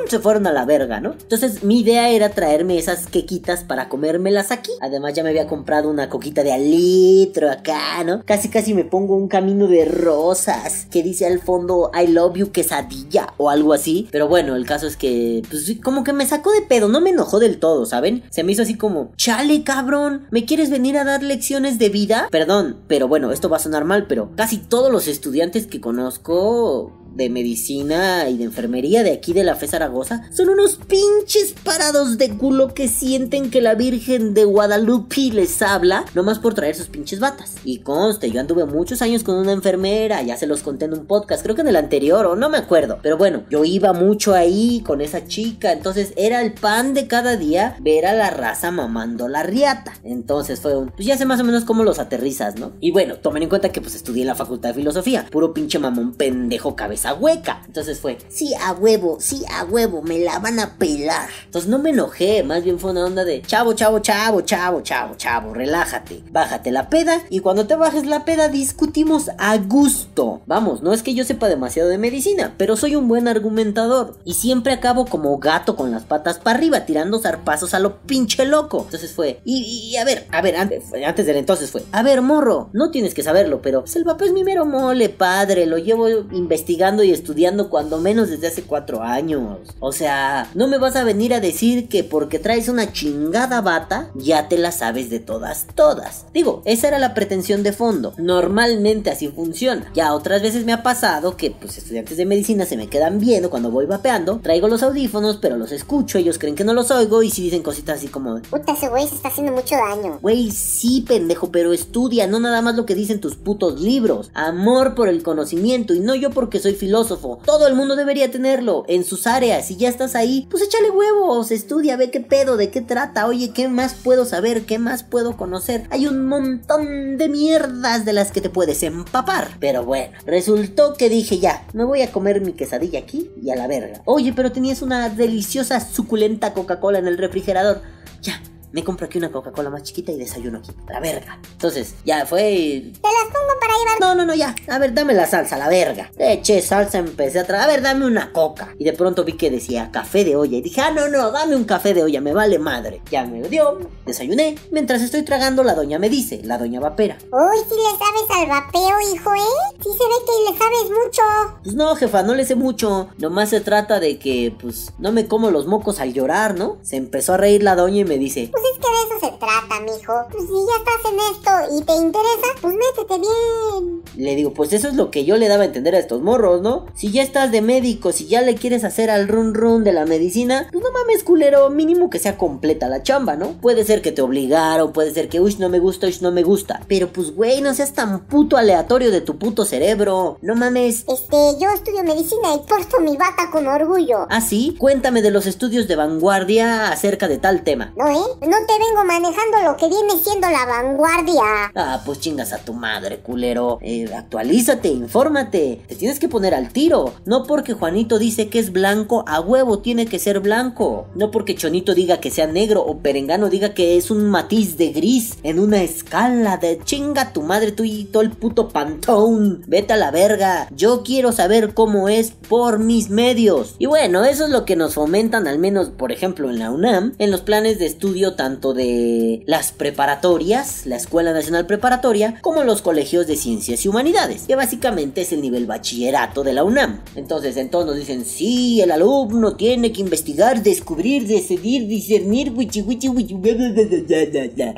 se 0.08 0.18
fueron 0.18 0.46
a 0.46 0.52
la 0.52 0.64
verga, 0.64 1.00
¿no? 1.00 1.12
Entonces 1.12 1.62
mi 1.62 1.80
idea 1.80 2.10
era 2.10 2.30
traerme 2.30 2.78
esas 2.78 3.06
quequitas 3.06 3.64
para 3.64 3.88
comérmelas 3.88 4.50
aquí. 4.50 4.70
Además 4.80 5.14
ya 5.14 5.22
me 5.22 5.30
había 5.30 5.46
comprado 5.46 5.90
una 5.90 6.08
coquita 6.08 6.42
de 6.42 6.52
al 6.52 6.70
litro 6.70 7.50
acá, 7.50 8.02
¿no? 8.04 8.22
Casi 8.24 8.48
casi 8.48 8.74
me 8.74 8.84
pongo 8.84 9.16
un 9.16 9.28
camino 9.28 9.66
de 9.66 9.84
rosas 9.84 10.86
que 10.90 11.02
dice 11.02 11.26
al 11.26 11.40
fondo 11.40 11.90
I 11.94 12.06
love 12.06 12.36
you 12.36 12.52
quesadilla 12.52 13.34
o 13.36 13.50
algo 13.50 13.72
así. 13.72 14.08
Pero 14.10 14.28
bueno, 14.28 14.56
el 14.56 14.66
caso 14.66 14.86
es 14.86 14.96
que 14.96 15.42
pues 15.48 15.78
como 15.82 16.04
que 16.04 16.12
me 16.12 16.26
sacó 16.26 16.52
de 16.52 16.62
pedo, 16.62 16.88
no 16.88 17.00
me 17.00 17.10
enojó 17.10 17.38
del 17.38 17.58
todo, 17.58 17.86
¿saben? 17.86 18.22
Se 18.30 18.44
me 18.44 18.52
hizo 18.52 18.62
así 18.62 18.76
como, 18.76 19.12
chale 19.16 19.62
cabrón, 19.62 20.26
¿me 20.30 20.44
quieres 20.44 20.70
venir 20.70 20.96
a 20.96 21.04
dar 21.04 21.22
lecciones 21.22 21.78
de 21.78 21.88
vida? 21.88 22.28
Perdón, 22.30 22.78
pero 22.88 23.08
bueno, 23.08 23.32
esto 23.32 23.48
va 23.48 23.58
a 23.58 23.60
sonar 23.60 23.84
mal, 23.84 24.06
pero 24.06 24.30
casi 24.36 24.58
todos 24.58 24.90
los 24.90 25.08
estudiantes 25.08 25.66
que 25.66 25.80
conozco 25.80 26.92
de 27.18 27.28
medicina 27.28 28.30
y 28.30 28.38
de 28.38 28.44
enfermería 28.44 29.02
de 29.02 29.12
aquí 29.12 29.32
de 29.32 29.42
la 29.44 29.56
Fe 29.56 29.66
Zaragoza 29.66 30.22
son 30.32 30.48
unos 30.48 30.76
pinches 30.76 31.52
parados 31.64 32.16
de 32.16 32.30
culo 32.30 32.72
que 32.72 32.88
sienten 32.88 33.50
que 33.50 33.60
la 33.60 33.74
Virgen 33.74 34.34
de 34.34 34.44
Guadalupe 34.44 35.32
les 35.32 35.60
habla 35.62 36.04
nomás 36.14 36.38
por 36.38 36.54
traer 36.54 36.76
sus 36.76 36.86
pinches 36.86 37.18
batas. 37.18 37.56
Y 37.64 37.78
conste, 37.78 38.30
yo 38.30 38.40
anduve 38.40 38.64
muchos 38.66 39.02
años 39.02 39.24
con 39.24 39.34
una 39.34 39.50
enfermera, 39.50 40.22
ya 40.22 40.36
se 40.36 40.46
los 40.46 40.62
conté 40.62 40.84
en 40.84 40.94
un 40.94 41.06
podcast, 41.06 41.42
creo 41.42 41.56
que 41.56 41.62
en 41.62 41.68
el 41.68 41.76
anterior 41.76 42.24
o 42.24 42.36
no 42.36 42.48
me 42.48 42.58
acuerdo. 42.58 43.00
Pero 43.02 43.16
bueno, 43.16 43.42
yo 43.50 43.64
iba 43.64 43.92
mucho 43.92 44.34
ahí 44.34 44.80
con 44.86 45.00
esa 45.00 45.26
chica, 45.26 45.72
entonces 45.72 46.12
era 46.16 46.40
el 46.40 46.52
pan 46.52 46.94
de 46.94 47.08
cada 47.08 47.36
día 47.36 47.76
ver 47.80 48.06
a 48.06 48.12
la 48.12 48.30
raza 48.30 48.70
mamando 48.70 49.26
la 49.26 49.42
riata. 49.42 49.94
Entonces 50.04 50.60
fue 50.60 50.78
un, 50.78 50.90
pues 50.90 51.04
ya 51.04 51.18
sé 51.18 51.26
más 51.26 51.40
o 51.40 51.44
menos 51.44 51.64
cómo 51.64 51.82
los 51.82 51.98
aterrizas, 51.98 52.56
¿no? 52.56 52.72
Y 52.80 52.92
bueno, 52.92 53.16
tomen 53.16 53.42
en 53.42 53.48
cuenta 53.48 53.70
que 53.70 53.80
pues 53.80 53.96
estudié 53.96 54.22
en 54.22 54.28
la 54.28 54.36
Facultad 54.36 54.68
de 54.68 54.76
Filosofía, 54.76 55.26
puro 55.32 55.52
pinche 55.52 55.80
mamón 55.80 56.14
pendejo 56.14 56.76
cabeza 56.76 57.07
hueca. 57.14 57.62
Entonces 57.66 58.00
fue, 58.00 58.18
sí, 58.28 58.54
a 58.54 58.72
huevo, 58.72 59.18
sí, 59.20 59.44
a 59.50 59.64
huevo, 59.64 60.02
me 60.02 60.18
la 60.18 60.38
van 60.38 60.60
a 60.60 60.76
pelar. 60.78 61.28
Entonces 61.44 61.70
no 61.70 61.78
me 61.78 61.90
enojé, 61.90 62.42
más 62.42 62.64
bien 62.64 62.78
fue 62.78 62.90
una 62.90 63.04
onda 63.04 63.24
de, 63.24 63.42
chavo, 63.42 63.74
chavo, 63.74 64.00
chavo, 64.00 64.40
chavo, 64.42 64.80
chavo, 64.82 65.14
chavo, 65.16 65.54
relájate, 65.54 66.22
bájate 66.30 66.70
la 66.70 66.88
peda 66.88 67.22
y 67.30 67.40
cuando 67.40 67.66
te 67.66 67.76
bajes 67.76 68.06
la 68.06 68.24
peda 68.24 68.48
discutimos 68.48 69.30
a 69.38 69.56
gusto. 69.58 70.42
Vamos, 70.46 70.82
no 70.82 70.92
es 70.92 71.02
que 71.02 71.14
yo 71.14 71.24
sepa 71.24 71.48
demasiado 71.48 71.88
de 71.88 71.98
medicina, 71.98 72.54
pero 72.56 72.76
soy 72.76 72.96
un 72.96 73.08
buen 73.08 73.28
argumentador 73.28 74.18
y 74.24 74.34
siempre 74.34 74.72
acabo 74.72 75.06
como 75.06 75.38
gato 75.38 75.76
con 75.76 75.90
las 75.90 76.04
patas 76.04 76.38
para 76.38 76.58
arriba, 76.58 76.86
tirando 76.86 77.18
zarpazos 77.18 77.74
a 77.74 77.78
lo 77.78 77.98
pinche 78.02 78.44
loco. 78.46 78.82
Entonces 78.84 79.12
fue, 79.12 79.40
y, 79.44 79.96
a 79.96 80.04
ver, 80.04 80.26
a 80.30 80.42
ver, 80.42 80.56
antes, 80.56 80.84
antes 81.06 81.26
del 81.26 81.36
entonces 81.36 81.70
fue, 81.70 81.82
a 81.92 82.02
ver, 82.02 82.22
morro, 82.22 82.70
no 82.72 82.90
tienes 82.90 83.14
que 83.14 83.22
saberlo, 83.22 83.62
pero 83.62 83.82
pues 83.82 83.96
el 83.96 84.04
papá 84.04 84.24
es 84.24 84.32
mi 84.32 84.44
mero 84.44 84.66
mole, 84.66 85.08
padre, 85.08 85.66
lo 85.66 85.78
llevo 85.78 86.08
investigando 86.08 86.87
y 86.88 87.12
estudiando 87.12 87.68
cuando 87.68 87.98
menos 87.98 88.30
desde 88.30 88.46
hace 88.46 88.62
cuatro 88.62 89.02
años. 89.02 89.58
O 89.78 89.92
sea, 89.92 90.50
no 90.54 90.68
me 90.68 90.78
vas 90.78 90.96
a 90.96 91.04
venir 91.04 91.34
a 91.34 91.40
decir 91.40 91.88
que 91.88 92.02
porque 92.02 92.38
traes 92.38 92.68
una 92.68 92.92
chingada 92.92 93.60
bata, 93.60 94.10
ya 94.14 94.48
te 94.48 94.56
la 94.56 94.72
sabes 94.72 95.10
de 95.10 95.20
todas, 95.20 95.66
todas. 95.74 96.24
Digo, 96.32 96.62
esa 96.64 96.88
era 96.88 96.98
la 96.98 97.12
pretensión 97.12 97.62
de 97.62 97.72
fondo. 97.72 98.14
Normalmente 98.16 99.10
así 99.10 99.28
funciona. 99.28 99.90
Ya 99.94 100.14
otras 100.14 100.40
veces 100.42 100.64
me 100.64 100.72
ha 100.72 100.82
pasado 100.82 101.36
que, 101.36 101.50
pues, 101.50 101.76
estudiantes 101.76 102.16
de 102.16 102.24
medicina 102.24 102.64
se 102.64 102.76
me 102.76 102.88
quedan 102.88 103.20
viendo 103.20 103.50
cuando 103.50 103.70
voy 103.70 103.86
vapeando. 103.86 104.40
Traigo 104.42 104.68
los 104.68 104.82
audífonos, 104.82 105.36
pero 105.36 105.56
los 105.56 105.72
escucho, 105.72 106.18
ellos 106.18 106.38
creen 106.38 106.54
que 106.54 106.64
no 106.64 106.72
los 106.72 106.90
oigo 106.90 107.22
y 107.22 107.30
si 107.30 107.42
dicen 107.42 107.62
cositas 107.62 107.98
así 107.98 108.08
como... 108.08 108.40
Puta, 108.40 108.72
ese 108.72 108.88
güey 108.88 109.06
se 109.06 109.16
está 109.16 109.28
haciendo 109.28 109.52
mucho 109.52 109.74
daño. 109.74 110.18
Güey, 110.22 110.50
sí, 110.50 111.04
pendejo, 111.06 111.50
pero 111.52 111.72
estudia, 111.72 112.26
no 112.26 112.40
nada 112.40 112.62
más 112.62 112.76
lo 112.76 112.86
que 112.86 112.94
dicen 112.94 113.20
tus 113.20 113.36
putos 113.36 113.80
libros. 113.80 114.30
Amor 114.32 114.94
por 114.94 115.08
el 115.08 115.22
conocimiento 115.22 115.94
y 115.94 116.00
no 116.00 116.14
yo 116.14 116.30
porque 116.30 116.60
soy 116.60 116.74
filósofo. 116.78 117.40
Todo 117.44 117.66
el 117.66 117.74
mundo 117.74 117.96
debería 117.96 118.30
tenerlo 118.30 118.84
en 118.88 119.04
sus 119.04 119.26
áreas. 119.26 119.66
Si 119.66 119.76
ya 119.76 119.88
estás 119.88 120.14
ahí, 120.14 120.46
pues 120.50 120.62
échale 120.62 120.90
huevos, 120.90 121.50
estudia, 121.50 121.96
ve 121.96 122.10
qué 122.10 122.20
pedo, 122.20 122.56
de 122.56 122.70
qué 122.70 122.80
trata. 122.80 123.26
Oye, 123.26 123.50
¿qué 123.50 123.68
más 123.68 123.94
puedo 123.94 124.24
saber? 124.24 124.64
¿Qué 124.64 124.78
más 124.78 125.02
puedo 125.02 125.36
conocer? 125.36 125.86
Hay 125.90 126.06
un 126.06 126.26
montón 126.26 127.18
de 127.18 127.28
mierdas 127.28 128.04
de 128.04 128.12
las 128.12 128.32
que 128.32 128.40
te 128.40 128.50
puedes 128.50 128.82
empapar. 128.82 129.48
Pero 129.60 129.84
bueno, 129.84 130.12
resultó 130.24 130.94
que 130.94 131.08
dije 131.08 131.38
ya, 131.38 131.66
me 131.72 131.84
voy 131.84 132.02
a 132.02 132.12
comer 132.12 132.40
mi 132.40 132.52
quesadilla 132.52 133.00
aquí 133.00 133.30
y 133.42 133.50
a 133.50 133.56
la 133.56 133.66
verga. 133.66 134.02
Oye, 134.04 134.32
pero 134.34 134.52
tenías 134.52 134.82
una 134.82 135.08
deliciosa, 135.08 135.80
suculenta 135.80 136.54
Coca-Cola 136.54 136.98
en 136.98 137.08
el 137.08 137.18
refrigerador. 137.18 137.82
Ya, 138.22 138.40
me 138.72 138.84
compro 138.84 139.06
aquí 139.06 139.18
una 139.18 139.30
Coca-Cola 139.32 139.70
más 139.70 139.82
chiquita 139.82 140.12
y 140.12 140.16
desayuno 140.18 140.58
aquí. 140.58 140.70
La 140.88 141.00
verga. 141.00 141.38
Entonces, 141.52 141.94
ya 142.04 142.26
fue. 142.26 142.50
y- 142.52 142.80
Te 142.92 143.00
las 143.08 143.24
pongo 143.32 143.60
para 143.60 143.72
llevar. 143.74 144.00
No, 144.00 144.14
no, 144.14 144.24
no, 144.26 144.34
ya. 144.34 144.54
A 144.68 144.78
ver, 144.78 144.94
dame 144.94 145.14
la 145.14 145.26
salsa, 145.26 145.56
la 145.56 145.68
verga. 145.68 146.10
Le 146.18 146.32
eché 146.34 146.60
salsa, 146.62 146.98
empecé 146.98 147.38
a 147.40 147.44
traer. 147.46 147.62
A 147.64 147.66
ver, 147.66 147.82
dame 147.82 148.06
una 148.06 148.32
coca. 148.32 148.74
Y 148.78 148.84
de 148.84 148.92
pronto 148.92 149.24
vi 149.24 149.34
que 149.34 149.50
decía 149.50 149.90
café 149.92 150.24
de 150.24 150.36
olla. 150.36 150.56
Y 150.58 150.60
dije, 150.62 150.80
ah, 150.80 150.90
no, 150.90 151.08
no, 151.08 151.30
dame 151.30 151.56
un 151.56 151.64
café 151.64 151.94
de 151.94 152.02
olla, 152.02 152.20
me 152.20 152.32
vale 152.32 152.58
madre. 152.58 153.00
Ya 153.10 153.24
me 153.24 153.40
lo 153.40 153.48
dio, 153.48 153.78
desayuné. 154.06 154.56
Mientras 154.70 155.02
estoy 155.02 155.22
tragando, 155.22 155.62
la 155.64 155.74
doña 155.74 155.98
me 155.98 156.08
dice, 156.10 156.40
la 156.44 156.58
doña 156.58 156.80
vapera. 156.80 157.18
Uy, 157.32 157.58
si 157.68 157.74
le 157.74 157.98
sabes 157.98 158.30
al 158.30 158.48
vapeo, 158.48 158.96
hijo, 159.14 159.34
¿eh? 159.34 159.76
Sí 159.82 159.88
se 159.90 160.04
ve 160.04 160.14
que 160.26 160.52
le 160.52 160.58
sabes 160.58 160.84
mucho. 161.04 161.22
Pues 161.64 161.74
no, 161.74 161.94
jefa, 161.96 162.22
no 162.22 162.34
le 162.34 162.44
sé 162.44 162.54
mucho. 162.54 163.08
Nomás 163.18 163.50
se 163.50 163.60
trata 163.60 164.00
de 164.00 164.18
que, 164.18 164.54
pues, 164.60 164.92
no 164.98 165.12
me 165.12 165.26
como 165.26 165.50
los 165.50 165.66
mocos 165.66 166.00
al 166.00 166.12
llorar, 166.12 166.56
¿no? 166.56 166.78
Se 166.82 166.96
empezó 166.96 167.34
a 167.34 167.36
reír 167.36 167.62
la 167.62 167.74
doña 167.74 168.00
y 168.00 168.04
me 168.04 168.18
dice, 168.18 168.50
Pues 168.58 168.72
es 168.72 168.78
que 168.80 168.88
de 168.88 169.14
eso 169.14 169.26
se 169.26 169.38
trata, 169.38 169.80
mijo. 169.80 170.14
Pues 170.32 170.44
si 170.44 170.52
ya 170.52 170.76
estás 170.78 171.12
en 171.12 171.18
esto 171.30 171.76
y 171.78 171.84
te 171.84 171.92
interesa, 171.94 172.48
pues 172.60 172.74
métete 172.74 173.20
bien. 173.20 174.02
Le 174.16 174.34
digo, 174.34 174.52
pues 174.52 174.72
eso 174.72 174.88
es 174.88 174.94
lo 174.94 175.10
que 175.12 175.24
yo 175.24 175.36
le 175.36 175.46
daba 175.46 175.62
a 175.62 175.66
entender 175.66 175.94
a 175.94 175.98
estos 176.00 176.22
morros, 176.22 176.60
¿no? 176.60 176.86
Si 176.94 177.12
ya 177.12 177.22
estás 177.22 177.52
de 177.52 177.62
médico, 177.62 178.10
si 178.10 178.26
ya 178.26 178.42
le 178.42 178.56
quieres 178.56 178.82
hacer 178.82 179.10
al 179.10 179.28
run 179.28 179.54
run 179.54 179.84
de 179.84 179.92
la 179.92 180.06
medicina, 180.06 180.68
pues 180.72 180.82
no 180.82 180.90
mames, 180.90 181.22
culero, 181.22 181.70
mínimo 181.70 182.10
que 182.10 182.18
sea 182.18 182.36
completa 182.36 182.88
la 182.88 183.02
chamba, 183.04 183.36
¿no? 183.36 183.52
Puede 183.60 183.84
ser 183.84 184.02
que 184.02 184.10
te 184.10 184.22
obligaron, 184.22 184.92
puede 184.92 185.14
ser 185.14 185.28
que, 185.28 185.40
uy, 185.40 185.54
no 185.60 185.68
me 185.68 185.78
gusta, 185.78 186.08
uy, 186.08 186.16
no 186.20 186.32
me 186.32 186.42
gusta. 186.42 186.80
Pero 186.88 187.12
pues, 187.12 187.34
güey, 187.34 187.60
no 187.60 187.74
seas 187.74 187.92
tan 187.92 188.26
puto 188.26 188.56
aleatorio 188.56 189.12
de 189.12 189.20
tu 189.20 189.38
puto 189.38 189.64
cerebro. 189.64 190.38
No 190.42 190.56
mames. 190.56 191.04
Este, 191.06 191.36
yo 191.60 191.70
estudio 191.70 192.02
medicina 192.02 192.54
y 192.56 192.66
porto 192.66 193.00
mi 193.00 193.16
bata 193.16 193.50
con 193.52 193.68
orgullo. 193.68 194.26
¿Ah, 194.30 194.40
sí? 194.40 194.74
Cuéntame 194.78 195.22
de 195.22 195.30
los 195.30 195.46
estudios 195.46 195.86
de 195.86 195.94
vanguardia 195.94 196.90
acerca 196.90 197.28
de 197.28 197.38
tal 197.38 197.62
tema. 197.62 197.92
No, 197.96 198.08
¿eh? 198.08 198.47
No 198.48 198.56
te 198.66 198.78
vengo 198.78 199.04
manejando 199.04 199.62
lo 199.62 199.76
que 199.76 199.90
viene 199.90 200.16
siendo 200.22 200.48
la 200.48 200.64
vanguardia. 200.64 201.70
Ah, 201.74 202.00
pues 202.06 202.18
chingas 202.18 202.54
a 202.54 202.56
tu 202.56 202.72
madre, 202.72 203.18
culero. 203.18 203.78
Eh, 203.82 204.10
actualízate, 204.16 204.88
infórmate. 204.88 205.82
Te 205.86 205.96
tienes 205.96 206.18
que 206.18 206.30
poner 206.30 206.54
al 206.54 206.72
tiro. 206.72 207.12
No 207.26 207.44
porque 207.44 207.74
Juanito 207.74 208.18
dice 208.18 208.48
que 208.48 208.58
es 208.58 208.72
blanco, 208.72 209.22
a 209.26 209.40
huevo 209.40 209.80
tiene 209.80 210.06
que 210.06 210.18
ser 210.18 210.40
blanco. 210.40 211.08
No 211.14 211.30
porque 211.30 211.56
Chonito 211.56 211.94
diga 211.94 212.20
que 212.20 212.30
sea 212.30 212.46
negro 212.46 212.82
o 212.82 213.00
Perengano 213.00 213.50
diga 213.50 213.74
que 213.74 213.98
es 213.98 214.10
un 214.10 214.30
matiz 214.30 214.78
de 214.78 214.92
gris 214.92 215.36
en 215.42 215.58
una 215.58 215.82
escala 215.82 216.56
de 216.56 216.80
chinga 216.82 217.34
tu 217.34 217.42
madre 217.42 217.72
tú 217.72 217.84
y 217.84 218.04
todo 218.06 218.22
el 218.22 218.30
puto 218.30 218.70
pantón. 218.70 219.62
Vete 219.66 219.92
a 219.92 219.98
la 219.98 220.10
verga. 220.10 220.68
Yo 220.74 221.02
quiero 221.02 221.32
saber 221.32 221.74
cómo 221.74 222.08
es 222.08 222.30
por 222.30 222.78
mis 222.78 223.10
medios. 223.10 223.74
Y 223.78 223.84
bueno, 223.84 224.24
eso 224.24 224.46
es 224.46 224.50
lo 224.50 224.64
que 224.64 224.74
nos 224.74 224.94
fomentan 224.94 225.46
al 225.46 225.58
menos, 225.58 225.90
por 225.90 226.12
ejemplo, 226.12 226.48
en 226.48 226.58
la 226.58 226.70
UNAM, 226.70 227.14
en 227.18 227.30
los 227.30 227.42
planes 227.42 227.78
de 227.78 227.84
estudio 227.84 228.36
tanto 228.38 228.72
de 228.72 229.42
las 229.46 229.72
preparatorias, 229.72 230.86
la 230.86 230.94
Escuela 230.94 231.32
Nacional 231.32 231.66
Preparatoria, 231.66 232.36
como 232.40 232.62
los 232.62 232.82
colegios 232.82 233.26
de 233.26 233.34
ciencias 233.36 233.84
y 233.84 233.88
humanidades, 233.88 234.44
que 234.46 234.54
básicamente 234.54 235.22
es 235.22 235.32
el 235.32 235.42
nivel 235.42 235.66
bachillerato 235.66 236.44
de 236.44 236.52
la 236.52 236.62
UNAM. 236.62 237.00
Entonces, 237.16 237.56
entonces 237.56 237.88
nos 237.88 237.96
dicen, 237.96 238.24
sí, 238.24 238.80
el 238.80 238.92
alumno 238.92 239.56
tiene 239.56 239.90
que 239.90 240.02
investigar, 240.02 240.62
descubrir, 240.62 241.26
decidir, 241.26 241.88
discernir, 241.88 242.52
wichi, 242.52 242.80
wichi, 242.80 243.08
wichi, 243.08 243.34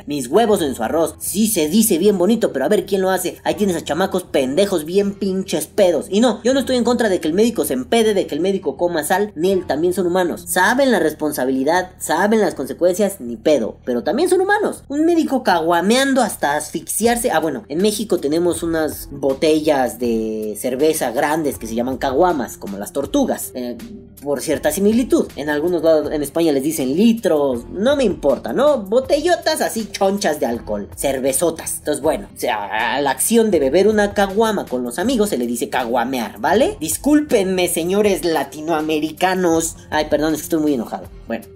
mis 0.07 0.27
huevos 0.27 0.63
en 0.63 0.73
su 0.73 0.81
arroz. 0.81 1.13
Sí 1.19 1.47
se 1.47 1.69
dice 1.69 1.99
bien 1.99 2.17
bonito, 2.17 2.51
pero 2.51 2.65
a 2.65 2.69
ver 2.69 2.87
quién 2.87 3.01
lo 3.01 3.11
hace. 3.11 3.37
Ahí 3.43 3.53
tienes 3.53 3.75
a 3.75 3.83
chamacos 3.83 4.23
pendejos 4.23 4.85
bien 4.85 5.13
pinches 5.13 5.67
pedos. 5.67 6.07
Y 6.09 6.19
no, 6.19 6.41
yo 6.43 6.55
no 6.55 6.61
estoy 6.61 6.77
en 6.77 6.83
contra 6.83 7.09
de 7.09 7.19
que 7.19 7.27
el 7.27 7.35
médico 7.35 7.63
se 7.63 7.73
empede, 7.73 8.15
de 8.15 8.25
que 8.25 8.33
el 8.33 8.41
médico 8.41 8.75
coma 8.75 9.03
sal, 9.03 9.31
ni 9.35 9.51
él 9.51 9.67
también 9.67 9.93
son 9.93 10.07
humanos. 10.07 10.45
Saben 10.47 10.89
la 10.89 10.97
responsabilidad, 10.97 11.91
saben 11.99 12.41
las 12.41 12.55
consecuencias, 12.55 13.21
ni 13.21 13.35
pedo, 13.35 13.50
pero 13.85 14.03
también 14.03 14.29
son 14.29 14.41
humanos. 14.41 14.83
Un 14.87 15.05
médico 15.05 15.43
caguameando 15.43 16.21
hasta 16.21 16.55
asfixiarse. 16.55 17.31
Ah, 17.31 17.39
bueno, 17.39 17.63
en 17.69 17.79
México 17.79 18.19
tenemos 18.19 18.63
unas 18.63 19.09
botellas 19.11 19.99
de 19.99 20.57
cerveza 20.59 21.11
grandes 21.11 21.57
que 21.57 21.67
se 21.67 21.75
llaman 21.75 21.97
caguamas, 21.97 22.57
como 22.57 22.77
las 22.77 22.93
tortugas. 22.93 23.51
Eh, 23.55 23.77
por 24.21 24.41
cierta 24.41 24.71
similitud. 24.71 25.27
En 25.35 25.49
algunos 25.49 25.83
lados 25.83 26.11
en 26.11 26.21
España 26.21 26.51
les 26.51 26.63
dicen 26.63 26.95
litros, 26.95 27.65
no 27.71 27.95
me 27.95 28.03
importa, 28.03 28.53
¿no? 28.53 28.77
Botellotas 28.83 29.61
así 29.61 29.89
chonchas 29.91 30.39
de 30.39 30.45
alcohol, 30.45 30.89
cervezotas. 30.95 31.77
Entonces, 31.79 32.01
bueno, 32.01 32.27
o 32.33 32.39
sea, 32.39 32.95
a 32.95 33.01
la 33.01 33.11
acción 33.11 33.51
de 33.51 33.59
beber 33.59 33.87
una 33.87 34.13
caguama 34.13 34.65
con 34.65 34.83
los 34.83 34.99
amigos 34.99 35.29
se 35.29 35.37
le 35.37 35.47
dice 35.47 35.69
caguamear, 35.69 36.39
¿vale? 36.39 36.77
Discúlpenme, 36.79 37.67
señores 37.67 38.23
latinoamericanos. 38.23 39.75
Ay, 39.89 40.05
perdón, 40.09 40.33
es 40.33 40.41
que 40.41 40.43
estoy 40.43 40.61
muy 40.61 40.73
enojado. 40.75 41.07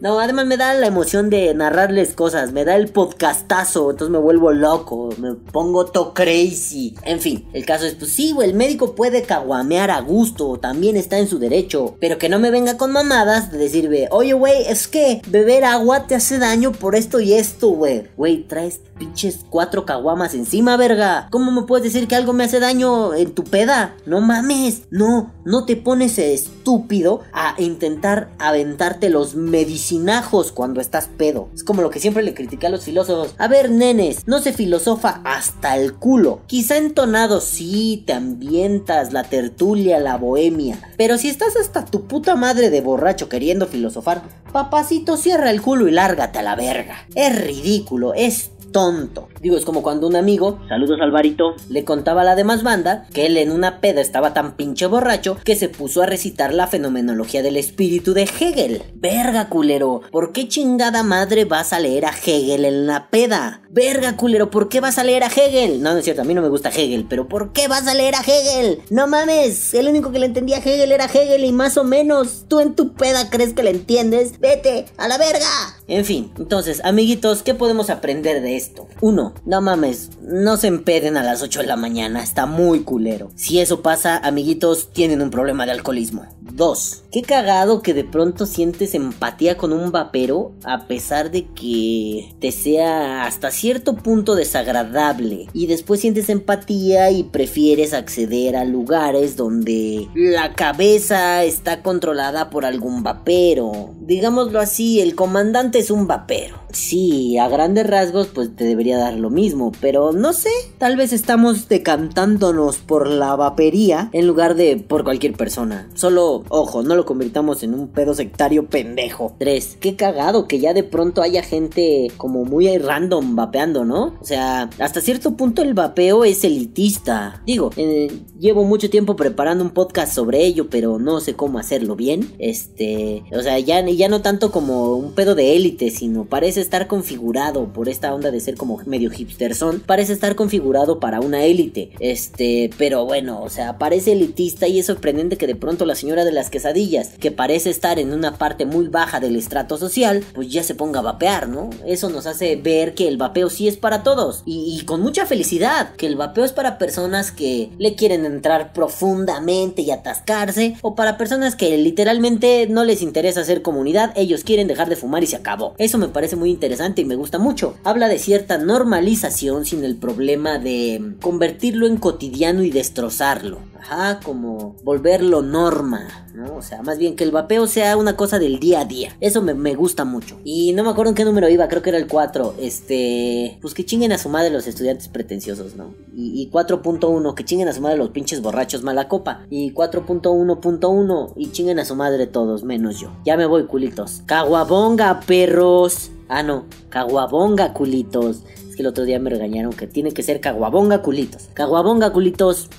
No, 0.02 0.20
además 0.20 0.46
me 0.46 0.58
da 0.58 0.74
la 0.74 0.88
emoción 0.88 1.30
de 1.30 1.54
narrarles 1.54 2.14
cosas, 2.14 2.52
me 2.52 2.66
da 2.66 2.76
el 2.76 2.90
podcastazo, 2.90 3.92
entonces 3.92 4.12
me 4.12 4.20
vuelvo 4.20 4.52
loco, 4.52 5.10
me 5.18 5.34
pongo 5.34 5.86
to 5.86 6.14
crazy. 6.14 6.96
En 7.04 7.20
fin, 7.20 7.48
el 7.54 7.66
caso 7.66 7.86
es, 7.86 7.96
pues 7.96 8.12
sí, 8.12 8.36
el 8.42 8.54
médico 8.54 8.96
puede 8.96 9.24
caguamear 9.24 9.92
a 9.92 10.02
gusto, 10.02 10.58
también 10.58 10.98
está 10.98 11.18
en 11.20 11.28
su 11.28 11.40
derecho, 11.40 11.96
pero 12.00 12.18
que 12.18 12.30
no 12.30 12.40
me 12.40 12.52
venga 12.52 12.78
con 12.78 12.92
mamadas 12.92 13.52
de 13.52 13.58
decirme, 13.58 14.08
oye, 14.12 14.34
güey, 14.34 14.68
es 14.68 14.88
que 14.88 15.22
beber 15.28 15.66
agua 15.66 16.08
te 16.08 16.16
hace 16.16 16.38
daño 16.38 16.72
por 16.72 16.96
esto 16.96 17.20
y 17.20 17.34
esto, 17.34 17.70
güey. 17.70 18.08
Güey, 18.16 18.44
traes 18.44 18.82
pinches 18.98 19.46
cuatro 19.50 19.86
caguamas 19.86 20.34
encima, 20.34 20.78
verga. 20.78 21.28
¿Cómo 21.32 21.52
me 21.52 21.64
puedes 21.64 21.84
decir 21.84 22.08
que 22.08 22.16
algo 22.16 22.34
me 22.34 22.46
hace 22.46 22.60
daño 22.60 23.14
en 23.14 23.34
tu 23.34 23.44
peda? 23.44 23.96
No 24.06 24.22
mames, 24.22 24.84
no, 24.90 25.32
no 25.44 25.66
te 25.66 25.76
pones 25.76 26.18
estúpido 26.18 27.22
a 27.34 27.56
intentar 27.58 28.30
aventarte 28.40 29.10
los 29.10 29.36
medicinajos 29.36 30.52
cuando 30.52 30.82
estás 30.82 31.08
pedo. 31.18 31.50
Es 31.54 31.64
como 31.64 31.82
lo 31.82 31.90
que 31.90 32.00
siempre 32.00 32.24
le 32.24 32.34
critiqué 32.34 32.68
a 32.68 32.72
los 32.72 32.84
filósofos. 32.84 33.36
A 33.38 33.48
ver, 33.48 33.70
nenes, 33.70 34.28
no 34.28 34.40
se 34.40 34.54
filosofa 34.54 35.22
hasta 35.24 35.78
el 35.78 35.94
culo. 35.94 36.42
Quizá 36.48 36.78
entonado 36.78 37.42
sí, 37.42 38.04
te 38.06 38.14
ambientas, 38.14 39.14
la 39.14 39.24
tertulia, 39.24 40.00
la 40.00 40.18
bohemia. 40.18 40.80
Pero 40.98 41.18
si 41.18 41.30
estás 41.30 41.56
hasta 41.56 41.86
tu 41.86 42.08
puta 42.08 42.36
madre 42.36 42.70
de 42.70 42.82
borracho 42.82 43.30
queriendo 43.30 43.68
filosofar, 43.68 44.24
papacito, 44.52 45.18
cierra 45.18 45.52
el 45.52 45.62
culo 45.62 45.88
y 45.88 45.92
lárgate 45.92 46.40
a 46.40 46.44
la 46.44 46.56
verga. 46.56 47.06
Es 47.14 47.38
ridículo, 47.38 48.14
es 48.14 48.52
tonto. 48.76 49.30
Digo, 49.40 49.56
es 49.56 49.64
como 49.64 49.82
cuando 49.82 50.06
un 50.06 50.18
amigo, 50.18 50.60
saludos 50.68 51.00
Alvarito, 51.00 51.56
le 51.70 51.86
contaba 51.86 52.24
a 52.24 52.26
la 52.26 52.36
demás 52.36 52.62
banda 52.62 53.08
que 53.14 53.26
él 53.26 53.38
en 53.38 53.52
una 53.52 53.80
peda 53.80 54.02
estaba 54.02 54.34
tan 54.34 54.58
pinche 54.58 54.86
borracho 54.86 55.38
que 55.46 55.56
se 55.56 55.70
puso 55.70 56.02
a 56.02 56.06
recitar 56.06 56.54
la 56.54 56.68
fenomenología 56.68 57.42
del 57.42 57.56
espíritu 57.56 58.14
de 58.14 58.24
Hegel. 58.24 58.84
Verga, 58.96 59.48
culero, 59.48 60.02
¿por 60.12 60.34
qué 60.34 60.50
chingada 60.50 61.04
madre 61.04 61.46
vas 61.46 61.72
a 61.72 61.80
leer 61.80 62.04
a 62.04 62.10
Hegel 62.10 62.66
en 62.66 62.86
la 62.86 63.10
peda? 63.10 63.62
Verga, 63.70 64.18
culero, 64.18 64.50
¿por 64.52 64.68
qué 64.68 64.82
vas 64.82 64.98
a 64.98 65.06
leer 65.06 65.24
a 65.24 65.28
Hegel? 65.28 65.82
No, 65.82 65.94
no 65.94 66.00
es 66.00 66.04
cierto, 66.04 66.24
a 66.24 66.26
mí 66.26 66.34
no 66.34 66.42
me 66.42 66.50
gusta 66.50 66.70
Hegel, 66.70 67.06
pero 67.10 67.30
¿por 67.30 67.54
qué 67.54 67.70
vas 67.70 67.88
a 67.88 67.94
leer 67.94 68.16
a 68.16 68.22
Hegel? 68.22 68.82
No 68.90 69.08
mames, 69.08 69.74
el 69.74 69.88
único 69.88 70.12
que 70.12 70.20
le 70.20 70.26
entendía 70.26 70.58
a 70.58 70.60
Hegel 70.60 70.92
era 70.92 71.06
Hegel 71.06 71.46
y 71.46 71.54
más 71.54 71.78
o 71.78 71.86
menos. 71.86 72.44
Tú 72.50 72.60
en 72.60 72.76
tu 72.76 72.94
peda 72.94 73.30
crees 73.30 73.54
que 73.54 73.64
le 73.64 73.70
entiendes. 73.70 74.40
Vete, 74.40 74.86
a 74.98 75.08
la 75.08 75.18
verga. 75.18 75.48
En 75.88 76.04
fin, 76.04 76.32
entonces, 76.38 76.82
amiguitos, 76.84 77.44
¿qué 77.44 77.54
podemos 77.54 77.90
aprender 77.90 78.42
de 78.42 78.56
esto? 78.66 78.88
Uno, 79.02 79.34
no 79.46 79.62
mames, 79.62 80.10
no 80.22 80.58
se 80.58 80.68
empeden 80.68 81.18
a 81.18 81.24
las 81.24 81.42
8 81.42 81.62
de 81.62 81.68
la 81.68 81.76
mañana, 81.76 82.24
está 82.24 82.46
muy 82.46 82.82
culero. 82.82 83.32
Si 83.36 83.60
eso 83.60 83.82
pasa, 83.82 84.18
amiguitos, 84.18 84.92
tienen 84.92 85.22
un 85.22 85.30
problema 85.30 85.66
de 85.66 85.74
alcoholismo. 85.74 86.26
Dos, 86.42 87.04
qué 87.12 87.22
cagado 87.22 87.82
que 87.82 87.94
de 87.94 88.04
pronto 88.04 88.46
sientes 88.46 88.96
empatía 88.96 89.58
con 89.58 89.74
un 89.74 89.92
vapero 89.92 90.54
a 90.64 90.88
pesar 90.88 91.32
de 91.32 91.48
que 91.48 92.34
te 92.40 92.52
sea 92.52 93.26
hasta 93.26 93.52
cierto 93.52 93.96
punto 93.96 94.36
desagradable. 94.36 95.48
Y 95.54 95.68
después 95.68 96.00
sientes 96.00 96.30
empatía 96.30 97.12
y 97.12 97.24
prefieres 97.24 97.94
acceder 97.94 98.56
a 98.56 98.64
lugares 98.64 99.36
donde 99.36 100.08
la 100.16 100.54
cabeza 100.54 101.44
está 101.44 101.82
controlada 101.82 102.50
por 102.50 102.66
algún 102.66 103.04
vapero. 103.04 103.94
Digámoslo 104.00 104.60
así, 104.60 105.02
el 105.02 105.16
comandante 105.16 105.80
es 105.80 105.92
un 105.92 106.08
vapero. 106.08 106.58
Sí, 106.72 107.38
a 107.38 107.48
grandes 107.48 107.88
rasgos 107.88 108.28
pues 108.28 108.45
te 108.50 108.64
debería 108.64 108.98
dar 108.98 109.16
lo 109.16 109.30
mismo, 109.30 109.72
pero 109.82 110.12
no 110.12 110.34
sé, 110.34 110.50
tal 110.78 110.98
vez 110.98 111.14
estamos 111.14 111.68
decantándonos 111.70 112.78
por 112.78 113.08
la 113.08 113.36
vapería 113.36 114.10
en 114.14 114.28
lugar 114.28 114.56
de 114.56 114.78
por 114.78 115.04
cualquier 115.04 115.34
persona. 115.34 115.90
Solo, 115.94 116.44
ojo, 116.50 116.84
no 116.84 116.96
lo 116.96 117.06
convirtamos 117.06 117.64
en 117.64 117.74
un 117.74 117.88
pedo 117.88 118.14
sectario 118.14 118.68
pendejo. 118.68 119.36
3. 119.38 119.78
Qué 119.80 119.96
cagado 119.96 120.48
que 120.48 120.60
ya 120.60 120.74
de 120.74 120.84
pronto 120.84 121.22
haya 121.22 121.44
gente 121.44 122.12
como 122.18 122.46
muy 122.46 122.78
random 122.78 123.36
vapeando, 123.36 123.86
¿no? 123.86 124.16
O 124.22 124.26
sea, 124.26 124.70
hasta 124.80 125.02
cierto 125.02 125.36
punto 125.36 125.62
el 125.62 125.74
vapeo 125.74 126.24
es 126.24 126.44
elitista. 126.44 127.42
Digo, 127.46 127.72
eh, 127.78 128.12
llevo 128.40 128.64
mucho 128.64 128.90
tiempo 128.90 129.16
preparando 129.16 129.64
un 129.64 129.72
podcast 129.72 130.14
sobre 130.14 130.44
ello, 130.46 130.70
pero 130.70 131.00
no 131.00 131.20
sé 131.20 131.36
cómo 131.36 131.60
hacerlo 131.60 131.96
bien. 131.96 132.34
Este, 132.40 133.24
o 133.32 133.42
sea, 133.42 133.60
ya, 133.60 133.86
ya 133.88 134.10
no 134.10 134.22
tanto 134.22 134.52
como 134.52 134.96
un 134.96 135.14
pedo 135.14 135.36
de 135.36 135.56
élite, 135.56 135.90
sino 135.90 136.26
parece 136.26 136.62
estar 136.62 136.88
configurado 136.88 137.72
por 137.74 137.90
esta 137.90 138.14
onda 138.14 138.32
de 138.32 138.35
ser 138.40 138.56
como 138.56 138.80
medio 138.86 139.10
hipster 139.10 139.56
son, 139.56 139.80
parece 139.80 140.14
estar 140.14 140.36
configurado 140.36 141.00
para 141.00 141.20
una 141.20 141.44
élite. 141.44 141.92
Este, 142.00 142.70
pero 142.78 143.06
bueno, 143.06 143.42
o 143.42 143.50
sea, 143.50 143.78
parece 143.78 144.14
elitista 144.14 144.68
y 144.68 144.80
es 144.80 144.86
sorprendente 144.86 145.38
que 145.38 145.48
de 145.48 145.56
pronto 145.56 145.86
la 145.86 145.96
señora 145.96 146.26
de 146.26 146.32
las 146.32 146.50
quesadillas, 146.50 147.10
que 147.20 147.32
parece 147.32 147.70
estar 147.70 148.00
en 148.00 148.14
una 148.14 148.38
parte 148.38 148.66
muy 148.66 148.88
baja 148.88 149.20
del 149.20 149.36
estrato 149.36 149.78
social, 149.78 150.24
pues 150.34 150.50
ya 150.50 150.64
se 150.64 150.76
ponga 150.76 151.00
a 151.00 151.04
vapear, 151.04 151.48
¿no? 151.48 151.70
Eso 151.86 152.10
nos 152.10 152.26
hace 152.26 152.56
ver 152.56 152.94
que 152.94 153.08
el 153.08 153.18
vapeo 153.18 153.50
sí 153.50 153.68
es 153.68 153.78
para 153.78 154.04
todos 154.04 154.44
y, 154.46 154.78
y 154.80 154.86
con 154.86 155.02
mucha 155.02 155.26
felicidad, 155.26 155.94
que 155.96 156.08
el 156.08 156.16
vapeo 156.16 156.46
es 156.46 156.52
para 156.52 156.78
personas 156.78 157.32
que 157.32 157.70
le 157.78 157.96
quieren 157.96 158.26
entrar 158.26 158.74
profundamente 158.74 159.82
y 159.82 159.92
atascarse 159.92 160.76
o 160.82 160.96
para 160.96 161.18
personas 161.18 161.56
que 161.56 161.78
literalmente 161.78 162.68
no 162.70 162.84
les 162.84 163.02
interesa 163.02 163.42
hacer 163.42 163.62
comunidad, 163.62 164.14
ellos 164.16 164.44
quieren 164.44 164.68
dejar 164.68 164.90
de 164.90 164.96
fumar 164.96 165.24
y 165.24 165.28
se 165.28 165.36
acabó. 165.36 165.74
Eso 165.78 165.98
me 165.98 166.08
parece 166.08 166.36
muy 166.36 166.50
interesante 166.50 167.02
y 167.02 167.06
me 167.06 167.16
gusta 167.16 167.40
mucho. 167.40 167.76
Habla 167.84 168.08
de 168.08 168.20
cierta 168.26 168.58
normalización 168.58 169.66
sin 169.66 169.84
el 169.84 169.98
problema 169.98 170.58
de 170.58 171.14
convertirlo 171.22 171.86
en 171.86 171.98
cotidiano 171.98 172.64
y 172.64 172.72
destrozarlo. 172.72 173.60
Ajá, 173.80 174.20
como 174.24 174.76
volverlo 174.84 175.44
norma, 175.44 176.28
¿no? 176.34 176.56
O 176.56 176.64
sea, 176.64 176.82
más 176.82 176.98
bien 176.98 177.16
que 177.16 177.24
el 177.24 177.30
vapeo 177.30 177.68
sea 177.68 177.98
una 177.98 178.18
cosa 178.18 178.40
del 178.40 178.60
día 178.60 178.80
a 178.80 178.86
día. 178.86 179.16
Eso 179.22 179.44
me, 179.44 179.54
me 179.54 179.76
gusta 179.76 180.06
mucho. 180.06 180.40
Y 180.44 180.74
no 180.74 180.84
me 180.84 180.90
acuerdo 180.90 181.12
en 181.12 181.16
qué 181.16 181.24
número 181.24 181.48
iba, 181.50 181.68
creo 181.68 181.84
que 181.84 181.92
era 181.92 182.00
el 182.00 182.08
4. 182.08 182.56
Este, 182.60 183.60
pues 183.62 183.76
que 183.76 183.86
chinguen 183.86 184.12
a 184.12 184.18
su 184.18 184.28
madre 184.28 184.50
los 184.50 184.66
estudiantes 184.66 185.08
pretenciosos, 185.08 185.76
¿no? 185.76 185.94
Y, 186.16 186.42
y 186.42 186.50
4.1, 186.50 187.36
que 187.36 187.46
chinguen 187.46 187.68
a 187.68 187.74
su 187.74 187.82
madre 187.82 187.98
los 187.98 188.10
pinches 188.10 188.42
borrachos 188.42 188.82
mala 188.82 189.08
copa. 189.08 189.46
Y 189.52 189.72
4.1.1, 189.72 191.34
y 191.36 191.52
chinguen 191.52 191.78
a 191.78 191.86
su 191.86 191.96
madre 191.96 192.26
todos, 192.26 192.64
menos 192.64 193.00
yo. 193.00 193.12
Ya 193.24 193.38
me 193.38 193.46
voy, 193.46 193.68
culitos. 193.68 194.24
Caguabonga, 194.26 195.20
perros. 195.20 196.10
Ah, 196.28 196.44
no, 196.44 196.66
caguabonga, 196.90 197.74
culitos. 197.74 198.44
Es 198.46 198.76
que 198.76 198.82
el 198.82 198.88
otro 198.88 199.04
día 199.06 199.20
me 199.20 199.30
regañaron 199.30 199.74
que 199.74 199.88
tiene 199.88 200.12
que 200.12 200.24
ser 200.24 200.42
caguabonga, 200.42 201.02
culitos. 201.02 201.50
Caguabonga, 201.54 202.12
culitos. 202.12 202.70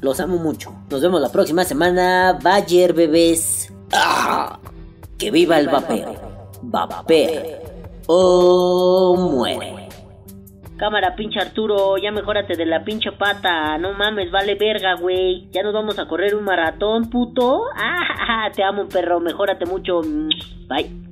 Los 0.00 0.20
amo 0.20 0.38
mucho. 0.38 0.72
Nos 0.90 1.02
vemos 1.02 1.20
la 1.20 1.30
próxima 1.30 1.64
semana. 1.64 2.38
Bayer, 2.42 2.92
bebés. 2.92 3.72
¡Ah! 3.92 4.58
Que 5.18 5.30
viva 5.30 5.58
el 5.58 5.68
vapeo. 5.68 6.14
Vapea. 6.62 7.60
O 8.06 9.16
muere. 9.16 9.88
Cámara, 10.76 11.14
pinche 11.14 11.38
Arturo, 11.38 11.96
ya 11.98 12.10
mejórate 12.10 12.56
de 12.56 12.66
la 12.66 12.84
pinche 12.84 13.12
pata. 13.12 13.78
No 13.78 13.92
mames, 13.92 14.30
vale 14.32 14.56
verga, 14.56 14.96
güey. 15.00 15.48
Ya 15.52 15.62
nos 15.62 15.72
vamos 15.72 15.98
a 15.98 16.06
correr 16.06 16.34
un 16.34 16.44
maratón, 16.44 17.10
puto. 17.10 17.62
Ah, 18.26 18.50
te 18.54 18.62
amo, 18.62 18.88
perro. 18.88 19.20
Mejórate 19.20 19.66
mucho. 19.66 20.00
Bye. 20.66 21.03